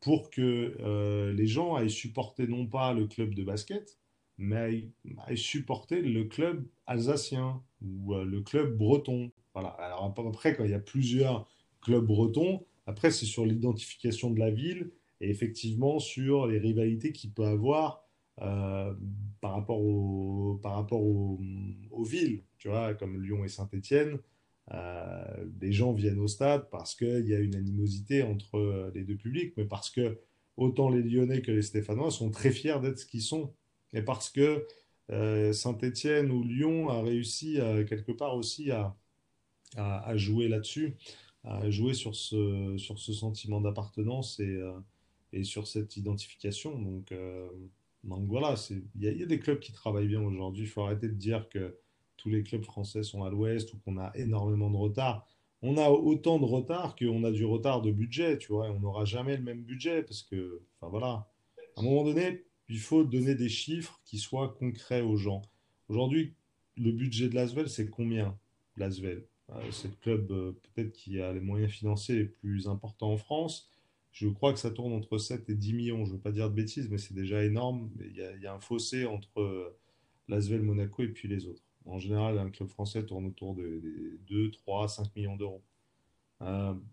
pour 0.00 0.30
que 0.30 0.76
euh, 0.80 1.32
les 1.32 1.46
gens 1.46 1.76
aillent 1.76 1.90
supporter 1.90 2.46
non 2.48 2.66
pas 2.66 2.92
le 2.92 3.06
club 3.06 3.34
de 3.34 3.44
basket, 3.44 3.98
mais 4.38 4.90
aillent, 5.26 5.38
supporter 5.38 6.00
le 6.00 6.24
club 6.24 6.66
alsacien 6.86 7.62
ou 7.82 8.14
le 8.14 8.40
club 8.40 8.76
breton. 8.76 9.30
Voilà. 9.54 9.68
Alors 9.68 10.12
après, 10.16 10.56
quand 10.56 10.64
il 10.64 10.70
y 10.70 10.74
a 10.74 10.80
plusieurs 10.80 11.46
club 11.82 12.06
breton. 12.06 12.64
Après, 12.86 13.10
c'est 13.10 13.26
sur 13.26 13.44
l'identification 13.44 14.30
de 14.30 14.38
la 14.38 14.50
ville 14.50 14.90
et 15.20 15.28
effectivement 15.28 15.98
sur 15.98 16.46
les 16.46 16.58
rivalités 16.58 17.12
qu'il 17.12 17.32
peut 17.32 17.44
avoir 17.44 17.96
euh, 17.96 17.98
par 18.36 19.52
rapport, 19.52 19.80
au, 19.80 20.58
par 20.62 20.74
rapport 20.74 21.02
aux 21.02 22.04
villes, 22.04 22.42
tu 22.58 22.68
vois, 22.68 22.94
comme 22.94 23.22
Lyon 23.22 23.44
et 23.44 23.48
Saint-Étienne. 23.48 24.18
Euh, 24.72 25.44
des 25.46 25.72
gens 25.72 25.92
viennent 25.92 26.20
au 26.20 26.28
stade 26.28 26.70
parce 26.70 26.94
qu'il 26.94 27.26
y 27.26 27.34
a 27.34 27.40
une 27.40 27.56
animosité 27.56 28.22
entre 28.22 28.90
les 28.94 29.02
deux 29.02 29.16
publics, 29.16 29.54
mais 29.56 29.64
parce 29.64 29.90
que 29.90 30.18
autant 30.56 30.88
les 30.88 31.02
Lyonnais 31.02 31.42
que 31.42 31.50
les 31.50 31.62
Stéphanois 31.62 32.10
sont 32.10 32.30
très 32.30 32.50
fiers 32.50 32.78
d'être 32.80 32.98
ce 32.98 33.06
qu'ils 33.06 33.22
sont. 33.22 33.54
Et 33.92 34.02
parce 34.02 34.30
que 34.30 34.66
euh, 35.10 35.52
Saint-Étienne 35.52 36.30
ou 36.30 36.44
Lyon 36.44 36.88
a 36.88 37.02
réussi 37.02 37.58
quelque 37.88 38.12
part 38.12 38.36
aussi 38.36 38.70
à, 38.70 38.96
à 39.76 40.16
jouer 40.16 40.48
là-dessus 40.48 40.96
à 41.44 41.70
jouer 41.70 41.94
sur 41.94 42.14
ce, 42.14 42.76
sur 42.78 42.98
ce 42.98 43.12
sentiment 43.12 43.60
d'appartenance 43.60 44.38
et, 44.40 44.44
euh, 44.44 44.78
et 45.32 45.44
sur 45.44 45.66
cette 45.66 45.96
identification. 45.96 46.78
Donc, 46.78 47.12
euh, 47.12 47.48
donc 48.04 48.26
voilà, 48.26 48.54
il 48.70 49.02
y, 49.02 49.22
a 49.22 49.26
des 49.26 49.38
clubs 49.38 49.60
qui 49.60 49.72
travaillent 49.72 50.08
bien 50.08 50.22
aujourd'hui. 50.22 50.64
Il 50.64 50.68
faut 50.68 50.82
arrêter 50.82 51.08
de 51.08 51.14
dire 51.14 51.48
que 51.48 51.78
tous 52.16 52.28
les 52.28 52.42
clubs 52.42 52.64
français 52.64 53.02
sont 53.02 53.22
à 53.22 53.30
l'ouest 53.30 53.72
ou 53.74 53.78
qu'on 53.78 53.98
a 53.98 54.10
énormément 54.16 54.70
de 54.70 54.76
retard. 54.76 55.26
On 55.62 55.76
a 55.76 55.88
autant 55.90 56.40
de 56.40 56.44
retard 56.44 56.96
qu'on 56.96 57.22
a 57.22 57.30
du 57.30 57.44
retard 57.44 57.82
de 57.82 57.92
budget, 57.92 58.38
tu 58.38 58.52
vois. 58.52 58.68
On 58.70 58.80
n'aura 58.80 59.04
jamais 59.04 59.36
le 59.36 59.42
même 59.42 59.62
budget 59.62 60.02
parce 60.02 60.22
que, 60.22 60.62
enfin 60.76 60.90
voilà, 60.90 61.28
à 61.76 61.80
un 61.80 61.84
moment 61.84 62.02
donné, 62.02 62.44
il 62.68 62.80
faut 62.80 63.04
donner 63.04 63.36
des 63.36 63.48
chiffres 63.48 64.00
qui 64.04 64.18
soient 64.18 64.48
concrets 64.58 65.02
aux 65.02 65.16
gens. 65.16 65.42
Aujourd'hui, 65.88 66.34
le 66.76 66.90
budget 66.90 67.28
de 67.28 67.34
Lasvel, 67.36 67.68
c'est 67.68 67.88
combien 67.88 68.36
Lasvel? 68.76 69.26
Euh, 69.50 69.70
c'est 69.70 69.88
le 69.88 69.96
club 69.96 70.32
euh, 70.32 70.52
peut-être 70.74 70.92
qui 70.92 71.20
a 71.20 71.32
les 71.32 71.40
moyens 71.40 71.70
financiers 71.70 72.16
les 72.16 72.24
plus 72.24 72.68
importants 72.68 73.12
en 73.12 73.16
France. 73.16 73.70
Je 74.12 74.28
crois 74.28 74.52
que 74.52 74.58
ça 74.58 74.70
tourne 74.70 74.92
entre 74.92 75.18
7 75.18 75.48
et 75.48 75.54
10 75.54 75.72
millions. 75.72 76.04
Je 76.04 76.10
ne 76.10 76.16
veux 76.16 76.20
pas 76.20 76.32
dire 76.32 76.50
de 76.50 76.54
bêtises, 76.54 76.88
mais 76.90 76.98
c'est 76.98 77.14
déjà 77.14 77.42
énorme. 77.44 77.90
Il 78.00 78.16
y, 78.16 78.46
a, 78.46 78.54
un 78.54 78.60
fossé 78.60 79.06
entre 79.06 79.40
euh, 79.40 79.78
l'Asvel, 80.28 80.62
Monaco 80.62 81.02
et 81.02 81.08
puis 81.08 81.28
les 81.28 81.46
autres. 81.46 81.62
En 81.86 81.98
général, 81.98 82.38
un 82.38 82.50
club 82.50 82.68
français 82.68 83.04
tourne 83.04 83.26
autour 83.26 83.54
de, 83.54 84.18
2, 84.28 84.50
3, 84.50 84.88
5 84.88 85.16
millions 85.16 85.36
d'euros. 85.36 85.62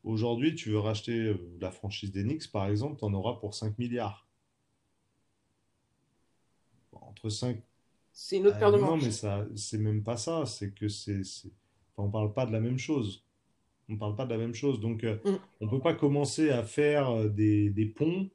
Aujourd'hui, 0.04 0.54
tu 0.56 0.70
veux 0.70 0.80
racheter 0.80 1.36
la 1.60 1.72
franchise 1.72 2.12
d'Enix, 2.12 2.48
par 2.48 2.68
exemple, 2.68 3.00
tu 3.00 3.06
en 3.06 3.14
auras 3.14 3.40
pour 3.40 3.56
5 3.56 3.78
milliards. 3.80 4.28
Entre 6.92 7.30
5. 7.30 7.60
C'est 8.12 8.38
une 8.38 8.48
autre 8.48 8.60
paire 8.60 8.72
de 8.72 8.78
Non, 8.78 8.98
mais 8.98 9.12
ça, 9.12 9.48
c'est 9.56 9.78
même 9.78 10.04
pas 10.04 10.18
ça. 10.18 10.46
C'est 10.46 10.72
que 10.72 10.88
c'est 10.88 11.24
on 11.98 12.08
ne 12.08 12.12
parle 12.12 12.34
pas 12.34 12.46
de 12.46 12.52
la 12.52 12.60
même 12.60 12.78
chose. 12.78 13.26
On 13.90 13.94
ne 13.94 13.98
parle 13.98 14.16
pas 14.16 14.26
de 14.26 14.32
la 14.32 14.38
même 14.38 14.54
chose. 14.54 14.80
Donc, 14.80 15.04
euh, 15.04 15.18
mm. 15.26 15.38
on 15.62 15.66
ne 15.66 15.70
peut 15.72 15.82
pas 15.82 15.94
commencer 15.94 16.50
à 16.52 16.64
faire 16.64 17.10
euh, 17.10 17.28
des, 17.28 17.94
ponts 17.96 18.30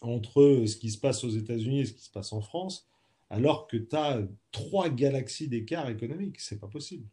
entre 0.00 0.40
euh, 0.40 0.66
ce 0.66 0.76
qui 0.76 0.90
se 0.90 0.98
passe 0.98 1.24
aux 1.24 1.30
États-Unis 1.30 1.80
et 1.80 1.84
ce 1.86 1.94
qui 1.94 2.04
se 2.04 2.10
passe 2.10 2.32
en 2.32 2.40
France, 2.40 2.86
alors 3.30 3.66
que 3.66 3.76
tu 3.76 3.96
as 3.96 4.22
trois 4.52 4.88
galaxies 4.90 5.48
d'écart 5.48 5.88
économique. 5.88 6.40
C'est 6.40 6.60
pas 6.60 6.68
possible. 6.68 7.08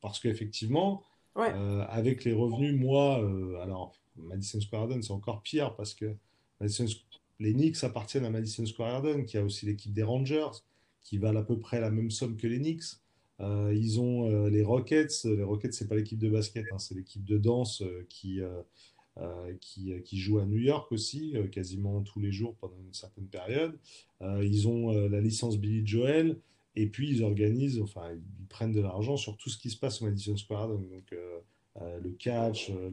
Parce 0.00 0.20
qu'effectivement, 0.20 1.02
Euh, 1.36 1.84
avec 1.88 2.24
les 2.24 2.32
revenus, 2.32 2.74
moi, 2.74 3.22
euh, 3.22 3.60
alors 3.60 3.96
Madison 4.16 4.60
Square 4.60 4.82
Garden, 4.82 5.02
c'est 5.02 5.12
encore 5.12 5.42
pire 5.42 5.74
parce 5.74 5.94
que 5.94 6.16
les 7.40 7.52
Knicks 7.52 7.82
appartiennent 7.82 8.24
à 8.24 8.30
Madison 8.30 8.64
Square 8.64 9.02
Garden, 9.02 9.24
qui 9.24 9.36
a 9.36 9.42
aussi 9.42 9.66
l'équipe 9.66 9.92
des 9.92 10.04
Rangers, 10.04 10.62
qui 11.02 11.18
valent 11.18 11.40
à 11.40 11.42
peu 11.42 11.58
près 11.58 11.80
la 11.80 11.90
même 11.90 12.10
somme 12.10 12.36
que 12.36 12.46
les 12.46 12.58
Knicks. 12.58 12.84
Euh, 13.40 13.74
ils 13.74 14.00
ont 14.00 14.46
les 14.46 14.62
Rockets. 14.62 15.24
Les 15.24 15.42
Rockets, 15.42 15.74
c'est 15.74 15.88
pas 15.88 15.96
l'équipe 15.96 16.18
de 16.18 16.30
basket, 16.30 16.66
hein, 16.72 16.78
c'est 16.78 16.94
l'équipe 16.94 17.24
de 17.24 17.38
danse 17.38 17.82
qui, 18.08 18.40
qui, 19.60 20.18
joue 20.18 20.38
à 20.38 20.46
New 20.46 20.58
York 20.58 20.90
aussi, 20.92 21.34
quasiment 21.52 22.02
tous 22.02 22.20
les 22.20 22.32
jours 22.32 22.54
pendant 22.56 22.78
une 22.78 22.92
certaine 22.92 23.26
période. 23.26 23.78
ils 24.20 24.68
ont 24.68 24.90
la 25.08 25.20
licence 25.20 25.58
Billy 25.58 25.86
Joel. 25.86 26.36
Et 26.76 26.88
puis, 26.88 27.08
ils 27.10 27.22
organisent, 27.22 27.80
enfin, 27.80 28.12
ils 28.12 28.46
prennent 28.46 28.72
de 28.72 28.80
l'argent 28.80 29.16
sur 29.16 29.36
tout 29.36 29.48
ce 29.48 29.58
qui 29.58 29.70
se 29.70 29.78
passe 29.78 30.02
au 30.02 30.06
Madison 30.06 30.36
Square. 30.36 30.68
Donc, 30.68 31.12
euh, 31.12 31.40
euh, 31.80 32.00
le 32.00 32.10
catch, 32.10 32.70
euh, 32.70 32.90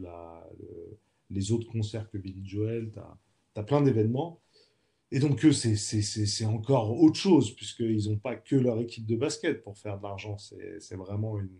les 1.30 1.52
autres 1.52 1.70
concerts 1.70 2.08
que 2.10 2.18
Billy 2.18 2.46
Joel, 2.46 2.92
tu 2.92 3.00
as, 3.58 3.62
plein 3.64 3.82
d'événements. 3.82 4.40
Et 5.12 5.20
donc, 5.20 5.44
eux, 5.44 5.52
c'est 5.52 6.44
encore 6.44 7.00
autre 7.00 7.18
chose, 7.18 7.54
puisqu'ils 7.54 8.08
n'ont 8.08 8.18
pas 8.18 8.34
que 8.34 8.56
leur 8.56 8.80
équipe 8.80 9.06
de 9.06 9.14
basket 9.14 9.62
pour 9.62 9.78
faire 9.78 9.98
de 9.98 10.02
l'argent. 10.02 10.36
C'est 10.38 10.96
vraiment 10.96 11.38
une, 11.38 11.50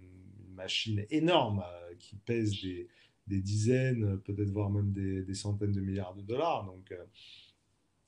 machine 0.55 1.05
énorme 1.11 1.65
qui 1.99 2.15
pèse 2.17 2.53
des, 3.27 3.41
dizaines, 3.41 4.19
peut-être 4.21 4.51
voire 4.51 4.71
même 4.71 4.93
des, 4.93 5.35
centaines 5.35 5.73
de 5.73 5.81
milliards 5.81 6.15
de 6.15 6.23
dollars. 6.23 6.65
Donc, 6.67 6.93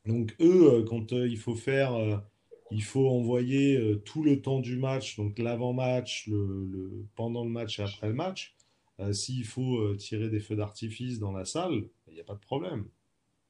donc 0.06 0.36
eux, 0.40 0.84
quand 0.88 1.12
il 1.12 1.38
faut 1.38 1.54
faire 1.54 2.22
il 2.70 2.82
faut 2.82 3.08
envoyer 3.08 3.76
euh, 3.76 3.96
tout 3.96 4.22
le 4.22 4.40
temps 4.42 4.60
du 4.60 4.76
match, 4.76 5.16
donc 5.16 5.38
l'avant-match, 5.38 6.26
le, 6.26 7.06
pendant 7.14 7.44
le 7.44 7.50
match 7.50 7.78
et 7.78 7.82
après 7.82 8.08
le 8.08 8.14
match. 8.14 8.56
Euh, 9.00 9.12
s'il 9.12 9.44
faut 9.44 9.78
euh, 9.78 9.96
tirer 9.96 10.28
des 10.28 10.40
feux 10.40 10.56
d'artifice 10.56 11.18
dans 11.18 11.32
la 11.32 11.44
salle, 11.44 11.88
il 12.08 12.14
n'y 12.14 12.20
a 12.20 12.24
pas 12.24 12.34
de 12.34 12.40
problème. 12.40 12.86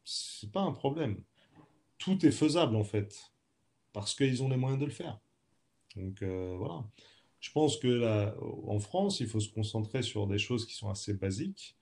C'est 0.05 0.51
pas 0.51 0.61
un 0.61 0.73
problème. 0.73 1.23
Tout 2.05 2.25
est 2.27 2.31
faisable 2.31 2.77
en 2.77 2.85
fait, 2.85 3.33
parce 3.93 4.15
qu'ils 4.15 4.43
ont 4.43 4.49
les 4.49 4.57
moyens 4.57 4.81
de 4.81 4.87
le 4.87 4.93
faire. 4.93 5.19
Donc 5.97 6.23
voilà. 6.23 6.85
Je 7.41 7.51
pense 7.51 7.77
que 7.77 8.33
en 8.67 8.79
France, 8.79 9.21
il 9.21 9.27
faut 9.27 9.41
se 9.41 9.51
concentrer 9.51 10.03
sur 10.03 10.27
des 10.27 10.39
choses 10.39 10.67
qui 10.67 10.75
sont 10.75 10.91
assez 10.91 11.15
basiques. 11.15 11.77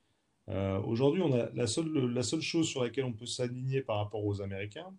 Aujourd'hui, 0.49 1.23
on 1.23 1.33
a 1.33 1.51
la 1.55 1.67
seule, 1.67 2.43
chose 2.43 2.69
sur 2.69 2.83
laquelle 2.83 3.05
on 3.05 3.13
peut 3.13 3.27
s'aligner 3.27 3.81
par 3.81 3.99
rapport 3.99 4.25
aux 4.25 4.41
Américains, 4.43 4.93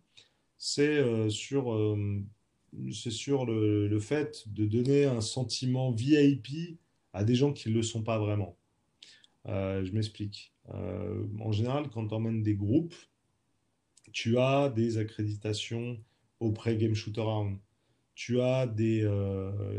c'est 0.64 0.98
euh, 0.98 1.30
sur, 1.30 1.74
euh, 1.74 2.24
le, 2.72 3.88
le, 3.88 4.00
fait 4.00 4.46
de 4.48 4.66
donner 4.66 5.04
un 5.04 5.20
sentiment 5.20 5.92
VIP 5.92 6.80
à 7.12 7.26
des 7.26 7.36
gens 7.36 7.52
qui 7.52 7.68
ne 7.68 7.74
le 7.74 7.84
sont 7.84 8.02
pas 8.02 8.18
vraiment. 8.18 8.56
Euh, 9.48 9.84
je 9.84 9.92
m'explique. 9.92 10.54
en 10.70 11.52
général, 11.52 11.90
quand 11.90 12.08
tu 12.08 12.14
emmènes 12.14 12.44
des 12.44 12.56
groupes, 12.56 12.96
tu 14.13 14.38
as 14.38 14.69
des 14.69 14.97
accréditations 14.97 15.99
au 16.39 16.52
pré-game 16.52 16.93
shooter 16.93 17.26
Tu 18.15 18.39
as 18.41 18.67
des, 18.67 19.02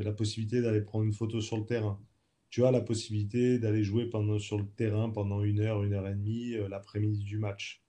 la 0.02 0.12
possibilité 0.12 0.60
d'aller 0.60 0.82
prendre 0.82 1.04
une 1.04 1.12
photo 1.12 1.40
sur 1.40 1.56
le 1.56 1.64
terrain. 1.64 2.00
Tu 2.50 2.64
as 2.64 2.70
la 2.70 2.80
possibilité 2.80 3.58
d'aller 3.58 3.82
jouer 3.82 4.06
pendant, 4.06 4.38
sur 4.38 4.58
le 4.58 4.66
terrain 4.66 5.08
pendant 5.10 5.42
une 5.42 5.60
heure, 5.60 5.82
une 5.82 5.94
heure 5.94 6.08
et 6.08 6.14
demie 6.14 6.54
l'après-midi 6.68 7.24
du 7.24 7.38
match. 7.38 7.82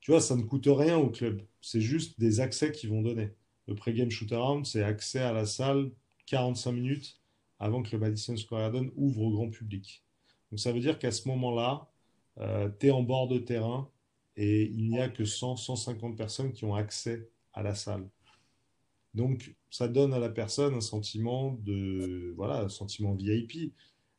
Tu 0.00 0.12
vois, 0.12 0.20
ça 0.20 0.36
ne 0.36 0.42
coûte 0.42 0.68
rien 0.68 0.96
au 0.98 1.10
club. 1.10 1.42
C'est 1.60 1.80
juste 1.80 2.20
des 2.20 2.40
accès 2.40 2.70
qu'ils 2.70 2.90
vont 2.90 3.02
donner. 3.02 3.30
Le 3.66 3.74
pre-game 3.74 4.10
shoot-around, 4.10 4.64
c'est 4.64 4.82
accès 4.82 5.18
à 5.18 5.32
la 5.32 5.46
salle 5.46 5.90
45 6.26 6.72
minutes 6.72 7.20
avant 7.58 7.82
que 7.82 7.90
le 7.92 7.98
Madison 7.98 8.36
Square 8.36 8.72
Garden 8.72 8.90
ouvre 8.96 9.22
au 9.22 9.30
grand 9.30 9.48
public. 9.48 10.04
Donc 10.50 10.60
ça 10.60 10.72
veut 10.72 10.80
dire 10.80 10.98
qu'à 10.98 11.10
ce 11.10 11.26
moment-là, 11.28 11.88
euh, 12.38 12.68
tu 12.78 12.86
es 12.86 12.90
en 12.90 13.02
bord 13.02 13.28
de 13.28 13.38
terrain 13.38 13.90
et 14.36 14.64
il 14.64 14.88
n'y 14.88 15.00
a 15.00 15.08
que 15.08 15.24
100, 15.24 15.56
150 15.56 16.16
personnes 16.16 16.52
qui 16.52 16.64
ont 16.64 16.74
accès 16.74 17.28
à 17.52 17.62
la 17.62 17.74
salle. 17.74 18.08
Donc 19.14 19.54
ça 19.70 19.88
donne 19.88 20.12
à 20.12 20.18
la 20.18 20.28
personne 20.28 20.74
un 20.74 20.80
sentiment 20.80 21.52
de 21.62 22.32
voilà, 22.36 22.60
un 22.64 22.68
sentiment 22.68 23.14
VIP. 23.14 23.72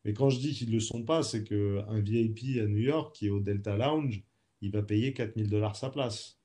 Mais 0.03 0.13
quand 0.13 0.29
je 0.29 0.39
dis 0.39 0.53
qu'ils 0.53 0.69
ne 0.69 0.73
le 0.73 0.79
sont 0.79 1.03
pas, 1.03 1.21
c'est 1.21 1.43
qu'un 1.43 1.99
VIP 1.99 2.59
à 2.59 2.65
New 2.65 2.79
York 2.79 3.15
qui 3.15 3.27
est 3.27 3.29
au 3.29 3.39
Delta 3.39 3.77
Lounge, 3.77 4.23
il 4.61 4.71
va 4.71 4.81
payer 4.81 5.13
4000 5.13 5.49
dollars 5.49 5.75
sa 5.75 5.89
place. 5.89 6.39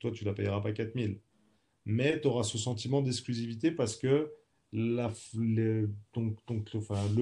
Toi, 0.00 0.10
tu 0.12 0.24
ne 0.24 0.30
la 0.30 0.34
payeras 0.34 0.60
pas 0.60 0.72
4000. 0.72 1.18
Mais 1.86 2.20
tu 2.20 2.28
auras 2.28 2.42
ce 2.42 2.58
sentiment 2.58 3.00
d'exclusivité 3.00 3.70
parce 3.70 3.96
que 3.96 4.30
la, 4.72 5.10
le 5.34 5.88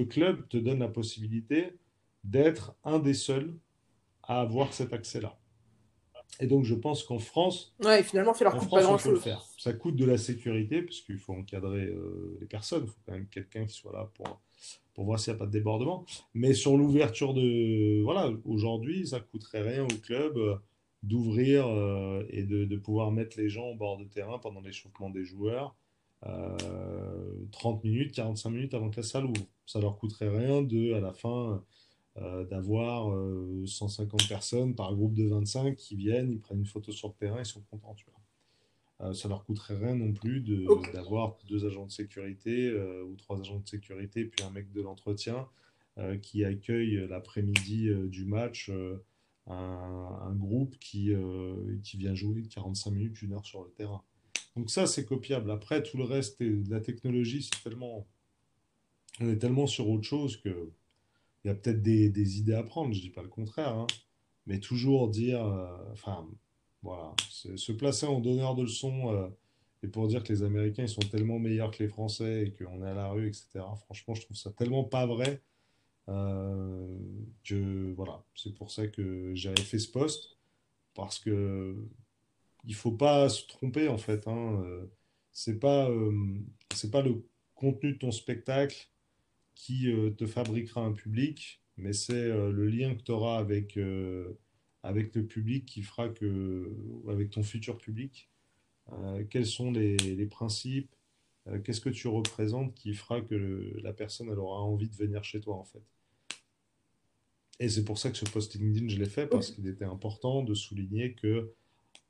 club 0.03 0.49
te 0.49 0.57
donne 0.57 0.79
la 0.79 0.89
possibilité 0.89 1.77
d'être 2.25 2.75
un 2.83 2.99
des 2.99 3.13
seuls 3.13 3.57
à 4.23 4.41
avoir 4.41 4.73
cet 4.73 4.91
accès-là. 4.91 5.39
Et 6.39 6.47
donc, 6.47 6.65
je 6.65 6.75
pense 6.75 7.03
qu'en 7.03 7.19
France, 7.19 7.75
ouais, 7.83 8.03
finalement, 8.03 8.33
fait 8.33 8.43
leur 8.43 8.57
coûte 8.57 8.69
pas 8.69 8.83
grand 8.83 8.97
chose. 8.97 9.23
Ça 9.57 9.73
coûte 9.73 9.95
de 9.95 10.05
la 10.05 10.17
sécurité, 10.17 10.81
parce 10.83 11.01
qu'il 11.01 11.17
faut 11.17 11.33
encadrer 11.33 11.85
euh, 11.85 12.37
les 12.39 12.45
personnes. 12.45 12.83
Il 12.83 12.89
faut 12.89 12.99
quand 13.05 13.13
même 13.13 13.27
quelqu'un 13.27 13.65
qui 13.65 13.73
soit 13.73 13.93
là 13.93 14.09
pour 14.13 14.39
pour 14.97 15.05
voir 15.05 15.19
s'il 15.19 15.31
n'y 15.31 15.37
a 15.37 15.39
pas 15.39 15.45
de 15.45 15.51
débordement. 15.51 16.05
Mais 16.33 16.53
sur 16.53 16.75
l'ouverture 16.75 17.35
de. 17.35 18.01
Voilà, 18.01 18.31
aujourd'hui, 18.45 19.05
ça 19.05 19.19
ne 19.19 19.23
coûterait 19.23 19.61
rien 19.61 19.83
au 19.83 19.97
club 20.01 20.37
euh, 20.37 20.55
d'ouvrir 21.03 21.67
euh, 21.67 22.23
et 22.29 22.41
de, 22.41 22.75
pouvoir 22.77 23.11
mettre 23.11 23.37
les 23.39 23.47
gens 23.47 23.67
au 23.67 23.75
bord 23.75 23.97
de 23.97 24.05
terrain 24.05 24.39
pendant 24.39 24.59
l'échauffement 24.59 25.11
des 25.11 25.23
joueurs. 25.23 25.75
30 26.23 26.25
euh, 26.25 27.87
minutes, 27.87 28.11
45 28.15 28.49
minutes 28.49 28.73
avant 28.73 28.89
que 28.89 28.95
la 28.95 29.03
salle 29.03 29.25
ouvre. 29.25 29.45
Ça 29.67 29.79
leur 29.79 29.99
coûterait 29.99 30.35
rien 30.35 30.63
de, 30.63 30.93
à 30.93 30.99
la 30.99 31.13
fin, 31.13 31.63
d'avoir 32.49 33.15
150 33.65 34.27
personnes 34.27 34.75
par 34.75 34.95
groupe 34.95 35.13
de 35.13 35.27
25 35.27 35.75
qui 35.75 35.95
viennent, 35.95 36.31
ils 36.31 36.39
prennent 36.39 36.59
une 36.59 36.65
photo 36.65 36.91
sur 36.91 37.09
le 37.09 37.13
terrain, 37.13 37.39
ils 37.39 37.45
sont 37.45 37.61
contents. 37.69 37.93
Tu 37.95 38.05
vois. 38.05 38.17
Euh, 39.01 39.13
ça 39.13 39.27
leur 39.27 39.45
coûterait 39.45 39.77
rien 39.77 39.95
non 39.95 40.11
plus 40.11 40.41
d'avoir 40.93 41.37
deux 41.47 41.65
agents 41.65 41.85
de 41.85 41.91
sécurité 41.91 42.67
euh, 42.67 43.03
ou 43.03 43.15
trois 43.15 43.39
agents 43.39 43.59
de 43.59 43.67
sécurité, 43.67 44.25
puis 44.25 44.43
un 44.43 44.49
mec 44.49 44.71
de 44.71 44.81
l'entretien 44.81 45.47
euh, 45.99 46.17
qui 46.17 46.43
accueille 46.43 47.07
l'après-midi 47.07 47.89
du 48.07 48.25
match 48.25 48.71
un, 49.49 50.33
groupe 50.33 50.77
qui, 50.79 51.13
qui 51.83 51.97
vient 51.97 52.13
jouer 52.13 52.43
45 52.43 52.91
minutes, 52.91 53.21
une 53.21 53.33
heure 53.33 53.45
sur 53.45 53.63
le 53.63 53.69
terrain. 53.69 54.03
Donc 54.57 54.69
ça, 54.69 54.87
c'est 54.87 55.05
copiable. 55.05 55.51
Après, 55.51 55.81
tout 55.83 55.97
le 55.97 56.03
reste 56.03 56.41
de 56.41 56.69
la 56.69 56.81
technologie, 56.81 57.43
c'est 57.43 57.63
tellement... 57.63 58.05
On 59.19 59.29
est 59.29 59.37
tellement 59.37 59.65
sur 59.65 59.87
autre 59.87 60.03
chose 60.03 60.37
que 60.37 60.69
il 61.47 61.51
y 61.51 61.51
a 61.51 61.55
peut-être 61.55 61.81
des, 61.81 62.39
idées 62.39 62.53
à 62.53 62.63
prendre, 62.63 62.93
je 62.93 62.99
dis 62.99 63.09
pas 63.09 63.21
le 63.21 63.29
contraire, 63.29 63.73
hein. 63.73 63.87
mais 64.47 64.59
toujours 64.59 65.07
dire, 65.09 65.41
enfin, 65.91 66.27
voilà, 66.83 67.13
se 67.29 67.71
placer 67.71 68.05
en 68.05 68.19
donneur 68.19 68.55
de 68.55 68.63
leçons 68.63 69.13
euh, 69.13 69.27
et 69.83 69.87
pour 69.87 70.07
dire 70.07 70.23
que 70.23 70.31
les 70.31 70.43
Américains 70.43 70.83
ils 70.83 70.89
sont 70.89 71.01
tellement 71.01 71.39
meilleurs 71.39 71.71
que 71.71 71.83
les 71.83 71.89
Français 71.89 72.47
et 72.47 72.51
qu'on 72.51 72.83
est 72.83 72.89
à 72.89 72.93
la 72.93 73.09
rue, 73.09 73.27
etc. 73.27 73.59
Franchement, 73.85 74.15
je 74.15 74.21
trouve 74.21 74.37
ça 74.37 74.51
tellement 74.51 74.83
pas 74.83 75.05
vrai 75.05 75.41
euh, 76.09 76.97
que 77.43 77.93
voilà, 77.93 78.23
c'est 78.35 78.53
pour 78.55 78.71
ça 78.71 78.87
que 78.87 79.33
j'avais 79.35 79.61
fait 79.61 79.79
ce 79.79 79.91
poste 79.91 80.37
parce 80.93 81.19
que 81.19 81.75
il 82.63 82.75
faut 82.75 82.91
pas 82.91 83.29
se 83.29 83.45
tromper 83.47 83.87
en 83.87 83.97
fait. 83.97 84.27
Hein, 84.27 84.61
euh, 84.63 84.85
c'est 85.31 85.59
pas 85.59 85.89
pas 86.91 87.01
le 87.01 87.23
contenu 87.55 87.93
de 87.93 87.97
ton 87.97 88.11
spectacle 88.11 88.89
qui 89.57 89.91
te 90.17 90.25
fabriquera 90.25 90.81
un 90.81 90.93
public, 90.93 91.61
mais 91.77 91.93
c'est 91.93 92.29
le 92.29 92.67
lien 92.67 92.95
que 92.95 93.01
tu 93.01 93.11
auras 93.11 93.37
avec 93.37 93.77
avec 94.87 95.13
le 95.15 95.25
public 95.25 95.65
qui 95.65 95.81
fera 95.81 96.07
que, 96.07 96.73
avec 97.09 97.31
ton 97.31 97.43
futur 97.43 97.77
public, 97.77 98.29
euh, 98.93 99.23
quels 99.29 99.45
sont 99.45 99.71
les, 99.71 100.25
principes, 100.27 100.95
euh, 101.47 101.59
qu'est-ce 101.59 101.81
que 101.81 101.89
tu 101.89 102.07
représentes 102.07 102.73
qui 102.73 102.93
fera 102.93 103.19
que 103.21 103.75
la 103.81 103.91
personne 103.91 104.29
elle 104.31 104.39
aura 104.39 104.61
envie 104.61 104.87
de 104.87 104.95
venir 104.95 105.23
chez 105.25 105.41
toi 105.41 105.55
en 105.55 105.65
fait. 105.65 105.83
Et 107.59 107.69
c'est 107.69 107.83
pour 107.83 107.97
ça 107.97 108.11
que 108.11 108.17
ce 108.17 108.25
post 108.25 108.55
LinkedIn, 108.55 108.87
je 108.87 108.97
l'ai 108.97 109.09
fait 109.09 109.27
parce 109.27 109.51
qu'il 109.51 109.67
était 109.67 109.85
important 109.85 110.43
de 110.43 110.53
souligner 110.53 111.15
que 111.15 111.53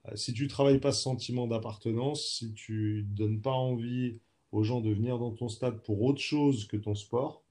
euh, 0.05 0.15
si 0.15 0.33
tu 0.33 0.47
travailles 0.47 0.79
pas 0.79 0.91
ce 0.91 1.01
sentiment 1.01 1.47
d'appartenance, 1.47 2.37
si 2.37 2.53
tu 2.53 3.07
donnes 3.09 3.41
pas 3.41 3.53
envie 3.53 4.19
aux 4.57 4.63
gens 4.63 4.81
de 4.81 4.91
venir 4.91 5.19
dans 5.19 5.31
ton 5.31 5.49
stade 5.49 5.83
pour 5.83 6.01
autre 6.01 6.19
chose 6.19 6.65
que 6.67 6.77
ton 6.77 6.95
sport, 6.95 7.43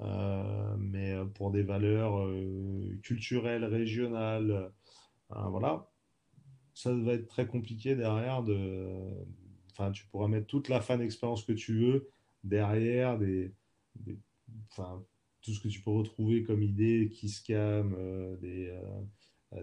euh, 0.00 0.76
mais 0.78 1.12
euh, 1.12 1.26
pour 1.26 1.50
des 1.50 1.62
valeurs 1.62 2.18
euh, 2.18 2.98
culturelles, 3.02 3.64
régionales, 3.64 4.72
voilà, 5.28 5.90
ça 6.72 6.94
va 6.94 7.12
être 7.14 7.26
très 7.26 7.46
compliqué 7.46 7.96
derrière 7.96 8.42
de. 8.42 8.88
Enfin, 9.72 9.92
tu 9.92 10.06
pourras 10.06 10.28
mettre 10.28 10.46
toute 10.46 10.68
la 10.68 10.80
fan 10.80 11.02
expérience 11.02 11.44
que 11.44 11.52
tu 11.52 11.78
veux 11.78 12.08
derrière 12.44 13.18
des, 13.18 13.52
enfin, 14.70 15.04
tout 15.42 15.52
ce 15.52 15.60
que 15.60 15.68
tu 15.68 15.82
peux 15.82 15.90
retrouver 15.90 16.44
comme 16.44 16.62
idée, 16.62 17.10
kiss 17.12 17.40
cam, 17.40 17.94
des, 18.40 18.74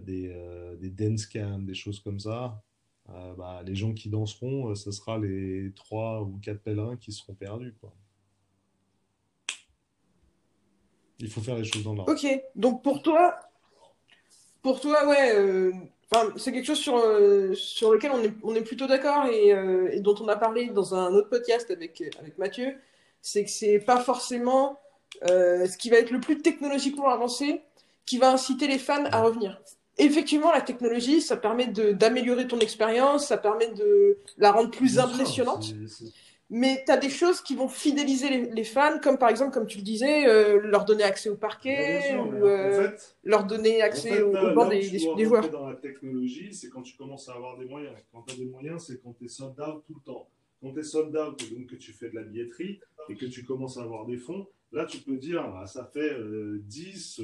des, 0.02 0.76
des, 0.80 0.89
dance 0.92 1.30
des 1.60 1.74
choses 1.74 2.00
comme 2.00 2.20
ça. 2.20 2.62
Bah, 3.08 3.62
les 3.66 3.76
gens 3.76 3.94
qui 3.94 4.10
danseront, 4.10 4.74
ce 4.76 4.92
sera 4.92 5.18
les 5.18 5.72
trois 5.76 6.22
ou 6.22 6.39
quatre 6.42 6.62
pèlerins 6.62 6.98
qui 6.98 7.12
seront 7.12 7.34
perdus. 7.34 7.74
Quoi. 7.80 7.94
Il 11.20 11.30
faut 11.30 11.42
faire 11.42 11.56
les 11.56 11.63
choses 11.63 11.84
dans 11.84 11.94
l'ordre. 11.94 12.12
Ok, 12.12 12.28
donc 12.56 12.84
pour 12.84 13.02
toi, 13.02 13.39
pour 14.62 14.80
toi, 14.80 15.08
ouais, 15.08 15.36
euh, 15.36 15.72
c'est 16.38 16.52
quelque 16.52 16.66
chose 16.66 16.80
sur, 16.80 16.98
euh, 16.98 17.54
sur 17.54 17.94
lequel 17.94 18.12
on 18.12 18.24
est, 18.24 18.34
on 18.44 18.56
est 18.56 18.62
plutôt 18.62 18.88
d'accord 18.88 19.26
et, 19.28 19.54
euh, 19.54 19.89
et, 19.92 20.00
dont 20.00 20.16
on 20.20 20.28
a 20.28 20.36
parlé 20.36 20.68
dans 20.68 20.96
un 20.96 21.13
autre 21.13 21.30
podcast 21.30 21.70
avec, 21.72 22.02
avec 22.20 22.38
Mathieu, 22.38 22.76
c'est 23.22 23.44
que 23.46 23.50
c'est 23.50 23.80
pas 23.80 24.00
forcément 24.00 24.80
ce 25.22 25.78
qui 25.78 25.89
va 25.89 25.98
être 25.98 26.12
le 26.12 26.20
plus 26.20 26.42
technologiquement 26.42 27.08
avancé 27.08 27.62
qui 28.06 28.18
va 28.18 28.32
inciter 28.32 28.68
les 28.68 28.80
fans 28.80 29.06
à 29.06 29.22
revenir. 29.22 29.62
Effectivement, 29.97 30.51
la 30.51 30.62
technologie, 30.62 31.21
ça 31.21 31.38
permet 31.38 31.67
d'améliorer 31.67 32.47
ton 32.47 32.60
expérience, 32.60 33.27
ça 33.27 33.38
permet 33.38 33.69
de 33.71 34.17
la 34.38 34.51
rendre 34.51 34.71
plus 34.71 34.97
impressionnante 34.99 35.73
mais 36.56 36.84
tu 36.86 36.91
as 36.91 36.97
des 36.97 37.10
choses 37.10 37.41
qui 37.41 37.56
vont 37.56 37.67
fidéliser 37.67 38.45
les, 38.45 38.63
fans, 38.63 38.99
comme 39.01 39.17
par 39.17 39.29
exemple, 39.29 39.51
comme 39.51 39.65
tu 39.65 39.79
le 39.79 39.84
disais, 39.84 40.27
euh, 40.27 40.60
leur 40.62 40.86
donner 40.86 41.03
accès 41.03 41.29
au 41.29 41.36
parquet, 41.36 42.15
ou 42.15 42.45
euh, 42.45 42.91
leur 43.23 43.45
donner 43.45 43.82
accès 43.82 44.21
au, 44.21 44.32
banc 44.53 44.69
des, 44.69 44.88
des, 44.88 44.99
joueurs. 44.99 45.49
Dans 45.49 45.67
la 45.67 45.75
technologie, 45.75 46.53
c'est 46.53 46.69
quand 46.69 46.84
tu 46.84 46.95
commences 46.95 47.27
à 47.27 47.34
avoir 47.34 47.58
des 47.58 47.65
moyens. 47.65 47.95
Quand 48.12 48.21
tu 48.21 48.36
as 48.36 48.38
des 48.38 48.45
moyens, 48.45 48.86
c'est 48.86 49.01
quand 49.01 49.13
tu 49.17 49.25
es 49.25 49.29
sold 49.29 49.60
out 49.60 49.84
tout 49.88 49.95
le 49.95 50.01
temps. 50.01 50.29
Quand 50.62 50.71
tu 50.71 50.79
es 50.79 50.84
sold 50.84 51.17
out, 51.17 51.43
donc 51.51 51.65
que 51.65 51.75
tu 51.75 51.91
fais 51.91 52.12
de 52.12 52.15
la 52.15 52.21
billetterie 52.21 52.79
et 53.10 53.15
que 53.15 53.25
tu 53.25 53.43
commences 53.43 53.79
à 53.79 53.82
avoir 53.82 54.06
des 54.06 54.17
fonds, 54.17 54.47
là 54.71 54.86
tu 54.86 54.99
peux 54.99 55.17
dire, 55.17 55.41
ah, 55.41 55.65
ça 55.65 55.89
fait 55.91 56.15
10, 56.60 57.21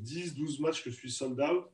10, 0.00 0.34
12 0.34 0.58
matchs 0.58 0.82
que 0.82 0.90
je 0.90 0.96
suis 0.96 1.12
sold 1.12 1.40
out, 1.40 1.66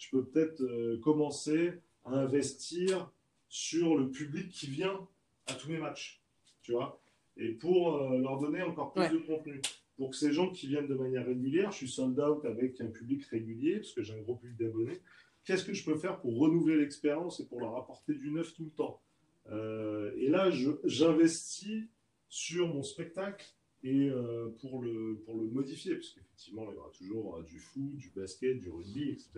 je 0.00 0.10
peux 0.10 0.24
peut-être 0.24 0.62
euh, 0.62 0.98
commencer 1.00 1.74
à 2.04 2.14
investir 2.14 3.10
sur 3.48 3.96
le 3.96 4.10
public 4.10 4.48
qui 4.48 4.66
vient 4.66 5.06
à 5.46 5.54
tous 5.54 5.68
mes 5.68 5.78
matchs 5.78 6.20
tu 6.62 6.72
vois, 6.72 7.00
et 7.36 7.50
pour 7.50 7.96
euh, 7.96 8.18
leur 8.18 8.38
donner 8.38 8.62
encore 8.62 8.92
plus 8.92 9.08
de 9.08 9.18
contenu. 9.18 9.60
Pour 9.96 10.10
que 10.10 10.16
ces 10.16 10.32
gens 10.32 10.50
qui 10.50 10.66
viennent 10.66 10.88
de 10.88 10.94
manière 10.94 11.26
régulière, 11.26 11.72
je 11.72 11.78
suis 11.78 11.88
sold 11.88 12.18
out 12.18 12.44
avec 12.44 12.80
un 12.80 12.86
public 12.86 13.24
régulier, 13.26 13.76
parce 13.76 13.92
que 13.92 14.02
j'ai 14.02 14.14
un 14.14 14.22
gros 14.22 14.36
public 14.36 14.56
d'abonnés, 14.56 15.00
qu'est-ce 15.44 15.64
que 15.64 15.74
je 15.74 15.84
peux 15.84 15.96
faire 15.96 16.20
pour 16.20 16.38
renouveler 16.38 16.76
l'expérience 16.76 17.40
et 17.40 17.46
pour 17.46 17.60
leur 17.60 17.76
apporter 17.76 18.14
du 18.14 18.30
neuf 18.30 18.54
tout 18.54 18.64
le 18.64 18.70
temps? 18.70 19.02
Euh, 19.50 20.12
Et 20.16 20.28
là, 20.28 20.50
j'investis 20.84 21.84
sur 22.28 22.68
mon 22.68 22.82
spectacle 22.82 23.44
et 23.82 24.10
euh, 24.10 24.48
pour, 24.60 24.82
le, 24.82 25.20
pour 25.24 25.36
le 25.36 25.48
modifier, 25.48 25.94
parce 25.94 26.10
qu'effectivement, 26.10 26.70
il 26.70 26.74
y 26.74 26.78
aura 26.78 26.90
toujours 26.90 27.42
du 27.42 27.58
foot, 27.58 27.96
du 27.96 28.10
basket, 28.14 28.60
du 28.60 28.70
rugby, 28.70 29.10
etc. 29.10 29.30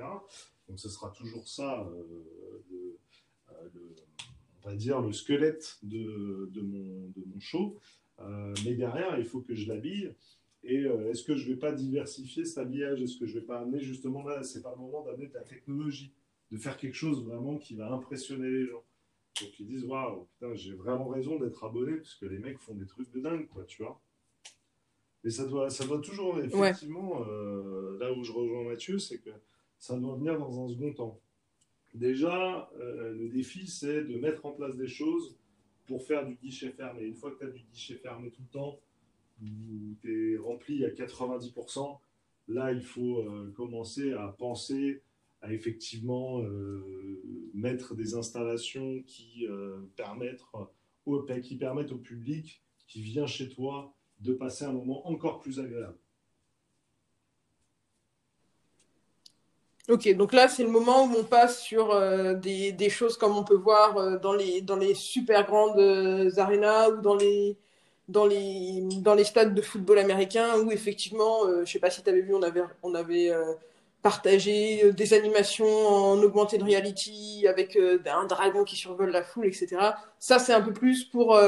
Donc 0.68 0.80
ce 0.80 0.88
sera 0.88 1.10
toujours 1.10 1.46
ça, 1.48 1.88
de, 2.70 2.96
on 4.64 4.68
va 4.68 4.76
dire, 4.76 5.00
le 5.00 5.12
squelette 5.12 5.78
de, 5.82 6.50
de, 6.52 6.60
mon, 6.60 7.08
de 7.08 7.24
mon, 7.26 7.40
show. 7.40 7.76
Euh, 8.20 8.54
mais 8.64 8.74
derrière, 8.74 9.18
il 9.18 9.24
faut 9.24 9.40
que 9.40 9.54
je 9.54 9.68
l'habille. 9.68 10.12
Et 10.64 10.84
euh, 10.84 11.10
est-ce 11.10 11.24
que 11.24 11.34
je 11.34 11.48
ne 11.48 11.54
vais 11.54 11.58
pas 11.58 11.72
diversifier 11.72 12.44
cet 12.44 12.58
habillage? 12.58 13.02
Est-ce 13.02 13.18
que 13.18 13.26
je 13.26 13.34
ne 13.34 13.40
vais 13.40 13.46
pas 13.46 13.60
amener 13.60 13.80
justement 13.80 14.22
là, 14.22 14.42
c'est 14.44 14.62
pas 14.62 14.72
le 14.76 14.80
moment 14.80 15.04
d'amener 15.04 15.26
de 15.26 15.34
la 15.34 15.42
technologie, 15.42 16.12
de 16.52 16.56
faire 16.56 16.76
quelque 16.76 16.94
chose 16.94 17.24
vraiment 17.24 17.58
qui 17.58 17.74
va 17.74 17.90
impressionner 17.90 18.48
les 18.48 18.66
gens? 18.66 18.84
Donc 19.40 19.58
ils 19.58 19.66
disent 19.66 19.84
waouh, 19.84 20.28
putain, 20.34 20.54
j'ai 20.54 20.74
vraiment 20.74 21.08
raison 21.08 21.38
d'être 21.38 21.64
abonné 21.64 21.96
parce 21.96 22.14
que 22.14 22.26
les 22.26 22.38
mecs 22.38 22.58
font 22.58 22.74
des 22.74 22.86
trucs 22.86 23.10
de 23.12 23.20
dingue, 23.20 23.48
quoi, 23.48 23.64
tu 23.64 23.82
vois. 23.82 24.00
Et 25.24 25.30
ça 25.30 25.46
doit, 25.46 25.70
ça 25.70 25.84
doit 25.84 26.00
toujours, 26.00 26.40
effectivement, 26.40 27.24
euh, 27.28 27.96
là 27.98 28.12
où 28.12 28.24
je 28.24 28.32
rejoins 28.32 28.64
Mathieu, 28.64 28.98
c'est 28.98 29.18
que 29.18 29.30
ça 29.78 29.96
doit 29.96 30.16
venir 30.16 30.38
dans 30.38 30.64
un 30.64 30.68
second 30.68 30.92
temps. 30.92 31.20
Déjà, 31.94 32.70
euh, 32.80 33.12
le 33.12 33.28
défi, 33.28 33.68
c'est 33.68 34.04
de 34.04 34.16
mettre 34.18 34.46
en 34.46 34.52
place 34.52 34.76
des 34.76 34.88
choses 34.88 35.36
pour 35.86 36.02
faire 36.02 36.26
du 36.26 36.34
guichet 36.34 36.70
fermé. 36.70 37.02
Une 37.02 37.14
fois 37.14 37.30
que 37.30 37.38
tu 37.38 37.44
as 37.44 37.50
du 37.50 37.62
guichet 37.72 37.94
fermé 37.96 38.30
tout 38.30 38.42
le 38.42 38.52
temps, 38.52 38.80
où 39.42 39.94
tu 40.00 40.34
es 40.34 40.36
rempli 40.38 40.84
à 40.84 40.90
90%, 40.90 41.98
là, 42.48 42.72
il 42.72 42.82
faut 42.82 43.18
euh, 43.18 43.52
commencer 43.54 44.12
à 44.12 44.28
penser 44.28 45.02
à 45.40 45.52
effectivement 45.52 46.40
mettre 47.52 47.96
des 47.96 48.14
installations 48.14 49.02
qui, 49.02 49.44
permettent 49.96 50.44
au, 51.04 51.20
qui 51.42 51.56
permettent 51.56 51.90
au 51.90 51.98
public 51.98 52.62
qui 52.86 53.02
vient 53.02 53.26
chez 53.26 53.48
toi 53.48 53.92
de 54.22 54.32
passer 54.32 54.64
un 54.64 54.72
moment 54.72 55.06
encore 55.08 55.40
plus 55.40 55.58
agréable. 55.58 55.96
Ok, 59.88 60.08
donc 60.14 60.32
là, 60.32 60.46
c'est 60.48 60.62
le 60.62 60.70
moment 60.70 61.04
où 61.06 61.14
on 61.18 61.24
passe 61.24 61.60
sur 61.60 61.90
euh, 61.90 62.34
des, 62.34 62.70
des, 62.70 62.88
choses 62.88 63.16
comme 63.16 63.36
on 63.36 63.42
peut 63.42 63.56
voir 63.56 63.96
euh, 63.96 64.16
dans, 64.16 64.32
les, 64.32 64.60
dans 64.60 64.76
les 64.76 64.94
super 64.94 65.44
grandes 65.44 65.78
euh, 65.80 66.30
arénas 66.36 66.90
ou 66.90 67.00
dans 67.00 67.16
les, 67.16 67.56
dans, 68.08 68.24
les, 68.24 68.80
dans 69.00 69.14
les 69.14 69.24
stades 69.24 69.54
de 69.54 69.60
football 69.60 69.98
américain 69.98 70.60
où 70.60 70.70
effectivement, 70.70 71.46
je 71.48 71.60
ne 71.60 71.64
sais 71.64 71.80
pas 71.80 71.90
si 71.90 72.02
tu 72.02 72.08
avais 72.10 72.20
vu, 72.20 72.32
on 72.34 72.42
avait, 72.42 72.62
on 72.84 72.94
avait 72.94 73.32
partagé 74.02 74.92
des 74.92 75.14
animations 75.14 75.86
en 75.86 76.22
augmented 76.22 76.62
reality 76.62 77.46
avec 77.48 77.76
un 77.76 78.26
dragon 78.26 78.64
qui 78.64 78.76
survole 78.76 79.10
la 79.10 79.22
foule, 79.22 79.46
etc. 79.46 79.76
Ça, 80.18 80.38
c'est 80.38 80.52
un 80.52 80.60
peu 80.60 80.72
plus 80.72 81.04
pour, 81.04 81.38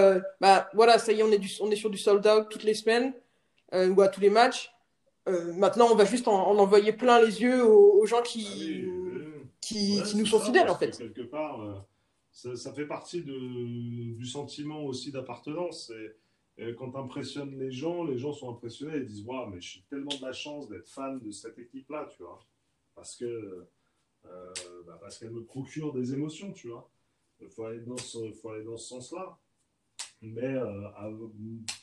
bah 0.40 0.68
voilà, 0.72 0.98
ça 0.98 1.12
y 1.12 1.20
est, 1.20 1.22
on 1.24 1.32
est, 1.32 1.38
du, 1.38 1.50
on 1.60 1.70
est 1.70 1.76
sur 1.76 1.90
du 1.90 1.98
sold 1.98 2.24
out 2.26 2.46
toutes 2.48 2.62
les 2.62 2.74
semaines 2.74 3.12
ou 3.72 4.00
à 4.00 4.08
tous 4.08 4.20
les 4.20 4.30
matchs. 4.30 4.74
Euh, 5.28 5.52
maintenant, 5.54 5.88
on 5.90 5.94
va 5.94 6.04
juste 6.04 6.28
en, 6.28 6.58
envoyer 6.58 6.92
plein 6.92 7.20
les 7.20 7.40
yeux 7.40 7.64
aux, 7.64 8.04
gens 8.06 8.22
qui, 8.22 8.84
ah 8.84 9.48
qui, 9.60 10.16
nous 10.16 10.26
sont 10.26 10.40
fidèles, 10.40 10.68
en 10.68 10.76
fait. 10.76 10.96
Quelque 10.96 11.22
part, 11.22 11.62
euh, 11.62 12.54
ça, 12.56 12.72
fait 12.72 12.86
partie 12.86 13.22
de, 13.22 14.14
du 14.16 14.26
sentiment 14.26 14.82
aussi 14.84 15.10
d'appartenance. 15.10 15.90
Quand 16.56 16.92
tu 16.92 16.98
impressionnes 16.98 17.58
les 17.58 17.72
gens, 17.72 18.04
les 18.04 18.16
gens 18.16 18.32
sont 18.32 18.50
impressionnés 18.50 18.98
et 18.98 19.04
disent 19.04 19.24
Waouh, 19.24 19.50
mais 19.50 19.60
je 19.60 19.70
suis 19.70 19.82
tellement 19.82 20.16
de 20.16 20.22
la 20.22 20.32
chance 20.32 20.68
d'être 20.68 20.88
fan 20.88 21.18
de 21.18 21.30
cette 21.30 21.58
équipe-là, 21.58 22.08
tu 22.16 22.22
vois. 22.22 22.38
Parce 22.94 23.16
que 23.16 23.66
euh, 24.26 24.52
bah, 24.86 24.96
parce 25.00 25.18
qu'elle 25.18 25.32
me 25.32 25.44
procure 25.44 25.92
des 25.92 26.14
émotions, 26.14 26.52
tu 26.52 26.68
vois. 26.68 26.88
Il 27.40 27.48
faut 27.48 27.64
aller 27.64 27.80
dans 27.80 27.96
ce, 27.96 28.32
ce 28.32 28.76
sens-là. 28.76 29.38
Mais 30.22 30.54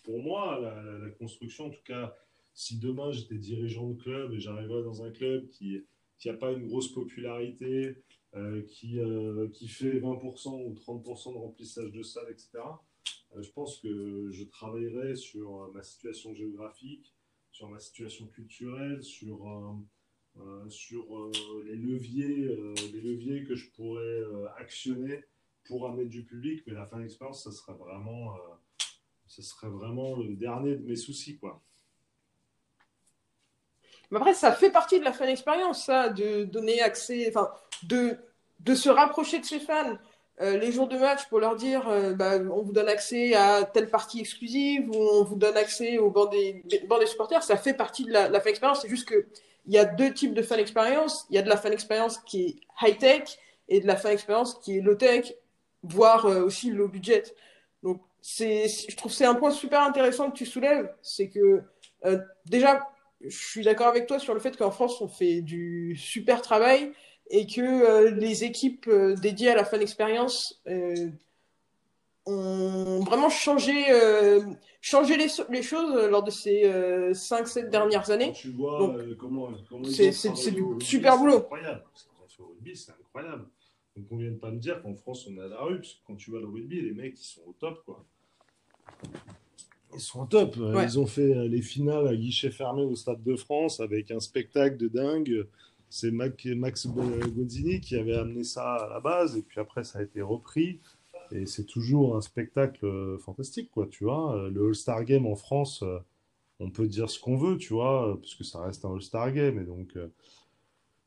pour 0.03 0.19
moi, 0.23 0.59
la, 0.59 1.09
construction, 1.11 1.65
en 1.65 1.69
tout 1.69 1.83
cas, 1.83 2.15
si 2.53 2.79
demain 2.79 3.11
j'étais 3.11 3.37
dirigeant 3.37 3.89
de 3.89 4.01
club 4.01 4.33
et 4.33 4.39
j'arriverais 4.39 4.83
dans 4.83 5.03
un 5.03 5.11
club 5.11 5.49
qui 5.49 5.83
n'a 6.25 6.33
pas 6.33 6.51
une 6.51 6.65
grosse 6.65 6.91
popularité, 6.91 7.97
euh, 8.33 8.61
qui, 8.61 8.97
euh, 8.97 9.49
qui 9.49 9.67
fait 9.67 9.99
20% 9.99 10.63
ou 10.63 10.73
30% 10.73 11.33
de 11.33 11.37
remplissage 11.37 11.91
de 11.91 12.01
salles, 12.01 12.29
etc., 12.29 12.49
euh, 12.59 12.61
je 13.39 13.49
pense 13.51 13.79
que 13.79 14.29
je 14.31 14.43
travaillerais 14.43 15.15
sur 15.15 15.71
ma 15.73 15.83
situation 15.83 16.33
géographique, 16.33 17.13
sur 17.51 17.69
ma 17.69 17.79
situation 17.79 18.27
culturelle, 18.27 19.03
sur, 19.03 19.47
sur 20.69 21.31
les, 21.65 21.75
leviers, 21.75 22.55
les 22.93 23.01
leviers 23.01 23.43
que 23.43 23.55
je 23.55 23.69
pourrais 23.71 24.21
actionner 24.57 25.23
pour 25.65 25.87
amener 25.87 26.05
du 26.05 26.23
public. 26.23 26.63
Mais 26.67 26.73
la 26.73 26.85
fin 26.85 26.99
d'expérience, 26.99 27.43
ça 27.43 27.51
serait 27.51 27.77
vraiment, 27.77 28.35
ce 29.27 29.41
serait 29.41 29.69
vraiment 29.69 30.17
le 30.17 30.35
dernier 30.35 30.75
de 30.75 30.85
mes 30.85 30.95
soucis, 30.95 31.37
quoi. 31.37 31.61
Mais 34.11 34.17
après, 34.17 34.33
ça 34.33 34.51
fait 34.51 34.71
partie 34.71 34.99
de 34.99 35.05
la 35.05 35.13
fan 35.13 35.29
expérience, 35.29 35.85
ça, 35.85 36.09
de 36.09 36.43
donner 36.43 36.81
accès, 36.81 37.33
de, 37.83 38.17
de 38.59 38.75
se 38.75 38.89
rapprocher 38.89 39.39
de 39.39 39.45
ses 39.45 39.59
fans. 39.59 39.97
Euh, 40.39 40.57
les 40.57 40.71
jours 40.71 40.87
de 40.87 40.97
match 40.97 41.27
pour 41.27 41.39
leur 41.39 41.55
dire 41.55 41.87
euh, 41.89 42.13
bah, 42.13 42.39
on 42.39 42.63
vous 42.63 42.71
donne 42.71 42.87
accès 42.87 43.35
à 43.35 43.63
telle 43.63 43.89
partie 43.89 44.21
exclusive 44.21 44.89
ou 44.89 44.95
on 44.95 45.23
vous 45.23 45.35
donne 45.35 45.57
accès 45.57 45.97
au 45.97 46.09
banc 46.09 46.25
des, 46.25 46.63
supporters, 47.05 47.43
ça 47.43 47.57
fait 47.57 47.73
partie 47.73 48.05
de 48.05 48.11
la, 48.11 48.29
fan 48.39 48.47
expérience. 48.47 48.81
C'est 48.81 48.89
juste 48.89 49.07
qu'il 49.07 49.23
y 49.67 49.77
a 49.77 49.85
deux 49.85 50.13
types 50.13 50.33
de 50.33 50.41
fan 50.41 50.59
expérience. 50.59 51.27
Il 51.29 51.35
y 51.35 51.39
a 51.39 51.41
de 51.41 51.49
la 51.49 51.57
fan 51.57 51.73
expérience 51.73 52.17
qui 52.19 52.43
est 52.43 52.55
high-tech 52.81 53.37
et 53.67 53.81
de 53.81 53.87
la 53.87 53.95
fan 53.95 54.13
expérience 54.13 54.55
qui 54.55 54.77
est 54.77 54.81
low-tech, 54.81 55.33
voire 55.83 56.25
euh, 56.25 56.43
aussi 56.43 56.71
low 56.71 56.87
budget. 56.87 57.23
Donc, 57.83 58.01
je 58.23 58.95
trouve 58.95 59.11
que 59.11 59.17
c'est 59.17 59.25
un 59.25 59.35
point 59.35 59.51
super 59.51 59.81
intéressant 59.81 60.31
que 60.31 60.37
tu 60.37 60.45
soulèves. 60.45 60.91
C'est 61.01 61.29
que 61.29 61.61
déjà, 62.45 62.87
je 63.23 63.37
suis 63.37 63.63
d'accord 63.63 63.87
avec 63.87 64.07
toi 64.07 64.17
sur 64.17 64.33
le 64.33 64.39
fait 64.39 64.57
qu'en 64.57 64.71
France, 64.71 65.01
on 65.01 65.07
fait 65.07 65.41
du 65.41 65.95
super 65.95 66.41
travail 66.41 66.93
et 67.31 67.47
que 67.47 67.61
euh, 67.61 68.11
les 68.11 68.43
équipes 68.43 68.87
euh, 68.87 69.15
dédiées 69.15 69.49
à 69.49 69.55
la 69.55 69.63
fan 69.63 69.81
expérience 69.81 70.61
euh, 70.67 71.09
ont 72.25 72.99
vraiment 73.03 73.29
changé, 73.29 73.85
changé 74.79 75.17
les, 75.17 75.27
les, 75.49 75.63
choses 75.63 76.09
lors 76.11 76.21
de 76.21 76.29
ces 76.29 76.65
5-7 77.13 77.69
dernières 77.69 78.11
années. 78.11 78.31
Tu 78.33 78.51
vois 78.51 78.95
comment, 79.17 79.49
c'est 79.89 80.51
du 80.51 80.63
super 80.81 81.17
boulot. 81.17 81.31
C'est 81.31 81.45
incroyable. 81.45 81.83
rugby, 82.37 82.75
c'est 82.75 82.91
incroyable. 82.91 83.45
Donc 83.95 84.05
on 84.11 84.17
vient 84.17 84.29
de 84.29 84.37
pas 84.37 84.51
me 84.51 84.59
dire 84.59 84.83
qu'en 84.83 84.93
France, 84.93 85.27
on 85.27 85.35
est 85.35 85.41
à 85.41 85.47
la 85.47 85.61
rue, 85.61 85.77
parce 85.77 85.93
que 85.93 85.99
quand 86.05 86.15
tu 86.15 86.29
vois 86.29 86.41
le 86.41 86.47
rugby, 86.47 86.79
les 86.79 86.91
mecs, 86.91 87.19
ils 87.19 87.23
sont 87.23 87.41
au 87.47 87.53
top, 87.53 87.83
quoi. 87.85 88.05
Ils 89.95 89.99
sont 89.99 90.25
top. 90.27 90.57
Ils 90.57 90.99
ont 90.99 91.07
fait 91.07 91.47
les 91.47 91.61
finales 91.63 92.07
à 92.07 92.15
guichet 92.15 92.51
fermé 92.51 92.83
au 92.83 92.95
Stade 92.95 93.23
de 93.23 93.35
France 93.35 93.79
avec 93.79 94.11
un 94.11 94.19
spectacle 94.19 94.77
de 94.77 94.87
dingue. 94.89 95.47
C'est 95.91 96.09
Max 96.11 96.87
Gozzini 96.87 97.81
qui 97.81 97.95
avait 97.95 98.15
amené 98.15 98.43
ça 98.43 98.63
à 98.75 98.89
la 98.89 98.99
base 98.99 99.37
et 99.37 99.43
puis 99.43 99.59
après 99.59 99.83
ça 99.83 99.99
a 99.99 100.01
été 100.03 100.21
repris. 100.21 100.79
Et 101.31 101.45
c'est 101.45 101.65
toujours 101.65 102.17
un 102.17 102.21
spectacle 102.21 102.85
euh, 102.85 103.17
fantastique, 103.19 103.69
quoi, 103.71 103.87
tu 103.87 104.03
vois. 104.05 104.35
Euh, 104.35 104.49
le 104.49 104.67
All-Star 104.67 105.05
Game 105.05 105.25
en 105.25 105.35
France, 105.35 105.83
on 106.59 106.69
peut 106.69 106.87
dire 106.87 107.09
ce 107.09 107.19
qu'on 107.19 107.37
veut, 107.37 107.57
tu 107.57 107.73
vois, 107.73 108.17
parce 108.21 108.35
que 108.35 108.43
ça 108.43 108.61
reste 108.61 108.85
un 108.85 108.93
All-Star 108.93 109.31
Game, 109.33 109.59
et 109.59 109.63
donc 109.63 109.95
euh, 109.97 110.07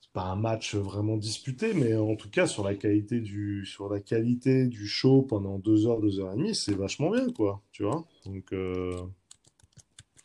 c'est 0.00 0.12
pas 0.12 0.24
un 0.24 0.36
match 0.36 0.74
vraiment 0.74 1.16
disputé, 1.16 1.74
mais 1.74 1.94
en 1.94 2.16
tout 2.16 2.30
cas 2.30 2.46
sur 2.46 2.64
la 2.64 2.74
qualité 2.74 3.20
du 3.20 3.64
sur 3.66 3.88
la 3.88 4.00
qualité 4.00 4.66
du 4.66 4.86
show 4.86 5.22
pendant 5.22 5.58
deux 5.58 5.86
heures, 5.86 6.00
deux 6.00 6.20
heures 6.20 6.32
et 6.32 6.36
demie, 6.36 6.54
c'est 6.54 6.74
vachement 6.74 7.10
bien, 7.10 7.30
quoi, 7.32 7.62
tu 7.72 7.84
vois. 7.84 8.06
Donc 8.26 8.52
euh, 8.52 8.96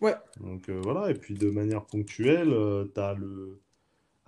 Ouais. 0.02 0.16
donc 0.40 0.70
euh, 0.70 0.80
voilà, 0.82 1.12
et 1.12 1.14
puis 1.14 1.34
de 1.36 1.50
manière 1.50 1.86
ponctuelle, 1.86 2.52
euh, 2.54 2.86
t'as 2.86 3.14
le 3.16 3.60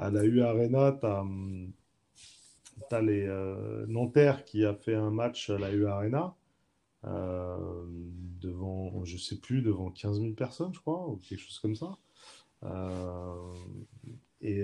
à 0.01 0.11
la 0.11 0.25
U 0.25 0.41
Arena, 0.41 0.91
t'as 1.01 1.21
hum, 1.21 1.73
t'as 2.89 3.01
les 3.01 3.25
euh, 3.27 3.85
Nanterre 3.87 4.45
qui 4.45 4.65
a 4.65 4.73
fait 4.73 4.95
un 4.95 5.11
match 5.11 5.49
à 5.49 5.57
la 5.57 5.71
U 5.71 5.85
Arena. 5.87 6.35
euh, 7.05 7.85
devant, 8.41 9.05
je 9.05 9.17
sais 9.17 9.37
plus, 9.39 9.61
devant 9.63 9.91
15 9.91 10.19
000 10.21 10.35
personnes, 10.35 10.73
je 10.73 10.79
crois, 10.81 11.07
ou 11.09 11.17
quelque 11.17 11.39
chose 11.41 11.59
comme 11.59 11.75
ça. 11.75 11.97
Euh, 12.63 13.53
et 14.41 14.63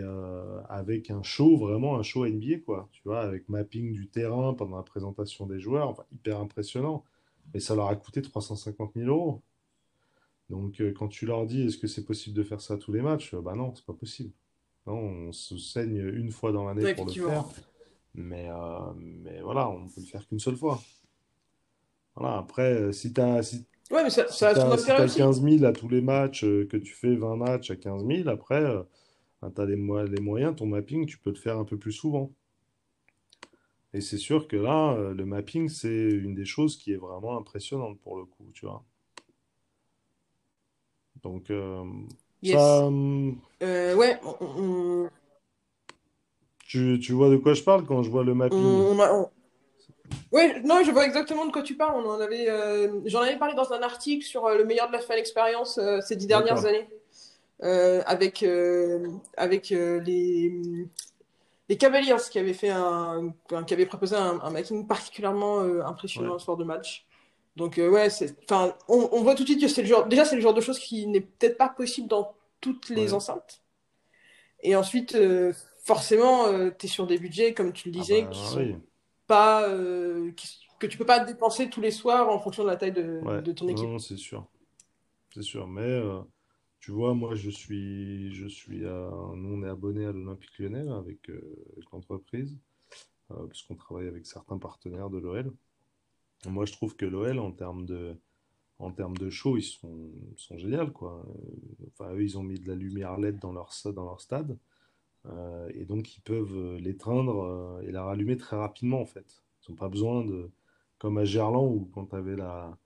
avec 0.69 1.11
un 1.11 1.23
show, 1.23 1.57
vraiment 1.57 1.97
un 1.99 2.03
show 2.03 2.25
NBA, 2.25 2.59
quoi. 2.59 2.89
Tu 2.91 3.01
vois, 3.05 3.21
avec 3.21 3.47
mapping 3.49 3.93
du 3.93 4.07
terrain 4.09 4.53
pendant 4.53 4.77
la 4.77 4.83
présentation 4.83 5.45
des 5.47 5.59
joueurs, 5.59 6.05
hyper 6.13 6.39
impressionnant. 6.39 7.03
Et 7.53 7.59
ça 7.59 7.75
leur 7.75 7.87
a 7.89 7.95
coûté 7.95 8.21
350 8.21 8.95
000 8.95 9.07
euros. 9.09 9.43
Donc, 10.49 10.81
quand 10.97 11.07
tu 11.07 11.25
leur 11.25 11.45
dis, 11.45 11.61
est-ce 11.61 11.77
que 11.77 11.87
c'est 11.87 12.03
possible 12.05 12.35
de 12.35 12.43
faire 12.43 12.59
ça 12.59 12.73
à 12.73 12.77
tous 12.77 12.91
les 12.91 13.01
matchs? 13.01 13.33
Bah 13.35 13.55
non, 13.55 13.73
c'est 13.75 13.85
pas 13.85 13.93
possible. 13.93 14.33
Non, 14.87 14.95
on 14.97 15.31
se 15.31 15.57
saigne 15.57 15.97
une 15.97 16.31
fois 16.31 16.51
dans 16.51 16.65
l'année 16.65 16.83
Ouais, 16.85 16.95
pour 16.95 17.05
le 17.05 17.11
faire. 17.11 17.45
Mais, 18.15 18.49
euh, 18.49 18.93
mais 18.95 19.41
voilà, 19.41 19.69
on 19.69 19.87
peut 19.87 20.01
le 20.01 20.05
faire 20.07 20.25
qu'une 20.27 20.39
seule 20.39 20.55
fois. 20.55 20.79
Voilà, 22.15 22.37
après, 22.39 22.73
euh, 22.73 22.91
si 22.91 23.13
Ouais, 23.91 24.03
mais 24.03 24.09
ça, 24.09 24.27
si 24.29 24.39
ça 24.39 24.49
a 24.49 24.55
son 24.55 24.61
t'as, 24.61 24.77
si 24.77 24.83
intérêt 24.83 24.97
t'as 24.97 25.05
aussi. 25.05 25.17
15 25.19 25.41
000 25.41 25.63
à 25.65 25.71
tous 25.73 25.87
les 25.87 26.01
matchs, 26.01 26.43
euh, 26.43 26.65
que 26.67 26.77
tu 26.77 26.93
fais 26.93 27.15
20 27.15 27.35
matchs 27.37 27.71
à 27.71 27.75
15 27.75 28.03
000, 28.05 28.27
après, 28.27 28.63
euh, 28.63 28.83
ben, 29.41 29.51
t'as 29.51 29.65
les, 29.65 29.75
mo- 29.75 30.03
les 30.05 30.21
moyens, 30.21 30.55
ton 30.55 30.65
mapping, 30.67 31.05
tu 31.05 31.17
peux 31.19 31.31
le 31.31 31.35
faire 31.37 31.57
un 31.57 31.65
peu 31.65 31.77
plus 31.77 31.91
souvent. 31.93 32.31
Et 33.93 33.99
c'est 33.99 34.17
sûr 34.17 34.47
que 34.47 34.55
là, 34.55 34.95
le 35.13 35.25
mapping, 35.25 35.67
c'est 35.67 36.09
une 36.09 36.35
des 36.35 36.45
choses 36.45 36.77
qui 36.77 36.93
est 36.93 36.97
vraiment 36.97 37.37
impressionnante 37.37 37.99
pour 37.99 38.15
le 38.17 38.23
coup, 38.23 38.49
tu 38.53 38.65
vois. 38.65 38.85
Donc, 41.23 41.49
euh, 41.51 41.83
Yes. 42.41 42.55
ça, 42.55 42.85
hum, 42.85 43.37
Euh, 43.63 43.95
ouais, 43.95 44.19
on, 44.23 45.09
tu, 46.67 46.99
tu 47.01 47.13
vois 47.13 47.29
de 47.29 47.37
quoi 47.37 47.53
je 47.53 47.63
parle 47.63 47.85
quand 47.85 48.03
je 48.03 48.09
vois 48.09 48.23
le 48.23 48.33
mapping? 48.35 48.57
on 48.57 48.99
on- 48.99 49.29
Ouais, 50.31 50.61
non, 50.61 50.83
je 50.83 50.91
vois 50.91 51.05
exactement 51.05 51.45
de 51.45 51.51
quoi 51.51 51.63
tu 51.63 51.75
parles. 51.75 51.95
On 52.05 52.09
en 52.09 52.19
avait, 52.19 52.49
euh, 52.49 53.01
j'en 53.05 53.21
avais 53.21 53.37
parlé 53.37 53.55
dans 53.55 53.71
un 53.73 53.81
article 53.81 54.25
sur 54.25 54.45
euh, 54.45 54.57
le 54.57 54.65
meilleur 54.65 54.87
de 54.87 54.93
la 54.93 54.99
fan 54.99 55.17
expérience 55.17 55.77
euh, 55.77 56.01
ces 56.01 56.15
dix 56.17 56.27
dernières 56.27 56.65
années, 56.65 56.87
euh, 57.63 58.03
avec, 58.05 58.43
euh, 58.43 59.07
avec 59.37 59.71
euh, 59.71 60.01
les, 60.01 60.53
les 61.69 61.77
Cavaliers 61.77 62.15
qui 62.31 62.39
avaient 62.39 62.53
fait 62.53 62.69
un, 62.69 63.33
qui 63.67 63.73
avaient 63.73 63.85
proposé 63.87 64.17
un, 64.17 64.39
un 64.41 64.51
mapping 64.51 64.87
particulièrement 64.87 65.61
euh, 65.61 65.81
impressionnant 65.85 66.33
Ouais. 66.33 66.39
soir 66.39 66.57
de 66.57 66.65
match. 66.65 67.06
Donc 67.57 67.79
euh, 67.79 67.89
ouais, 67.89 68.07
enfin, 68.45 68.75
on, 68.87 69.09
on 69.13 69.23
voit 69.23 69.35
tout 69.35 69.43
de 69.43 69.49
suite 69.49 69.61
que 69.61 69.67
c'est 69.67 69.81
le 69.83 69.87
genre, 69.89 70.07
déjà 70.07 70.25
c'est 70.25 70.35
le 70.37 70.41
genre 70.41 70.53
de 70.55 70.61
choses 70.61 70.79
qui 70.79 71.07
n'est 71.07 71.21
peut-être 71.21 71.57
pas 71.57 71.69
possible 71.69 72.07
dans 72.07 72.35
toutes 72.61 72.89
les 72.89 73.13
Ouais. 73.13 73.13
enceintes. 73.13 73.63
Et 74.61 74.75
ensuite, 74.75 75.15
euh, 75.15 75.53
forcément, 75.83 76.45
tu 76.71 76.85
es 76.85 76.89
sur 76.89 77.07
des 77.07 77.17
budgets, 77.19 77.53
comme 77.53 77.73
tu 77.73 77.89
le 77.89 77.93
Ah 77.93 78.05
disais, 78.05 78.27
bah 78.29 78.29
qui 78.29 78.47
sont 78.47 78.69
oui. 78.71 78.77
pas, 79.27 79.67
euh, 79.69 80.31
qui- 80.33 80.59
que 80.79 80.87
tu 80.87 80.97
peux 80.97 81.05
pas 81.05 81.19
dépenser 81.19 81.69
tous 81.69 81.81
les 81.81 81.91
soirs 81.91 82.29
en 82.29 82.39
fonction 82.39 82.63
de 82.63 82.69
la 82.69 82.77
taille 82.77 82.91
de, 82.93 83.21
Ouais, 83.21 83.41
de 83.41 83.51
ton 83.51 83.67
équipe. 83.67 83.91
non, 83.91 83.99
c'est 83.99 84.17
sûr. 84.17 84.47
C'est 85.33 85.43
sûr. 85.43 85.67
Mais 85.67 85.81
euh, 85.83 86.21
tu 86.79 86.91
vois, 86.91 87.13
moi, 87.15 87.35
je 87.35 87.49
suis, 87.49 88.33
je 88.33 88.47
suis 88.47 88.85
à- 88.87 89.11
nous, 89.35 89.55
on 89.55 89.63
est 89.63 89.69
abonné 89.69 90.05
à 90.05 90.11
l'Olympique 90.13 90.57
Lyonnais 90.59 90.83
là, 90.85 90.97
avec, 90.97 91.29
euh, 91.31 91.41
avec 91.73 91.91
l'entreprise, 91.91 92.57
euh, 93.31 93.47
puisqu'on 93.47 93.75
travaille 93.75 94.07
avec 94.07 94.25
certains 94.27 94.59
partenaires 94.59 95.09
de 95.11 95.19
l'OL. 95.19 95.53
Moi, 96.45 96.65
je 96.65 96.71
trouve 96.73 96.95
que 96.95 97.05
l'OL, 97.05 97.39
en 97.39 97.51
termes 97.51 97.85
de, 97.85 98.15
en 98.79 98.91
termes 98.91 99.17
de 99.17 99.29
show, 99.29 99.57
ils 99.57 99.63
sont, 99.63 100.11
sont 100.37 100.57
géniaux, 100.57 100.91
quoi. 100.91 101.25
Euh, 101.29 101.87
Enfin, 101.93 102.13
eux, 102.13 102.23
ils 102.23 102.37
ont 102.37 102.43
mis 102.43 102.59
de 102.59 102.67
la 102.67 102.75
lumière 102.75 103.17
LED 103.17 103.39
dans 103.39 103.53
leur, 103.53 103.71
dans 103.95 104.05
leur 104.05 104.21
stade, 104.21 104.57
euh, 105.27 105.69
et 105.75 105.85
donc 105.85 106.17
ils 106.17 106.21
peuvent 106.21 106.55
euh, 106.55 106.79
l'éteindre 106.79 107.81
et 107.83 107.91
la 107.91 108.03
rallumer 108.05 108.37
très 108.37 108.57
rapidement, 108.57 109.01
en 109.01 109.05
fait. 109.05 109.43
Ils 109.67 109.71
n'ont 109.71 109.77
pas 109.77 109.89
besoin 109.89 110.25
de, 110.25 110.51
comme 110.99 111.17
à 111.19 111.25
Gerland, 111.25 111.71
où 111.73 111.85
quand 111.93 112.07
tu 112.07 112.15
avais 112.17 112.35
la, 112.35 112.77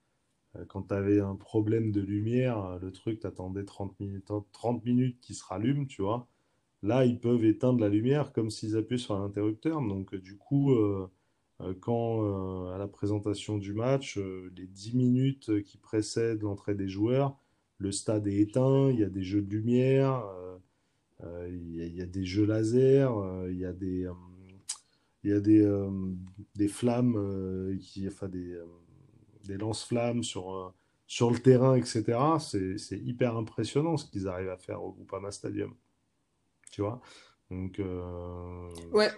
Quand 0.68 0.82
tu 0.88 0.94
avais 0.94 1.20
un 1.20 1.36
problème 1.36 1.92
de 1.92 2.00
lumière, 2.00 2.78
le 2.80 2.92
truc, 2.92 3.20
t'attendais 3.20 3.64
30 3.64 3.98
minutes, 4.00 4.30
30 4.52 4.84
minutes 4.84 5.18
qu'il 5.20 5.36
se 5.36 5.44
rallume, 5.44 5.86
tu 5.86 6.02
vois. 6.02 6.28
Là, 6.82 7.04
ils 7.06 7.20
peuvent 7.20 7.44
éteindre 7.44 7.80
la 7.80 7.88
lumière 7.88 8.32
comme 8.32 8.50
s'ils 8.50 8.76
appuyaient 8.76 8.98
sur 8.98 9.14
un 9.16 9.24
interrupteur. 9.26 9.80
Donc, 9.82 10.14
du 10.16 10.36
coup, 10.38 10.74
quand 11.80 12.22
euh, 12.22 12.74
à 12.74 12.78
la 12.78 12.88
présentation 12.88 13.58
du 13.58 13.72
match, 13.72 14.18
euh, 14.18 14.52
les 14.56 14.66
10 14.66 14.94
minutes 14.96 15.50
euh, 15.50 15.60
qui 15.60 15.78
précèdent 15.78 16.42
l'entrée 16.42 16.74
des 16.74 16.88
joueurs, 16.88 17.36
le 17.78 17.92
stade 17.92 18.26
est 18.26 18.38
éteint, 18.38 18.90
il 18.90 19.00
y 19.00 19.04
a 19.04 19.08
des 19.08 19.22
jeux 19.22 19.42
de 19.42 19.50
lumière, 19.50 20.24
euh, 20.24 20.58
euh, 21.24 21.48
il 21.50 21.96
y 21.96 22.02
a, 22.02 22.06
des 22.06 22.24
jeux 22.24 22.46
laser, 22.46 23.16
euh, 23.16 23.48
il 23.50 23.58
y 23.58 23.64
a 23.64 23.72
des, 23.72 24.06
euh, 24.06 24.12
il 25.24 25.30
y 25.30 25.34
a 25.34 25.40
des, 25.40 25.62
euh, 25.62 25.90
des 26.54 26.68
flammes, 26.68 27.14
euh, 27.16 27.76
qui, 27.80 28.06
enfin 28.08 28.28
des, 28.28 28.54
euh, 28.54 28.66
des 29.44 29.56
lance-flammes 29.56 30.22
sur, 30.22 30.52
euh, 30.54 30.72
sur 31.06 31.30
le 31.30 31.38
terrain, 31.38 31.76
etc. 31.76 32.18
C'est, 32.40 32.98
hyper 32.98 33.36
impressionnant 33.36 33.96
ce 33.96 34.06
qu'ils 34.10 34.28
arrivent 34.28 34.50
à 34.50 34.56
faire 34.56 34.82
au 34.82 34.92
Groupama 34.92 35.30
Stadium, 35.30 35.74
tu 36.70 36.82
vois? 36.82 37.00
Donc, 37.50 37.78
euh, 37.78 38.68
Ouais, 38.92 39.10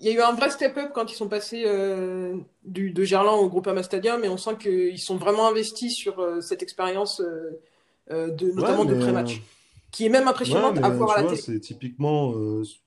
il 0.00 0.06
y 0.06 0.10
a 0.10 0.14
eu 0.14 0.20
un 0.20 0.32
vrai 0.32 0.50
step-up 0.50 0.92
quand 0.94 1.10
ils 1.10 1.16
sont 1.16 1.28
passés 1.28 1.64
euh, 1.66 2.36
du, 2.64 2.92
de 2.92 3.04
Gerland 3.04 3.40
au 3.40 3.48
Groupama 3.48 3.82
Stadium 3.82 4.24
et 4.24 4.28
on 4.28 4.36
sent 4.36 4.56
qu'ils 4.60 4.98
sont 4.98 5.16
vraiment 5.16 5.48
investis 5.48 5.94
sur 5.94 6.20
euh, 6.20 6.40
cette 6.40 6.62
expérience, 6.62 7.20
euh, 7.20 8.30
de, 8.30 8.52
notamment 8.52 8.84
de 8.84 8.94
mais, 8.94 9.00
pré-match, 9.00 9.42
qui 9.90 10.06
est 10.06 10.08
même 10.08 10.24
ouais, 10.24 10.30
impressionnante 10.30 10.76
mais 10.76 10.84
à 10.84 10.90
voir 10.90 11.12
à 11.12 11.16
la 11.16 11.22
vois, 11.22 11.30
télé. 11.32 11.42
c'est 11.42 11.60
typiquement, 11.60 12.28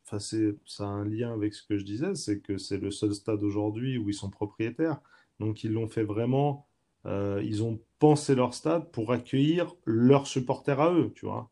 enfin, 0.05 0.19
c'est, 0.19 0.55
ça 0.65 0.85
a 0.85 0.87
un 0.87 1.03
lien 1.03 1.33
avec 1.33 1.53
ce 1.53 1.63
que 1.63 1.77
je 1.77 1.83
disais, 1.83 2.15
c'est 2.15 2.39
que 2.39 2.57
c'est 2.57 2.77
le 2.77 2.91
seul 2.91 3.13
stade 3.13 3.43
aujourd'hui 3.43 3.97
où 3.97 4.09
ils 4.09 4.15
sont 4.15 4.29
propriétaires. 4.29 5.01
Donc, 5.39 5.63
ils 5.63 5.73
l'ont 5.73 5.89
fait 5.89 6.03
vraiment, 6.03 6.67
ils 7.05 7.61
ont 7.63 7.79
pensé 7.99 8.35
leur 8.35 8.53
stade 8.53 8.89
pour 8.91 9.11
accueillir 9.11 9.75
leurs 9.85 10.27
supporters 10.27 10.79
à 10.79 10.93
eux, 10.93 11.11
tu 11.13 11.25
vois. 11.25 11.49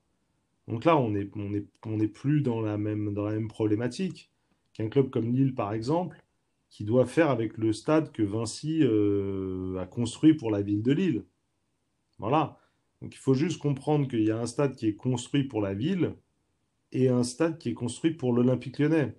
Donc 0.67 0.85
là, 0.85 0.95
on 0.95 1.15
est, 1.15 1.29
on 1.35 1.53
est, 1.53 1.65
on 1.85 1.99
est 1.99 2.07
plus 2.07 2.41
dans 2.41 2.61
la 2.61 2.77
même, 2.77 3.13
dans 3.13 3.25
la 3.25 3.31
même 3.31 3.47
problématique 3.47 4.29
qu'un 4.79 4.89
club 4.89 5.09
comme 5.09 5.31
Lille, 5.31 5.53
par 5.53 5.73
exemple, 5.73 6.17
qui 6.69 6.85
doit 6.85 7.05
faire 7.05 7.29
avec 7.29 7.57
le 7.57 7.73
stade 7.73 8.11
que 8.11 8.23
Vinci 8.23 8.79
euh, 8.81 9.77
a 9.77 9.85
construit 9.85 10.33
pour 10.33 10.51
la 10.51 10.61
ville 10.61 10.81
de 10.81 10.91
Lille. 10.93 11.25
Voilà. 12.17 12.57
Donc 13.01 13.13
il 13.13 13.17
faut 13.17 13.33
juste 13.33 13.59
comprendre 13.59 14.07
qu'il 14.07 14.23
y 14.23 14.31
a 14.31 14.39
un 14.39 14.45
stade 14.45 14.75
qui 14.75 14.87
est 14.87 14.95
construit 14.95 15.43
pour 15.43 15.61
la 15.61 15.73
ville 15.73 16.13
et 16.91 17.09
un 17.09 17.23
stade 17.23 17.57
qui 17.57 17.69
est 17.69 17.73
construit 17.73 18.11
pour 18.11 18.33
l'Olympique 18.33 18.79
Lyonnais. 18.79 19.15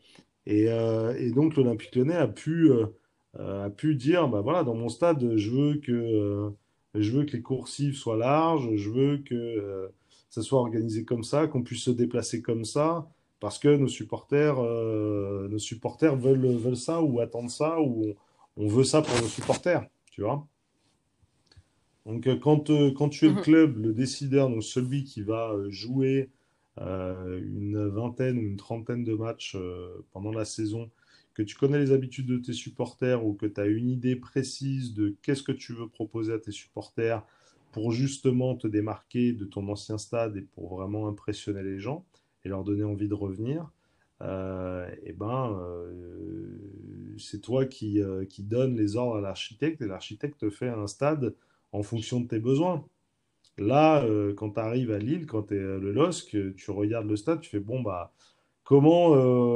Et, 0.47 0.67
euh, 0.69 1.31
donc 1.33 1.57
l'Olympique 1.57 1.95
Lyonnais 1.95 2.17
a 2.17 2.29
pu, 2.29 2.71
euh, 2.71 3.95
dire, 3.95 4.29
bah 4.29 4.41
voilà, 4.41 4.65
dans 4.65 4.75
mon 4.75 4.89
stade, 4.89 5.37
je 5.37 5.51
veux 5.51 5.75
que, 5.77 6.53
je 6.95 7.11
veux 7.11 7.25
que 7.25 7.33
les 7.33 7.43
coursives 7.43 7.97
soient 7.97 8.17
larges, 8.17 8.75
je 8.77 8.91
veux 8.91 9.19
que 9.19 9.91
ça 10.31 10.43
soit 10.43 10.61
organisé 10.61 11.05
comme 11.05 11.25
ça, 11.25 11.47
qu'on 11.47 11.63
puisse 11.63 11.85
se 11.85 11.91
déplacer 11.91 12.43
comme 12.43 12.65
ça, 12.65 13.09
parce 13.41 13.59
que 13.59 13.69
nos 13.77 13.89
supporters, 13.89 14.59
euh, 14.61 15.49
nos 15.49 15.59
supporters 15.59 16.17
veulent, 16.17 16.57
veulent 16.59 16.77
ça 16.77 17.03
ou 17.03 17.21
attendent 17.21 17.51
ça, 17.51 17.81
ou 17.81 18.15
on, 18.57 18.65
on 18.65 18.69
veut 18.69 18.85
ça 18.85 19.03
pour 19.03 19.19
nos 19.21 19.29
supporters, 19.29 19.87
tu 20.11 20.23
vois. 20.23 20.47
Donc 22.07 22.27
euh, 22.27 22.37
quand, 22.37 22.71
euh, 22.71 22.93
quand 22.93 23.09
tu 23.09 23.27
es 23.27 23.29
le 23.31 23.37
Mhm. 23.37 23.41
club, 23.41 23.79
le 23.79 23.93
décideur, 23.93 24.49
donc 24.51 24.65
celui 24.65 25.05
qui 25.05 25.23
va 25.23 25.55
jouer 25.69 26.31
euh, 26.79 27.41
une 27.43 27.87
vingtaine 27.89 28.39
ou 28.39 28.43
une 28.43 28.57
trentaine 28.57 29.05
de 29.05 29.15
matchs 29.15 29.57
pendant 30.13 30.33
la 30.33 30.45
saison, 30.45 30.91
que 31.35 31.43
tu 31.43 31.57
connais 31.57 31.79
les 31.79 31.93
habitudes 31.93 32.27
de 32.27 32.39
tes 32.39 32.53
supporters 32.53 33.25
ou 33.25 33.35
que 33.35 33.47
tu 33.47 33.61
as 33.61 33.67
une 33.67 33.89
idée 33.91 34.17
précise 34.17 34.95
de 34.95 35.17
qu'est-ce 35.23 35.43
que 35.43 35.53
tu 35.53 35.73
veux 35.75 35.89
proposer 35.89 36.33
à 36.33 36.39
tes 36.39 36.53
supporters 36.53 37.25
pour 37.73 37.93
justement 37.93 38.57
te 38.57 38.67
démarquer 38.67 39.33
de 39.33 39.45
ton 39.45 39.69
ancien 39.69 39.97
stade 39.99 40.37
et 40.37 40.43
pour 40.43 40.77
vraiment 40.77 41.07
impressionner 41.09 41.63
les 41.63 41.79
gens 41.79 42.05
et 42.45 42.49
leur 42.49 42.65
donner 42.65 42.85
envie 42.85 43.09
de 43.09 43.15
revenir, 43.15 43.71
euh, 44.23 44.89
et 45.05 45.13
ben, 45.13 45.59
euh, 45.61 46.59
c'est 47.19 47.41
toi 47.41 47.65
qui, 47.67 48.03
euh, 48.03 48.25
qui 48.27 48.43
donne 48.43 48.77
les 48.77 48.97
ordres 48.97 49.17
à 49.17 49.21
l'architecte 49.21 49.81
et 49.83 49.87
l'architecte 49.87 50.41
te 50.41 50.51
fait 50.51 50.69
un 50.69 50.87
stade 50.87 51.35
en 51.73 51.83
fonction 51.83 52.21
de 52.21 52.27
tes 52.29 52.39
besoins. 52.39 52.85
Là, 53.59 54.05
euh, 54.05 54.35
quand 54.35 54.53
tu 54.53 54.61
arrives 54.61 54.93
à 54.93 54.99
Lille, 54.99 55.27
quand 55.27 55.45
tu 55.45 55.57
es 55.57 55.59
le 55.59 55.93
LOSC, 55.93 56.55
tu 56.57 56.71
regardes 56.71 57.09
le 57.09 57.17
stade, 57.17 57.41
tu 57.41 57.51
fais 57.51 57.61
bon, 57.61 57.83
bah, 57.83 58.13
comment 58.65 59.15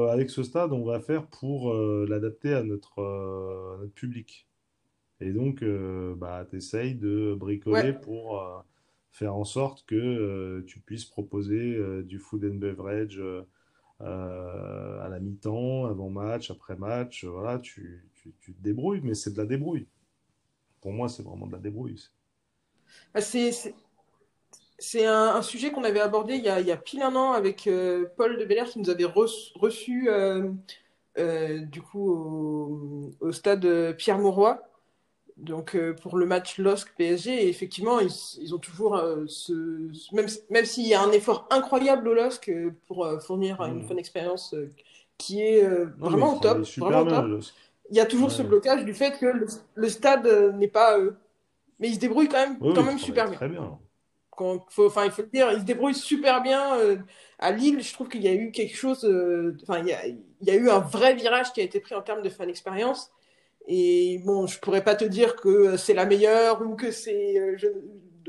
avec 0.08 0.30
ce 0.30 0.42
stade 0.42 0.72
on 0.72 0.84
va 0.84 1.00
faire 1.00 1.26
pour 1.26 1.72
l'adapter 1.74 2.54
à 2.54 2.62
notre, 2.62 3.02
à 3.02 3.78
notre 3.80 3.94
public? 3.94 4.46
Et 5.20 5.32
donc, 5.32 5.64
bah, 6.16 6.46
tu 6.50 6.56
essayes 6.56 6.94
de 6.94 7.34
bricoler 7.34 7.92
Ouais, 7.92 7.92
pour 7.92 8.64
faire 9.14 9.34
en 9.34 9.44
sorte 9.44 9.86
que 9.86 10.62
tu 10.66 10.80
puisses 10.80 11.06
proposer 11.06 11.80
du 12.02 12.18
food 12.18 12.44
and 12.44 12.56
beverage 12.56 13.22
à 14.00 15.08
la 15.08 15.20
mi-temps, 15.20 15.86
avant 15.86 16.10
match, 16.10 16.50
après 16.50 16.76
match. 16.76 17.24
voilà, 17.24 17.58
tu, 17.58 18.10
tu, 18.14 18.34
tu, 18.40 18.52
te 18.52 18.62
débrouilles, 18.62 19.00
mais 19.02 19.14
c'est 19.14 19.32
de 19.32 19.38
la 19.38 19.46
débrouille. 19.46 19.86
Pour 20.80 20.92
moi, 20.92 21.08
c'est 21.08 21.22
vraiment 21.22 21.46
de 21.46 21.52
la 21.52 21.58
débrouille. 21.58 21.98
Bah, 23.14 23.20
c'est 23.20 23.52
c'est 24.78 25.06
un, 25.06 25.40
sujet 25.42 25.70
qu'on 25.70 25.84
avait 25.84 26.00
abordé 26.00 26.34
il 26.34 26.44
y, 26.44 26.48
a, 26.48 26.76
pile 26.76 27.02
un 27.02 27.14
an 27.14 27.32
avec 27.32 27.66
euh, 27.66 28.06
Paul 28.16 28.38
de 28.38 28.44
Belair 28.44 28.66
qui 28.66 28.80
nous 28.80 28.90
avait 28.90 29.04
reçu 29.04 30.08
euh, 30.08 30.50
euh, 31.18 31.58
du 31.60 31.80
coup 31.80 33.14
au, 33.20 33.32
stade 33.32 33.96
Pierre 33.96 34.18
Mauroy 34.18 34.60
donc 35.36 35.76
pour 36.00 36.16
le 36.16 36.26
match 36.26 36.58
LOSC 36.58 36.94
PSG 36.96 37.44
et 37.44 37.48
effectivement 37.48 37.98
ils, 37.98 38.12
ils 38.40 38.54
ont 38.54 38.58
toujours 38.58 39.02
ce 39.26 39.52
même 40.12 40.28
même 40.48 40.64
s'il 40.64 40.86
y 40.86 40.94
a 40.94 41.02
un 41.02 41.10
effort 41.10 41.48
incroyable 41.50 42.06
au 42.06 42.14
LOSC 42.14 42.52
pour 42.86 43.08
fournir 43.20 43.60
une 43.62 43.84
bonne 43.86 43.96
mmh. 43.96 43.98
expérience 43.98 44.54
qui 45.18 45.42
est 45.42 45.66
vraiment 45.98 46.36
au 46.36 46.40
top, 46.40 46.62
vraiment 46.76 47.04
top. 47.04 47.44
il 47.90 47.96
y 47.96 48.00
a 48.00 48.06
toujours 48.06 48.30
ce 48.30 48.42
blocage 48.42 48.84
du 48.84 48.94
fait 48.94 49.18
que 49.18 49.26
le, 49.74 49.88
stade 49.88 50.54
n'est 50.54 50.68
pas 50.68 50.98
mais 51.80 51.88
il 51.88 51.94
se 51.94 52.00
débrouille 52.00 52.28
quand 52.28 52.38
même 52.38 52.58
quand 52.60 52.84
même 52.84 52.98
super 52.98 53.28
bien. 53.28 53.36
Très 53.36 53.48
bien 53.48 53.78
enfin, 54.78 55.04
il 55.04 55.10
faut 55.10 55.22
le 55.22 55.28
dire, 55.28 55.52
il 55.52 55.60
se 55.60 55.64
débrouille 55.64 55.94
super 55.94 56.42
bien. 56.42 56.76
Euh, 56.78 56.96
à 57.38 57.52
Lille, 57.52 57.82
je 57.82 57.92
trouve 57.92 58.08
qu'il 58.08 58.22
y 58.22 58.28
a 58.28 58.34
eu 58.34 58.50
quelque 58.50 58.76
chose, 58.76 59.04
euh, 59.04 59.56
enfin, 59.62 59.80
il, 59.80 59.88
y 60.42 60.50
a, 60.50 60.54
eu 60.54 60.70
un 60.70 60.80
vrai 60.80 61.14
virage 61.14 61.52
qui 61.52 61.60
a 61.60 61.64
été 61.64 61.80
pris 61.80 61.94
en 61.94 62.02
termes 62.02 62.22
de 62.22 62.28
fan 62.28 62.48
expérience. 62.48 63.10
Et 63.66 64.20
bon, 64.24 64.46
je 64.46 64.58
pourrais 64.60 64.84
pas 64.84 64.94
te 64.94 65.04
dire 65.04 65.36
que 65.36 65.76
c'est 65.76 65.94
la 65.94 66.06
meilleure 66.06 66.62
ou 66.62 66.76
que 66.76 66.90
c'est 66.90 67.38
euh, 67.38 67.56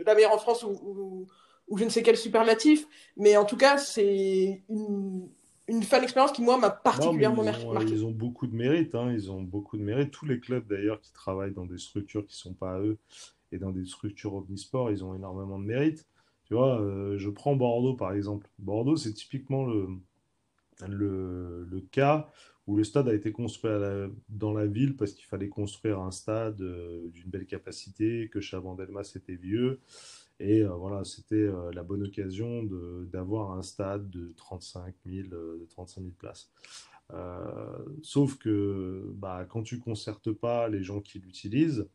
la 0.05 0.15
meilleure 0.15 0.33
en 0.33 0.37
France 0.37 0.63
ou, 0.63 1.27
ou, 1.67 1.77
je 1.77 1.83
ne 1.83 1.89
sais 1.89 2.03
quel 2.03 2.17
superlatif, 2.17 2.87
mais 3.17 3.35
en 3.37 3.45
tout 3.45 3.57
cas, 3.57 3.77
c'est 3.77 4.63
une, 4.69 5.27
une 5.67 5.83
fan 5.83 6.03
expérience 6.03 6.31
qui, 6.31 6.41
moi, 6.41 6.57
m'a 6.57 6.69
particulièrement 6.69 7.43
ils 7.43 7.67
marqué. 7.73 7.91
Ils 7.91 8.05
ont 8.05 8.11
beaucoup 8.11 8.47
de 8.47 8.55
mérite, 8.55 8.95
hein, 8.95 9.11
ils 9.11 9.31
ont 9.31 9.41
beaucoup 9.41 9.77
de 9.77 9.83
mérite. 9.83 10.11
Tous 10.11 10.25
les 10.25 10.39
clubs, 10.39 10.65
d'ailleurs, 10.67 11.01
qui 11.01 11.11
travaillent 11.11 11.53
dans 11.53 11.65
des 11.65 11.79
structures 11.79 12.25
qui 12.25 12.37
sont 12.37 12.53
pas 12.53 12.75
à 12.75 12.79
eux, 12.79 12.97
et 13.51 13.57
dans 13.57 13.71
des 13.71 13.85
structures 13.85 14.35
omnisport, 14.35 14.91
ils 14.91 15.03
ont 15.03 15.15
énormément 15.15 15.59
de 15.59 15.65
mérite. 15.65 16.05
Tu 16.45 16.53
vois, 16.53 16.79
euh, 16.79 17.17
je 17.17 17.29
prends 17.29 17.55
Bordeaux 17.55 17.95
par 17.95 18.13
exemple. 18.13 18.47
Bordeaux, 18.59 18.97
c'est 18.97 19.13
typiquement 19.13 19.65
le, 19.65 19.87
le, 20.87 21.81
cas 21.91 22.29
où 22.67 22.75
le 22.75 22.83
stade 22.83 23.07
a 23.07 23.13
été 23.13 23.31
construit 23.31 23.71
dans 24.29 24.53
la 24.53 24.65
ville 24.65 24.95
parce 24.95 25.13
qu'il 25.13 25.25
fallait 25.25 25.49
construire 25.49 25.99
un 25.99 26.11
stade 26.11 26.61
euh, 26.61 27.07
d'une 27.09 27.29
belle 27.29 27.45
capacité, 27.45 28.29
que 28.29 28.39
Chavandelmas 28.39 29.11
était 29.15 29.35
vieux. 29.35 29.79
Et 30.39 30.61
euh, 30.61 30.69
voilà, 30.69 31.03
c'était 31.03 31.49
la 31.73 31.83
bonne 31.83 32.03
occasion 32.03 32.63
d'avoir 33.11 33.51
un 33.51 33.61
stade 33.61 34.09
de 34.09 34.33
35 34.35 34.93
000, 35.05 35.27
de 35.29 35.65
35 35.69 36.01
000 36.01 36.13
places. 36.17 36.51
sauf 38.01 38.37
que 38.37 39.11
bah, 39.15 39.45
quand 39.49 39.63
tu 39.63 39.79
concertes 39.79 40.31
pas 40.31 40.67
les 40.67 40.83
gens 40.83 41.01
qui 41.01 41.19
l'utilisent, 41.19 41.87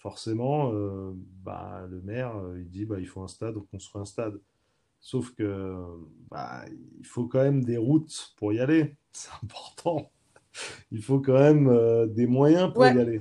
forcément, 0.00 0.72
euh, 0.72 1.12
bah, 1.44 1.86
le 1.88 2.00
maire, 2.00 2.36
euh, 2.36 2.58
il 2.58 2.68
dit 2.68 2.86
bah, 2.86 2.98
il 2.98 3.06
faut 3.06 3.22
un 3.22 3.28
stade, 3.28 3.56
on 3.56 3.60
construit 3.60 4.00
un 4.00 4.06
stade. 4.06 4.40
Sauf 5.00 5.34
que 5.34 5.74
bah, 6.30 6.64
il 6.98 7.06
faut 7.06 7.26
quand 7.26 7.42
même 7.42 7.64
des 7.64 7.78
routes 7.78 8.34
pour 8.36 8.52
y 8.52 8.60
aller, 8.60 8.96
c'est 9.12 9.30
important. 9.42 10.12
Il 10.90 11.02
faut 11.02 11.20
quand 11.20 11.38
même 11.38 11.68
euh, 11.68 12.06
des 12.06 12.26
moyens 12.26 12.72
pour 12.72 12.84
y 12.84 12.88
aller. 12.88 13.20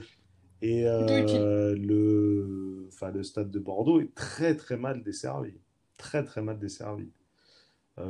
Et 0.61 0.83
le, 0.83 2.85
enfin, 2.89 3.11
le 3.11 3.23
stade 3.23 3.49
de 3.49 3.59
Bordeaux 3.59 4.01
est 4.01 4.13
très 4.13 4.57
très 4.57 4.75
mal 4.75 5.03
desservi. 5.03 5.53
Très 5.97 6.25
très 6.25 6.41
mal 6.41 6.59
desservi. 6.59 7.09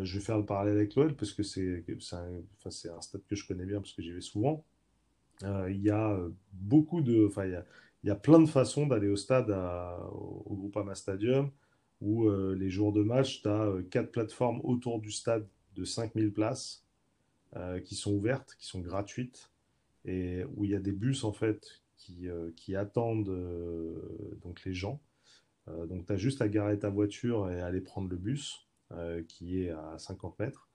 je 0.01 0.17
vais 0.17 0.23
faire 0.23 0.37
le 0.37 0.45
parallèle 0.45 0.77
avec 0.77 0.95
l'OL 0.95 1.15
parce 1.15 1.31
que 1.31 1.43
c'est 1.43 1.83
un, 2.13 2.41
un, 2.65 3.01
stade 3.01 3.21
que 3.27 3.35
je 3.35 3.47
connais 3.47 3.65
bien 3.65 3.81
parce 3.81 3.93
que 3.93 4.01
j'y 4.01 4.11
vais 4.11 4.21
souvent. 4.21 4.65
il 5.43 5.81
y 5.81 5.91
a 5.91 6.17
beaucoup 6.53 7.01
de. 7.01 7.27
Enfin, 7.27 7.45
il 7.45 7.51
y 7.51 7.55
a, 7.55 7.65
il 8.03 8.07
y 8.07 8.11
a 8.11 8.15
plein 8.15 8.39
de 8.39 8.47
façons 8.47 8.87
d'aller 8.87 9.09
au 9.09 9.15
stade, 9.15 9.49
au, 9.49 10.55
Groupama 10.55 10.95
Stadium, 10.95 11.51
où 12.01 12.27
euh, 12.27 12.55
les 12.55 12.69
jours 12.69 12.93
de 12.93 13.03
match, 13.03 13.41
tu 13.41 13.49
as 13.49 13.65
euh, 13.65 13.81
quatre 13.83 14.11
plateformes 14.11 14.61
autour 14.63 14.99
du 14.99 15.11
stade 15.11 15.47
de 15.75 15.83
5000 15.83 16.31
places 16.31 16.85
euh, 17.55 17.79
qui 17.79 17.95
sont 17.95 18.13
ouvertes, 18.13 18.55
qui 18.59 18.65
sont 18.65 18.79
gratuites, 18.79 19.49
et 20.05 20.43
où 20.55 20.65
il 20.65 20.71
y 20.71 20.75
a 20.75 20.79
des 20.79 20.91
bus 20.91 21.23
en 21.23 21.33
fait 21.33 21.81
qui, 21.97 22.75
attendent 22.75 23.29
donc 24.41 24.63
les 24.63 24.73
gens. 24.73 24.99
donc 25.67 26.07
tu 26.07 26.13
as 26.13 26.17
juste 26.17 26.41
à 26.41 26.47
garer 26.47 26.79
ta 26.79 26.89
voiture 26.89 27.51
et 27.51 27.61
aller 27.61 27.81
prendre 27.81 28.09
le 28.09 28.15
bus, 28.15 28.67
qui 29.27 29.61
est 29.61 29.69
à 29.69 29.97
50 29.99 30.39
mètres. 30.39 30.69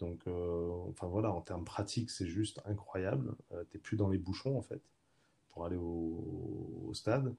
Donc, 0.00 0.26
enfin 0.26 1.06
voilà, 1.06 1.30
en 1.30 1.42
termes 1.42 1.64
pratiques, 1.64 2.10
c'est 2.10 2.26
juste 2.26 2.60
incroyable. 2.64 3.36
tu 3.50 3.76
n'es 3.76 3.80
plus 3.80 3.96
dans 3.96 4.08
les 4.08 4.18
bouchons 4.18 4.56
en 4.56 4.62
fait 4.62 4.82
pour 5.52 5.66
aller 5.66 5.76
au, 5.76 6.90
stade. 6.94 7.34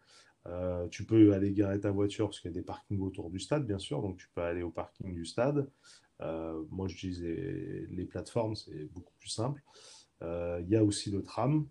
Euh, 0.47 0.87
tu 0.89 1.05
peux 1.05 1.33
aller 1.33 1.53
garer 1.53 1.79
ta 1.79 1.91
voiture 1.91 2.27
parce 2.27 2.39
qu'il 2.39 2.51
y 2.51 2.53
a 2.53 2.55
des 2.55 2.65
parkings 2.65 2.99
autour 2.99 3.29
du 3.29 3.39
stade, 3.39 3.65
bien 3.65 3.79
sûr. 3.79 4.01
Donc 4.01 4.17
tu 4.17 4.27
peux 4.33 4.41
aller 4.41 4.61
au 4.61 4.69
parking 4.69 5.13
du 5.13 5.25
stade. 5.25 5.69
Euh, 6.21 6.63
moi, 6.69 6.87
j'utilise 6.87 7.21
les, 7.21 7.87
les, 7.87 8.05
plateformes, 8.05 8.55
c'est 8.55 8.85
beaucoup 8.93 9.13
plus 9.19 9.29
simple. 9.29 9.61
Euh, 10.21 10.61
il 10.61 10.69
y 10.69 10.75
a 10.75 10.83
aussi 10.83 11.11
le 11.11 11.23
tram 11.23 11.67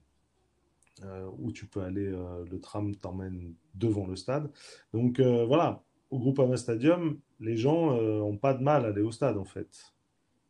où 1.39 1.51
tu 1.51 1.67
peux 1.67 1.81
aller. 1.81 2.11
le 2.11 2.61
tram 2.61 2.95
t'emmène 2.95 3.55
devant 3.75 4.07
le 4.07 4.15
stade. 4.15 4.51
Donc 4.93 5.21
voilà, 5.21 5.83
au 6.11 6.19
Groupama 6.21 6.57
Stadium, 6.57 7.19
les 7.41 7.57
gens 7.57 8.01
n'ont 8.01 8.37
pas 8.37 8.55
de 8.55 8.63
mal 8.63 8.85
à 8.85 8.89
aller 8.89 9.03
au 9.03 9.11
stade 9.11 9.37
en 9.37 9.45
fait. 9.45 9.93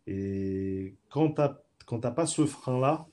Et 0.07 0.95
quand 1.09 1.35
tu 1.89 1.95
n'as 1.97 2.11
pas 2.11 2.27
ce 2.27 2.45
frein-là, 2.45 3.07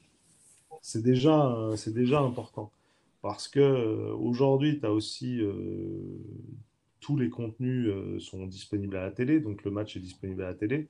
c'est 0.82 1.02
déjà, 1.02 1.56
c'est 1.78 1.94
déjà 1.94 2.20
important. 2.20 2.74
Parce 3.22 3.48
que 3.48 3.60
euh, 3.60 4.14
aujourd'hui, 4.16 4.80
tu 4.80 4.86
as 4.86 4.92
aussi 4.92 5.42
euh, 5.42 5.54
tous 7.00 7.18
les 7.18 7.30
contenus 7.30 7.88
euh, 7.88 8.20
sont 8.20 8.46
disponibles 8.48 8.96
à 8.96 9.02
la 9.02 9.12
télé, 9.12 9.40
donc 9.40 9.64
le 9.64 9.72
match 9.72 9.98
est 9.98 10.00
disponible 10.00 10.44
à 10.44 10.48
la 10.48 10.54
télé. 10.54 10.88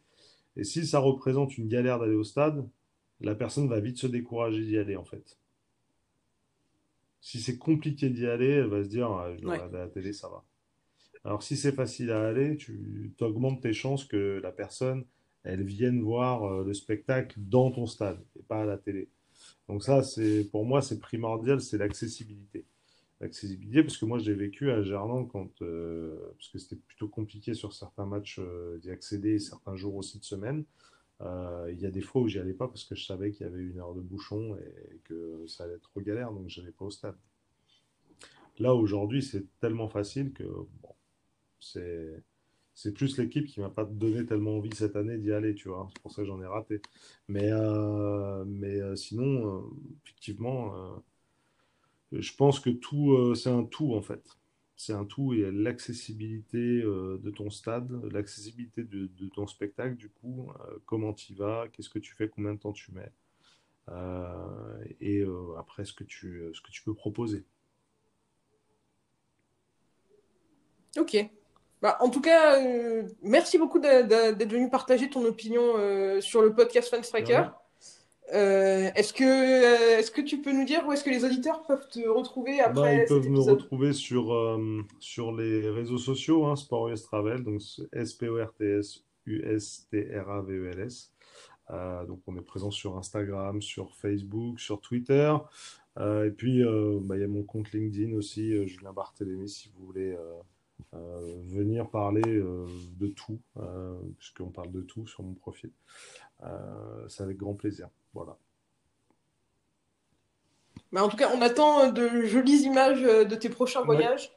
Et 0.56 0.64
si 0.64 0.86
ça 0.86 1.00
représente 1.00 1.58
une 1.58 1.68
galère 1.68 2.00
d'aller 2.00 2.16
au 2.16 2.24
stade, 2.24 2.68
la 3.22 3.36
personne 3.36 3.68
va 3.68 3.80
vite 3.80 3.98
se 3.98 4.08
décourager 4.08 4.64
d'y 4.64 4.78
aller 4.78 4.96
en 4.96 5.06
fait. 5.06 5.38
Si 7.22 7.42
c'est 7.42 7.58
compliqué 7.58 8.10
d'y 8.10 8.28
aller, 8.28 8.50
elle 8.50 8.68
va 8.68 8.84
se 8.84 8.90
dire 8.90 9.08
ah, 9.08 9.36
je 9.36 9.42
dois 9.42 9.54
regarder 9.54 9.78
à 9.78 9.82
la 9.82 9.90
télé, 9.90 10.14
ça 10.14 10.30
va. 10.30 10.44
Alors 11.24 11.44
si 11.44 11.58
c'est 11.58 11.74
facile 11.74 12.12
à 12.12 12.28
aller, 12.28 12.56
tu 12.58 13.12
augmentes 13.20 13.62
tes 13.62 13.74
chances 13.74 14.06
que 14.06 14.40
la 14.42 14.52
personne, 14.52 15.04
elle 15.44 15.64
vienne 15.64 16.02
voir 16.02 16.64
le 16.64 16.74
spectacle 16.74 17.38
dans 17.38 17.72
ton 17.72 17.88
stade 17.88 18.24
et 18.38 18.44
pas 18.44 18.62
à 18.62 18.66
la 18.66 18.78
télé. 18.78 19.10
Donc 19.70 19.84
ça, 19.84 20.02
c'est 20.02 20.46
pour 20.46 20.66
moi, 20.66 20.82
c'est 20.82 21.00
primordial, 21.00 21.62
c'est 21.62 21.78
l'accessibilité. 21.78 22.66
L'accessibilité, 23.22 23.84
parce 23.84 23.98
que 23.98 24.06
moi, 24.06 24.18
j'ai 24.18 24.34
vécu 24.34 24.72
à 24.72 24.82
Gerland 24.82 25.28
quand, 25.28 25.62
euh, 25.62 26.18
parce 26.38 26.50
que 26.50 26.58
c'était 26.58 26.76
plutôt 26.76 27.08
compliqué 27.08 27.54
sur 27.54 27.74
certains 27.74 28.08
matchs 28.08 28.40
euh, 28.40 28.80
d'y 28.80 28.90
accéder, 28.90 29.38
certains 29.38 29.76
jours 29.76 29.96
aussi 29.96 30.18
de 30.18 30.24
semaine. 30.24 30.66
Euh, 31.22 31.70
il 31.72 31.80
y 31.80 31.86
a 31.86 31.92
des 31.92 32.02
fois 32.02 32.24
où 32.24 32.28
j'y 32.28 32.40
allais 32.40 32.54
pas 32.54 32.68
parce 32.68 32.84
que 32.84 32.96
je 32.96 33.06
savais 33.06 33.32
qu'il 33.32 33.46
y 33.46 33.50
avait 33.50 33.62
une 33.62 33.80
heure 33.80 33.94
de 33.94 34.02
bouchon 34.02 34.58
et, 34.58 35.00
que 35.04 35.46
ça 35.48 35.66
allait 35.66 35.76
être 35.76 35.90
trop 35.92 36.02
galère, 36.02 36.32
donc 36.32 36.50
je 36.50 36.62
n'allais 36.62 36.74
pas 36.74 36.86
au 36.86 36.92
stade. 36.92 37.18
Là, 38.58 38.74
aujourd'hui, 38.74 39.22
c'est 39.22 39.46
tellement 39.60 39.88
facile 39.88 40.34
que 40.34 40.44
bon, 40.44 40.96
c'est 41.60 42.24
c'est 42.82 42.94
plus 42.94 43.18
l'équipe 43.18 43.46
qui 43.46 43.60
m'a 43.60 43.70
pas 43.70 43.84
donné 43.84 44.26
tellement 44.26 44.56
envie 44.56 44.74
cette 44.74 44.96
année 44.96 45.18
d'y 45.18 45.34
aller, 45.34 45.54
tu 45.54 45.68
vois. 45.68 45.90
C'est 45.94 46.02
pour 46.02 46.14
ça 46.14 46.22
que 46.22 46.28
j'en 46.30 46.42
ai 46.42 46.46
raté. 46.46 46.82
Mais, 47.28 47.52
euh, 47.52 48.46
euh, 48.46 48.96
sinon, 48.96 49.58
euh, 49.58 49.62
effectivement, 50.06 51.04
je 52.14 52.34
pense 52.36 52.62
que 52.62 52.70
tout, 52.70 53.36
c'est 53.36 53.50
un 53.50 53.66
tout 53.66 53.94
en 53.94 54.02
fait. 54.02 54.24
C'est 54.78 54.94
un 54.94 55.04
tout 55.04 55.34
et 55.34 55.52
l'accessibilité 55.52 56.82
de 56.82 57.30
ton 57.32 57.50
stade, 57.50 57.92
l'accessibilité 58.14 58.84
de, 58.86 59.28
ton 59.36 59.46
spectacle, 59.46 59.98
du 59.98 60.10
coup, 60.10 60.50
comment 60.86 61.12
tu 61.14 61.34
vas, 61.34 61.68
qu'est-ce 61.74 61.90
que 61.90 62.00
tu 62.00 62.16
fais, 62.16 62.30
combien 62.30 62.54
de 62.54 62.60
temps 62.60 62.72
tu 62.72 62.94
mets, 62.94 63.12
et 65.02 65.26
après 65.58 65.84
ce 65.84 65.92
que 65.92 66.06
tu, 66.06 66.50
ce 66.54 66.62
que 66.62 66.72
tu 66.72 66.82
peux 66.84 66.94
proposer. 66.94 67.44
Ok, 70.98 71.30
bah, 71.82 71.98
en 72.02 72.10
tout 72.10 72.20
cas, 72.20 72.62
euh, 72.62 73.04
merci 73.22 73.58
beaucoup 73.58 73.80
d'être 73.80 74.52
venu 74.52 74.70
partager 74.70 75.10
ton 75.10 75.24
opinion 75.26 75.78
euh, 75.78 76.20
sur 76.20 76.42
le 76.42 76.54
podcast 76.54 76.90
Fan 76.90 77.04
Striker. 77.04 77.44
Euh, 78.34 78.92
est-ce 78.96 79.14
que, 79.14 79.98
est-ce 79.98 80.12
que 80.12 80.22
tu 80.22 80.42
peux 80.42 80.52
nous 80.52 80.66
dire 80.66 80.86
où 80.86 80.92
est-ce 80.92 81.04
que 81.04 81.10
les 81.10 81.24
auditeurs 81.24 81.66
peuvent 81.66 81.88
te 81.88 82.06
retrouver 82.08 82.58
bah, 82.58 82.66
après 82.68 82.98
Ils 83.04 83.08
peuvent 83.08 83.30
me 83.30 83.40
retrouver 83.40 83.94
sur, 83.94 84.60
sur 85.00 85.32
les 85.32 85.70
réseaux 85.70 85.98
sociaux, 85.98 86.46
hein, 86.46 86.56
Sport 86.58 86.90
US 86.90 87.04
Travel, 87.04 87.44
donc 87.44 87.62
S-P-O-R-T-S 87.94 89.06
U-S-T-R-A-V-E-L-S. 89.26 91.12
donc 92.08 92.20
on 92.28 92.36
est 92.36 92.42
présent 92.42 92.72
sur 92.72 92.98
Instagram, 92.98 93.62
sur 93.62 93.96
Facebook, 93.96 94.60
sur 94.60 94.82
Twitter. 94.82 95.34
et 95.98 96.32
puis 96.36 96.62
bah, 97.02 97.16
il 97.16 97.22
y 97.22 97.24
a 97.24 97.28
mon 97.28 97.44
compte 97.44 97.72
LinkedIn 97.72 98.16
aussi, 98.18 98.68
Julien 98.68 98.92
Barthélémy, 98.92 99.48
si 99.48 99.72
vous 99.76 99.86
voulez 99.86 100.16
venir 100.92 101.90
parler 101.90 102.22
de 102.22 103.08
tout, 103.08 103.40
puisqu'on 104.18 104.50
parle 104.50 104.72
de 104.72 104.82
tout 104.82 105.08
sur 105.08 105.24
mon 105.24 105.34
profil. 105.34 105.72
C'est 107.08 107.24
avec 107.24 107.38
grand 107.38 107.54
plaisir. 107.54 107.90
Voilà. 108.14 108.38
Mais 110.92 111.00
en 111.00 111.10
tout 111.10 111.18
cas, 111.18 111.30
on 111.36 111.42
attend 111.42 111.92
de 111.92 112.22
jolies 112.26 112.64
images 112.64 113.02
de 113.02 113.36
tes 113.36 113.50
prochains 113.50 113.82
voyages. 113.82 114.32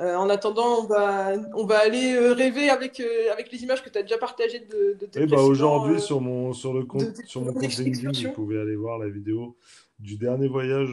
Euh, 0.00 0.16
en 0.16 0.28
attendant, 0.28 0.80
on 0.80 0.86
va, 0.86 1.34
on 1.54 1.66
va 1.66 1.78
aller 1.78 2.14
euh, 2.14 2.32
rêver 2.32 2.68
avec, 2.68 2.98
euh, 2.98 3.32
avec 3.32 3.52
les 3.52 3.62
images 3.62 3.84
que 3.84 3.88
tu 3.88 3.96
as 3.96 4.02
déjà 4.02 4.18
partagées 4.18 4.58
de, 4.58 4.96
de 4.98 5.06
tes 5.06 5.22
Et 5.22 5.26
bah 5.26 5.40
aujourd'hui, 5.40 6.00
sur 6.00 6.20
mon, 6.20 6.52
sur, 6.52 6.74
le 6.74 6.84
compte, 6.84 7.16
sur 7.26 7.42
mon 7.42 7.52
compte 7.52 7.76
LinkedIn, 7.78 8.28
vous 8.28 8.34
pouvez 8.34 8.58
aller 8.58 8.74
voir 8.74 8.98
la 8.98 9.08
vidéo 9.08 9.56
du 10.00 10.16
dernier 10.16 10.48
voyage 10.48 10.90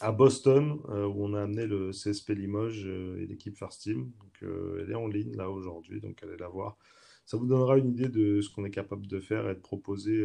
à 0.00 0.12
Boston, 0.12 0.80
où 0.88 1.24
on 1.24 1.34
a 1.34 1.42
amené 1.42 1.66
le 1.66 1.90
CSP 1.90 2.30
Limoges 2.30 2.86
et 2.86 3.26
l'équipe 3.26 3.56
First 3.56 3.82
Team. 3.82 4.10
Donc, 4.20 4.50
elle 4.80 4.90
est 4.90 4.94
en 4.94 5.06
ligne 5.06 5.36
là 5.36 5.50
aujourd'hui, 5.50 6.00
donc 6.00 6.22
allez 6.22 6.36
la 6.38 6.48
voir. 6.48 6.76
Ça 7.24 7.36
vous 7.36 7.46
donnera 7.46 7.78
une 7.78 7.88
idée 7.88 8.08
de 8.08 8.40
ce 8.40 8.48
qu'on 8.50 8.64
est 8.64 8.70
capable 8.70 9.06
de 9.06 9.20
faire 9.20 9.48
et 9.48 9.54
de 9.54 9.60
proposer 9.60 10.24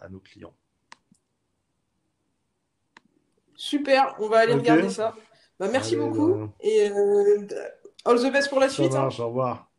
à 0.00 0.08
nos 0.08 0.20
clients. 0.20 0.54
Super, 3.60 4.16
on 4.20 4.28
va 4.28 4.38
aller 4.38 4.54
regarder 4.54 4.88
ça. 4.88 5.14
Bah, 5.58 5.68
merci 5.70 5.94
beaucoup 5.94 6.32
bah, 6.32 6.48
et 6.60 6.88
euh, 6.88 7.46
all 8.06 8.18
the 8.18 8.32
best 8.32 8.48
pour 8.48 8.58
la 8.58 8.70
suite. 8.70 8.94
Hein. 8.94 9.10
au 9.18 9.26
revoir. 9.26 9.70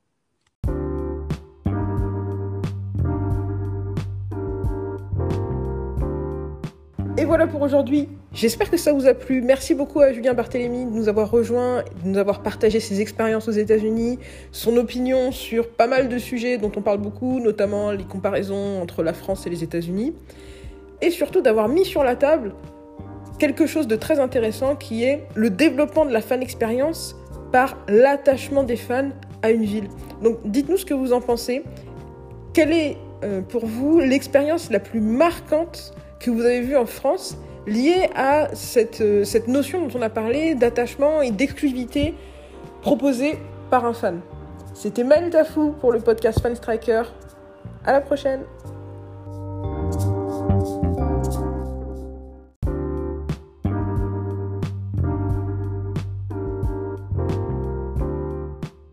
Et 7.17 7.25
voilà 7.25 7.47
pour 7.47 7.63
aujourd'hui. 7.63 8.07
J'espère 8.33 8.71
que 8.71 8.77
ça 8.77 8.93
vous 8.93 9.07
a 9.07 9.13
plu. 9.13 9.41
Merci 9.41 9.75
beaucoup 9.75 9.99
à 9.99 10.13
Julien 10.13 10.33
Barthélémy 10.33 10.85
de 10.85 10.91
nous 10.91 11.09
avoir 11.09 11.29
rejoints, 11.29 11.83
de 12.01 12.09
nous 12.09 12.17
avoir 12.17 12.41
partagé 12.41 12.79
ses 12.79 13.01
expériences 13.01 13.49
aux 13.49 13.51
États-Unis, 13.51 14.19
son 14.53 14.77
opinion 14.77 15.33
sur 15.33 15.67
pas 15.67 15.85
mal 15.85 16.07
de 16.07 16.17
sujets 16.17 16.57
dont 16.57 16.71
on 16.77 16.81
parle 16.81 16.99
beaucoup, 16.99 17.41
notamment 17.41 17.91
les 17.91 18.05
comparaisons 18.05 18.81
entre 18.81 19.03
la 19.03 19.11
France 19.11 19.45
et 19.47 19.49
les 19.49 19.65
États-Unis, 19.65 20.13
et 21.01 21.11
surtout 21.11 21.41
d'avoir 21.41 21.67
mis 21.67 21.83
sur 21.83 22.05
la 22.05 22.15
table 22.15 22.53
quelque 23.37 23.65
chose 23.65 23.85
de 23.87 23.97
très 23.97 24.21
intéressant 24.21 24.77
qui 24.77 25.03
est 25.03 25.27
le 25.35 25.49
développement 25.49 26.05
de 26.05 26.13
la 26.13 26.21
fan 26.21 26.41
expérience 26.41 27.17
par 27.51 27.77
l'attachement 27.89 28.63
des 28.63 28.77
fans 28.77 29.09
à 29.41 29.51
une 29.51 29.65
ville. 29.65 29.89
Donc 30.23 30.37
dites-nous 30.45 30.77
ce 30.77 30.85
que 30.85 30.93
vous 30.93 31.11
en 31.11 31.19
pensez. 31.19 31.63
Quelle 32.53 32.71
est 32.71 32.97
euh, 33.25 33.41
pour 33.41 33.65
vous 33.65 33.99
l'expérience 33.99 34.69
la 34.71 34.79
plus 34.79 35.01
marquante 35.01 35.93
que 36.21 36.31
vous 36.31 36.41
avez 36.41 36.61
vue 36.61 36.77
en 36.77 36.85
France 36.85 37.37
liée 37.67 38.09
à 38.15 38.49
cette, 38.53 39.01
euh, 39.01 39.23
cette 39.23 39.47
notion 39.47 39.85
dont 39.85 39.99
on 39.99 40.01
a 40.01 40.09
parlé 40.09 40.55
d'attachement 40.55 41.21
et 41.21 41.31
d'exclusivité 41.31 42.15
proposée 42.81 43.37
par 43.69 43.85
un 43.85 43.93
fan 43.93 44.21
C'était 44.73 45.03
Maël 45.03 45.29
Tafou 45.29 45.73
pour 45.79 45.91
le 45.91 45.99
podcast 45.99 46.39
Fan 46.41 46.55
Striker. 46.55 47.03
À 47.85 47.93
la 47.93 48.01
prochaine 48.01 48.41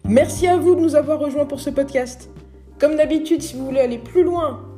Merci 0.05 0.47
à 0.47 0.57
vous 0.57 0.75
de 0.75 0.81
nous 0.81 0.97
avoir 0.97 1.19
rejoints 1.19 1.45
pour 1.45 1.61
ce 1.61 1.69
podcast. 1.69 2.31
Comme 2.81 2.97
d'habitude, 2.97 3.43
si 3.43 3.57
vous 3.57 3.67
voulez 3.67 3.81
aller 3.81 3.99
plus 3.99 4.23
loin 4.23 4.68